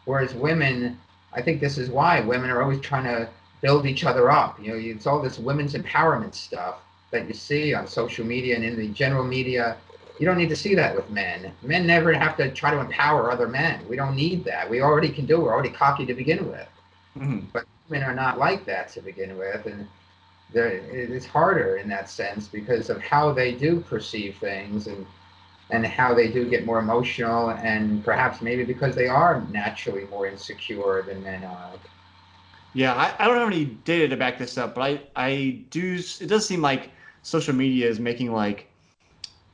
whereas 0.04 0.34
women, 0.34 0.98
I 1.32 1.42
think 1.42 1.60
this 1.60 1.78
is 1.78 1.90
why 1.90 2.20
women 2.20 2.50
are 2.50 2.62
always 2.62 2.80
trying 2.80 3.04
to 3.04 3.28
build 3.60 3.86
each 3.86 4.04
other 4.04 4.30
up. 4.30 4.58
You 4.62 4.72
know, 4.72 4.78
it's 4.78 5.06
all 5.06 5.20
this 5.20 5.38
women's 5.38 5.74
empowerment 5.74 6.34
stuff 6.34 6.76
that 7.10 7.26
you 7.26 7.34
see 7.34 7.74
on 7.74 7.86
social 7.86 8.24
media 8.24 8.54
and 8.54 8.64
in 8.64 8.76
the 8.76 8.88
general 8.88 9.24
media. 9.24 9.76
You 10.18 10.26
don't 10.26 10.36
need 10.36 10.48
to 10.48 10.56
see 10.56 10.74
that 10.74 10.94
with 10.94 11.08
men. 11.10 11.52
Men 11.62 11.86
never 11.86 12.12
have 12.12 12.36
to 12.38 12.52
try 12.52 12.70
to 12.72 12.80
empower 12.80 13.30
other 13.30 13.48
men. 13.48 13.86
We 13.88 13.96
don't 13.96 14.16
need 14.16 14.44
that. 14.44 14.68
We 14.68 14.80
already 14.80 15.10
can 15.10 15.26
do. 15.26 15.40
We're 15.40 15.52
already 15.52 15.70
cocky 15.70 16.04
to 16.06 16.14
begin 16.14 16.48
with 16.48 16.68
Mhm. 17.18 17.46
Women 17.88 18.04
are 18.08 18.14
not 18.14 18.38
like 18.38 18.64
that 18.66 18.88
to 18.90 19.00
begin 19.02 19.36
with, 19.38 19.66
and 19.66 19.88
it's 20.54 21.26
harder 21.26 21.76
in 21.76 21.88
that 21.88 22.08
sense 22.08 22.48
because 22.48 22.90
of 22.90 23.00
how 23.02 23.32
they 23.32 23.52
do 23.52 23.80
perceive 23.80 24.36
things 24.38 24.86
and 24.86 25.06
and 25.70 25.86
how 25.86 26.14
they 26.14 26.28
do 26.32 26.48
get 26.48 26.66
more 26.66 26.78
emotional, 26.78 27.50
and 27.50 28.04
perhaps 28.04 28.42
maybe 28.42 28.64
because 28.64 28.94
they 28.94 29.06
are 29.08 29.46
naturally 29.50 30.06
more 30.06 30.26
insecure 30.26 31.02
than 31.06 31.22
men 31.22 31.44
are. 31.44 31.70
Yeah, 32.72 32.94
I, 32.94 33.14
I 33.18 33.26
don't 33.26 33.38
have 33.38 33.48
any 33.48 33.64
data 33.64 34.08
to 34.08 34.16
back 34.16 34.38
this 34.38 34.58
up, 34.58 34.74
but 34.74 34.82
I, 34.82 35.02
I 35.16 35.64
do. 35.70 35.96
It 36.20 36.26
does 36.28 36.46
seem 36.46 36.62
like 36.62 36.92
social 37.22 37.54
media 37.54 37.88
is 37.88 37.98
making 37.98 38.32
like 38.32 38.70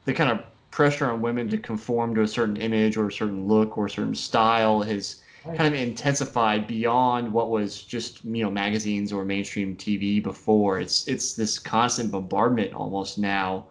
the 0.07 0.15
kind 0.15 0.31
of 0.31 0.45
pressure 0.73 1.11
on 1.11 1.23
women 1.23 1.49
to 1.51 1.59
conform 1.59 2.15
to 2.17 2.23
a 2.23 2.29
certain 2.29 2.59
image 2.59 2.99
or 2.99 3.09
a 3.09 3.13
certain 3.13 3.47
look 3.49 3.79
or 3.79 3.87
a 3.87 3.91
certain 3.91 4.17
style 4.17 4.83
has 4.83 5.23
kind 5.45 5.75
of 5.75 5.81
intensified 5.81 6.67
beyond 6.67 7.31
what 7.33 7.51
was 7.51 7.83
just 7.83 8.25
you 8.25 8.43
know 8.43 8.51
magazines 8.51 9.13
or 9.13 9.25
mainstream 9.25 9.77
TV 9.77 10.23
before. 10.23 10.81
It's 10.81 11.07
it's 11.07 11.35
this 11.35 11.59
constant 11.59 12.11
bombardment 12.11 12.73
almost 12.73 13.19
now 13.19 13.67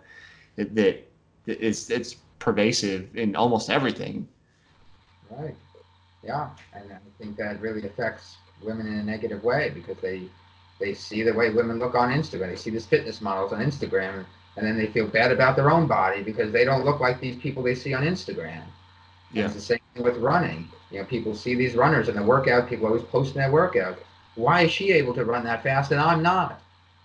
that, 0.55 1.03
it's 1.45 1.89
it's 1.89 2.15
pervasive 2.39 3.15
in 3.15 3.36
almost 3.36 3.69
everything. 3.69 4.28
Right. 5.30 5.55
Yeah, 6.24 6.49
and 6.74 6.91
I 6.91 6.97
think 7.17 7.38
that 7.38 7.59
really 7.59 7.86
affects 7.86 8.38
women 8.61 8.88
in 8.88 8.93
a 8.93 9.03
negative 9.03 9.43
way 9.43 9.71
because 9.74 9.97
they 10.01 10.24
they 10.80 10.93
see 10.93 11.24
the 11.24 11.34
way 11.34 11.49
women 11.49 11.80
look 11.80 11.95
on 11.95 12.11
Instagram. 12.11 12.49
They 12.49 12.55
see 12.55 12.69
these 12.69 12.86
fitness 12.86 13.19
models 13.19 13.51
on 13.51 13.59
Instagram, 13.59 14.26
and 14.55 14.65
then 14.65 14.78
they 14.78 14.88
feel 14.88 15.07
bad 15.07 15.32
about 15.32 15.55
their 15.55 15.71
own 15.71 15.88
body 15.88 16.21
because 16.21 16.51
they 16.51 16.65
don't 16.65 16.86
look 16.86 16.99
like 16.99 17.19
these 17.19 17.36
people 17.38 17.63
they 17.63 17.76
see 17.76 17.93
on 17.93 18.03
Instagram. 18.03 18.63
And 19.34 19.39
Yeah. 19.39 19.45
It's 19.45 19.55
the 19.55 19.61
same 19.61 19.79
thing 19.93 20.03
with 20.03 20.17
running. 20.17 20.69
You 20.91 20.99
know, 20.99 21.05
people 21.05 21.36
see 21.36 21.55
these 21.55 21.75
runners 21.75 22.09
in 22.09 22.15
the 22.15 22.23
workout. 22.23 22.69
People 22.69 22.88
always 22.88 23.03
posting 23.03 23.41
their 23.41 23.51
workout. 23.51 23.99
Why 24.36 24.63
is 24.63 24.71
she 24.71 24.91
able 24.93 25.13
to 25.15 25.25
run 25.25 25.43
that 25.45 25.63
fast 25.63 25.91
and 25.91 25.99
I'm 25.99 26.21
not? 26.21 26.61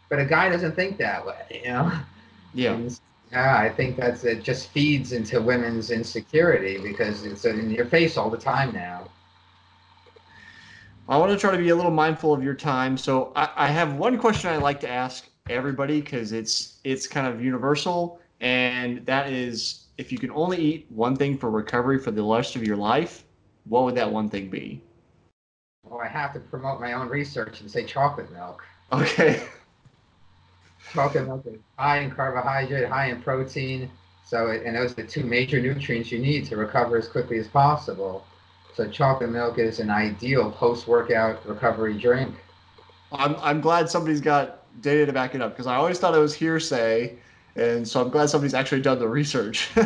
But 0.09 0.20
a 0.20 0.24
guy 0.26 0.49
doesn't 0.49 0.74
think 0.74 0.99
that 0.99 1.24
way. 1.26 1.61
You 1.64 1.70
know. 1.72 1.93
Yeah. 2.55 2.72
And, 2.74 3.01
yeah, 3.33 3.59
I 3.59 3.68
think 3.68 3.97
that's 3.97 4.24
it. 4.24 4.43
Just 4.43 4.68
feeds 4.70 5.12
into 5.12 5.41
women's 5.41 5.91
insecurity 5.91 6.79
because 6.79 7.24
it's 7.24 7.45
in 7.45 7.70
your 7.70 7.85
face 7.87 8.16
all 8.16 8.31
the 8.31 8.39
time 8.39 8.72
now. 8.72 9.09
I 11.09 11.16
want 11.16 11.33
to 11.33 11.39
try 11.39 11.51
to 11.53 11.59
be 11.59 11.70
a 11.70 11.76
little 11.76 11.91
mindful 11.91 12.33
of 12.35 12.43
your 12.43 12.55
time. 12.55 12.97
So 12.97 13.33
I, 13.37 13.51
I 13.57 13.66
have 13.68 13.97
one 13.97 14.18
question 14.18 14.51
I 14.51 14.57
like 14.57 14.81
to 14.81 14.89
ask 14.91 15.29
everybody 15.49 16.01
because 16.01 16.33
it's 16.33 16.81
it's 16.85 17.07
kind 17.07 17.26
of 17.26 17.43
universal, 17.43 18.20
and 18.41 19.05
that 19.07 19.31
is 19.31 19.88
if 19.99 20.12
you 20.12 20.18
can 20.18 20.30
only 20.30 20.59
eat 20.59 20.86
one 20.88 21.16
thing 21.16 21.36
for 21.36 21.51
recovery 21.51 21.99
for 21.99 22.12
the 22.12 22.22
rest 22.22 22.57
of 22.57 22.62
your 22.62 22.76
life, 22.76 23.24
what 23.64 23.84
would 23.84 23.96
that 23.96 24.11
one 24.11 24.30
thing 24.30 24.49
be? 24.49 24.80
Well, 25.82 26.01
I 26.01 26.07
have 26.07 26.32
to 26.34 26.40
promote 26.40 26.80
my 26.80 26.92
own 26.92 27.09
research 27.09 27.61
and 27.61 27.70
say 27.70 27.84
chocolate 27.84 28.32
milk. 28.32 28.62
Okay. 28.92 29.42
Chocolate 30.94 31.26
milk 31.26 31.44
is 31.46 31.59
high 31.76 31.99
in 31.99 32.11
carbohydrate, 32.11 32.88
high 32.88 33.11
in 33.11 33.20
protein. 33.20 33.90
So, 34.24 34.49
it, 34.49 34.64
and 34.64 34.76
those 34.76 34.92
are 34.92 34.96
the 34.96 35.05
two 35.05 35.24
major 35.24 35.61
nutrients 35.61 36.12
you 36.12 36.18
need 36.18 36.46
to 36.46 36.57
recover 36.57 36.96
as 36.96 37.09
quickly 37.09 37.38
as 37.38 37.49
possible. 37.49 38.24
So, 38.74 38.88
chocolate 38.88 39.30
milk 39.30 39.59
is 39.59 39.80
an 39.80 39.90
ideal 39.90 40.51
post-workout 40.53 41.46
recovery 41.46 41.99
drink. 41.99 42.34
I'm 43.11 43.36
I'm 43.36 43.61
glad 43.61 43.90
somebody's 43.90 44.20
got 44.20 44.64
data 44.82 45.07
to 45.07 45.12
back 45.12 45.34
it 45.34 45.42
up 45.42 45.53
because 45.53 45.66
I 45.66 45.76
always 45.76 45.99
thought 45.99 46.14
it 46.14 46.18
was 46.18 46.34
hearsay, 46.34 47.18
and 47.59 47.87
so 47.87 48.01
I'm 48.01 48.11
glad 48.11 48.31
somebody's 48.31 48.55
actually 48.55 48.83
done 48.83 48.99
the 48.99 49.09
research. 49.09 49.71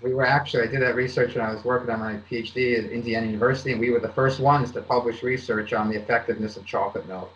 We 0.00 0.14
were 0.14 0.24
actually, 0.24 0.62
I 0.62 0.66
did 0.70 0.80
that 0.82 0.94
research 0.94 1.34
when 1.34 1.44
I 1.44 1.52
was 1.52 1.64
working 1.64 1.90
on 1.90 1.98
my 1.98 2.20
PhD 2.30 2.78
at 2.78 2.90
Indiana 2.90 3.26
University, 3.26 3.72
and 3.72 3.80
we 3.80 3.90
were 3.90 3.98
the 3.98 4.12
first 4.12 4.38
ones 4.38 4.70
to 4.72 4.80
publish 4.80 5.24
research 5.24 5.72
on 5.72 5.90
the 5.90 5.96
effectiveness 5.96 6.56
of 6.56 6.64
chocolate 6.64 7.08
milk. 7.08 7.30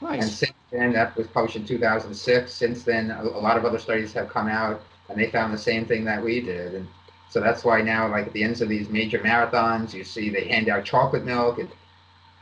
Nice. 0.00 0.22
And 0.22 0.30
since 0.30 0.52
then, 0.70 0.92
that 0.92 1.16
was 1.16 1.26
published 1.26 1.56
in 1.56 1.66
2006. 1.66 2.52
Since 2.52 2.84
then, 2.84 3.10
a, 3.10 3.22
a 3.22 3.40
lot 3.42 3.56
of 3.56 3.64
other 3.64 3.80
studies 3.80 4.12
have 4.12 4.28
come 4.28 4.46
out, 4.46 4.82
and 5.08 5.18
they 5.18 5.28
found 5.28 5.52
the 5.52 5.58
same 5.58 5.86
thing 5.86 6.04
that 6.04 6.22
we 6.22 6.40
did. 6.40 6.74
And 6.74 6.86
so 7.30 7.40
that's 7.40 7.64
why 7.64 7.82
now, 7.82 8.08
like 8.08 8.28
at 8.28 8.32
the 8.32 8.44
ends 8.44 8.60
of 8.60 8.68
these 8.68 8.88
major 8.88 9.18
marathons, 9.18 9.92
you 9.92 10.04
see 10.04 10.30
they 10.30 10.46
hand 10.46 10.68
out 10.68 10.84
chocolate 10.84 11.24
milk, 11.24 11.58
and 11.58 11.68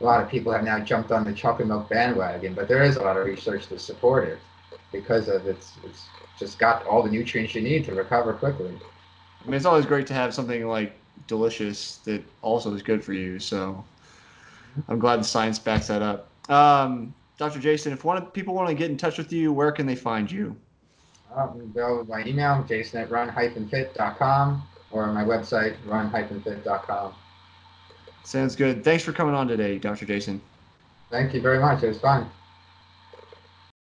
a 0.01 0.03
lot 0.03 0.21
of 0.21 0.29
people 0.29 0.51
have 0.51 0.63
now 0.63 0.79
jumped 0.81 1.11
on 1.11 1.23
the 1.23 1.33
chocolate 1.33 1.67
milk 1.67 1.89
bandwagon. 1.89 2.53
But 2.53 2.67
there 2.67 2.83
is 2.83 2.97
a 2.97 3.01
lot 3.01 3.17
of 3.17 3.25
research 3.25 3.65
to 3.67 3.79
support 3.79 4.27
it 4.27 4.37
because 4.91 5.29
of 5.29 5.47
it's 5.47 5.73
it's 5.83 6.05
just 6.43 6.59
got 6.59 6.85
all 6.85 7.01
the 7.01 7.09
nutrients 7.09 7.55
you 7.55 7.61
need 7.61 7.85
to 7.85 7.95
recover 7.95 8.33
quickly. 8.33 8.77
I 9.41 9.45
mean, 9.45 9.55
it's 9.55 9.65
always 9.65 9.85
great 9.85 10.07
to 10.07 10.13
have 10.13 10.33
something 10.33 10.67
like 10.67 10.93
delicious 11.27 11.97
that 12.05 12.21
also 12.41 12.73
is 12.73 12.81
good 12.81 13.03
for 13.03 13.13
you. 13.13 13.39
So 13.39 13.83
I'm 14.89 14.99
glad 14.99 15.19
the 15.21 15.23
science 15.23 15.57
backs 15.57 15.87
that 15.87 16.01
up. 16.01 16.29
Um, 16.49 17.13
Dr. 17.37 17.59
Jason, 17.59 17.93
if 17.93 18.03
one 18.03 18.17
of 18.17 18.33
people 18.33 18.53
want 18.53 18.67
to 18.67 18.75
get 18.75 18.91
in 18.91 18.97
touch 18.97 19.17
with 19.17 19.31
you, 19.31 19.53
where 19.53 19.71
can 19.71 19.85
they 19.85 19.95
find 19.95 20.29
you? 20.29 20.55
Um, 21.33 21.71
go 21.73 22.03
by 22.03 22.23
email, 22.25 22.63
jason 22.67 23.01
at 23.01 23.09
run-fit.com, 23.09 24.63
or 24.91 25.03
on 25.05 25.15
my 25.15 25.23
website, 25.23 25.75
run-fit.com. 25.85 27.13
Sounds 28.23 28.55
good. 28.55 28.83
Thanks 28.83 29.03
for 29.03 29.13
coming 29.13 29.33
on 29.33 29.47
today, 29.47 29.79
Dr. 29.79 30.05
Jason. 30.05 30.41
Thank 31.09 31.33
you 31.33 31.41
very 31.41 31.59
much. 31.59 31.83
It 31.83 31.87
was 31.87 31.99
fun. 31.99 32.29